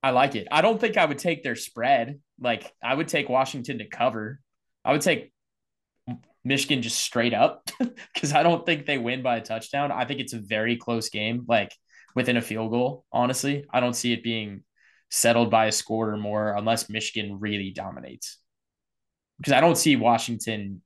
[0.01, 0.47] I like it.
[0.51, 2.19] I don't think I would take their spread.
[2.39, 4.39] Like, I would take Washington to cover.
[4.85, 5.31] I would take
[6.43, 7.69] Michigan just straight up
[8.13, 9.91] because I don't think they win by a touchdown.
[9.91, 11.73] I think it's a very close game, like
[12.15, 13.05] within a field goal.
[13.11, 14.63] Honestly, I don't see it being
[15.11, 18.37] settled by a score or more unless Michigan really dominates.
[19.37, 20.81] Because I don't see Washington,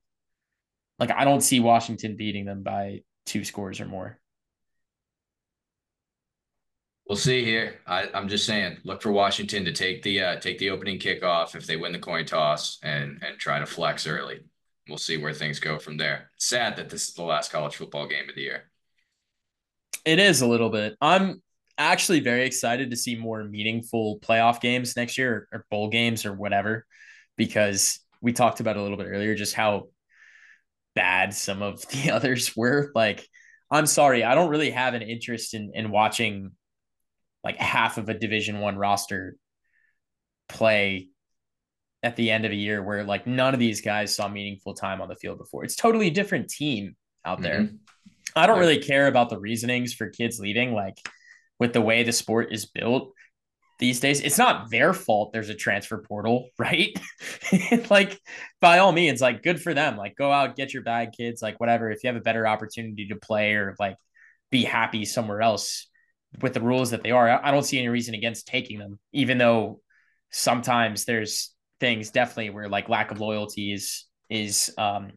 [1.00, 4.20] like, I don't see Washington beating them by two scores or more.
[7.08, 7.82] We'll see here.
[7.86, 11.56] I, am just saying, look for Washington to take the uh, take the opening kickoff
[11.56, 14.40] if they win the coin toss and and try to flex early.
[14.88, 16.32] We'll see where things go from there.
[16.38, 18.70] sad that this is the last college football game of the year.
[20.06, 20.96] It is a little bit.
[21.00, 21.42] I'm
[21.78, 26.26] actually very excited to see more meaningful playoff games next year or, or bowl games
[26.26, 26.86] or whatever,
[27.38, 29.88] because we talked about a little bit earlier just how
[30.96, 32.92] bad some of the others were.
[32.96, 33.28] Like,
[33.70, 36.52] I'm sorry, I don't really have an interest in in watching
[37.44, 39.36] like half of a Division One roster
[40.50, 41.10] play
[42.02, 45.02] at the end of a year where like none of these guys saw meaningful time
[45.02, 45.64] on the field before.
[45.64, 46.96] It's totally different team
[47.26, 47.62] out there.
[47.62, 47.76] Mm-hmm.
[48.36, 50.74] I don't really care about the reasonings for kids leaving.
[50.74, 50.98] Like
[51.60, 53.14] with the way the sport is built,
[53.80, 54.22] these days.
[54.22, 56.98] It's not their fault there's a transfer portal, right?
[57.90, 58.20] like
[58.62, 59.98] by all means, like good for them.
[59.98, 61.92] Like go out, get your bag, kids, like whatever.
[61.92, 63.98] If you have a better opportunity to play or like
[64.52, 65.88] be happy somewhere else
[66.42, 69.38] with the rules that they are, I don't see any reason against taking them, even
[69.38, 69.82] though
[70.32, 75.12] sometimes there's things definitely where like lack of loyalty is is um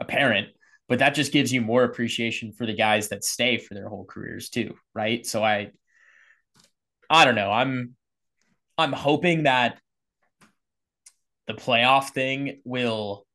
[0.00, 0.48] apparent
[0.88, 4.04] but that just gives you more appreciation for the guys that stay for their whole
[4.04, 5.70] careers too right so i
[7.12, 7.52] I don't know.
[7.52, 7.94] I'm
[8.78, 9.78] I'm hoping that
[11.46, 13.26] the playoff thing will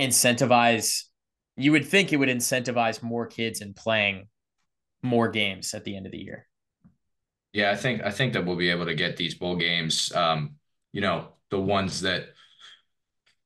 [0.00, 1.02] incentivize
[1.56, 4.28] you would think it would incentivize more kids in playing
[5.02, 6.46] more games at the end of the year.
[7.52, 10.56] Yeah, I think I think that we'll be able to get these bowl games um,
[10.92, 12.28] you know, the ones that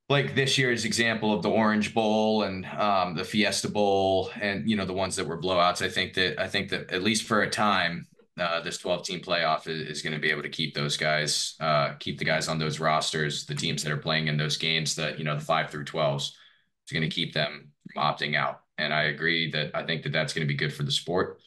[0.09, 4.77] like this year's example of the Orange Bowl and um, the Fiesta Bowl and you
[4.77, 5.83] know the ones that were blowouts.
[5.83, 8.07] I think that I think that at least for a time,
[8.39, 11.55] uh, this 12 team playoff is, is going to be able to keep those guys,
[11.61, 14.95] uh, keep the guys on those rosters, the teams that are playing in those games
[14.97, 18.61] that, you know, the five through 12s, is going to keep them from opting out.
[18.79, 21.41] And I agree that I think that that's going to be good for the sport.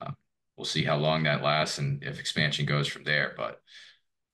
[0.00, 0.12] Uh,
[0.56, 3.34] we'll see how long that lasts and if expansion goes from there.
[3.36, 3.60] But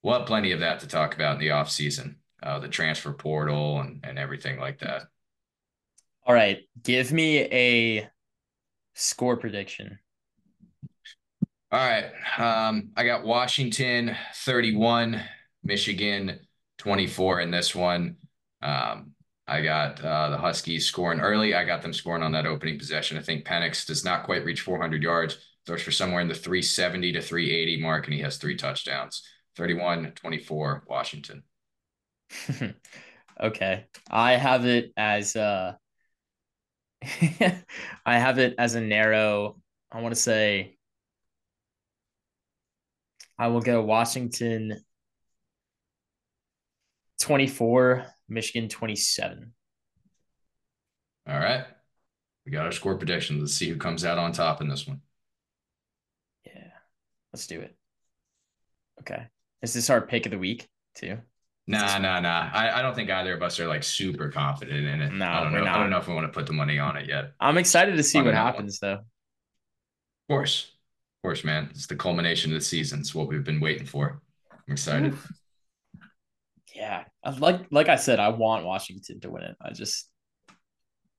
[0.03, 3.13] we'll have plenty of that to talk about in the off season, uh, the transfer
[3.13, 5.03] portal and, and everything like that.
[6.27, 6.61] All right.
[6.83, 8.09] Give me a
[8.95, 9.99] score prediction
[11.75, 12.05] all right.
[12.39, 15.21] Um, I got Washington 31,
[15.65, 16.39] Michigan
[16.79, 18.15] 24 in this one.
[18.63, 19.14] Um,
[19.47, 21.55] I got uh, the Huskies scoring early.
[21.55, 23.19] I got them scoring on that opening possession.
[23.19, 27.13] I think Penix does not quite reach 400 yards, throws for somewhere in the 370
[27.13, 29.23] to 380 mark, and he has three touchdowns
[29.57, 31.43] 31 24, Washington.
[33.41, 33.87] okay.
[34.11, 35.75] I have it as uh
[37.03, 39.57] I have it as a narrow,
[39.93, 40.77] I want to say
[43.39, 44.81] I will go Washington
[47.21, 49.53] 24, Michigan 27.
[51.29, 51.65] All right.
[52.45, 53.41] We got our score predictions.
[53.41, 55.01] Let's see who comes out on top in this one.
[56.47, 56.71] Yeah.
[57.33, 57.75] Let's do it.
[59.01, 59.27] Okay.
[59.63, 61.19] Is this our pick of the week too?
[61.67, 62.51] Nah, nah, nah.
[62.53, 65.13] I, I don't think either of us are like super confident in it.
[65.15, 65.65] No, I don't know.
[65.65, 65.75] Not.
[65.75, 67.33] I don't know if we want to put the money on it yet.
[67.41, 68.91] I'm excited to see what happens one.
[68.91, 68.99] though.
[68.99, 71.69] Of course Of course, man.
[71.71, 73.01] It's the culmination of the season.
[73.01, 74.21] It's what we've been waiting for.
[74.53, 75.15] I'm excited.
[75.15, 75.33] Oof.
[76.75, 77.05] Yeah,
[77.39, 79.57] like like I said, I want Washington to win it.
[79.61, 80.09] I just,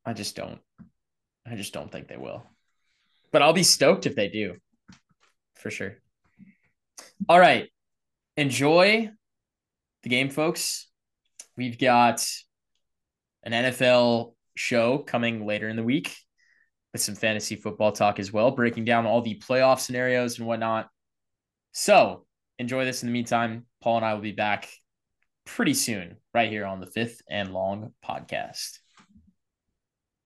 [0.06, 0.60] I just don't,
[1.46, 2.44] I just don't think they will.
[3.32, 4.56] But I'll be stoked if they do,
[5.56, 5.98] for sure.
[7.28, 7.70] All right,
[8.38, 9.10] enjoy
[10.04, 10.88] the game, folks.
[11.58, 12.26] We've got
[13.44, 16.16] an NFL show coming later in the week
[16.94, 20.88] with some fantasy football talk as well, breaking down all the playoff scenarios and whatnot.
[21.74, 22.26] So
[22.58, 23.66] enjoy this in the meantime.
[23.82, 24.70] Paul and I will be back
[25.46, 28.80] pretty soon, right here on the fifth and long podcast.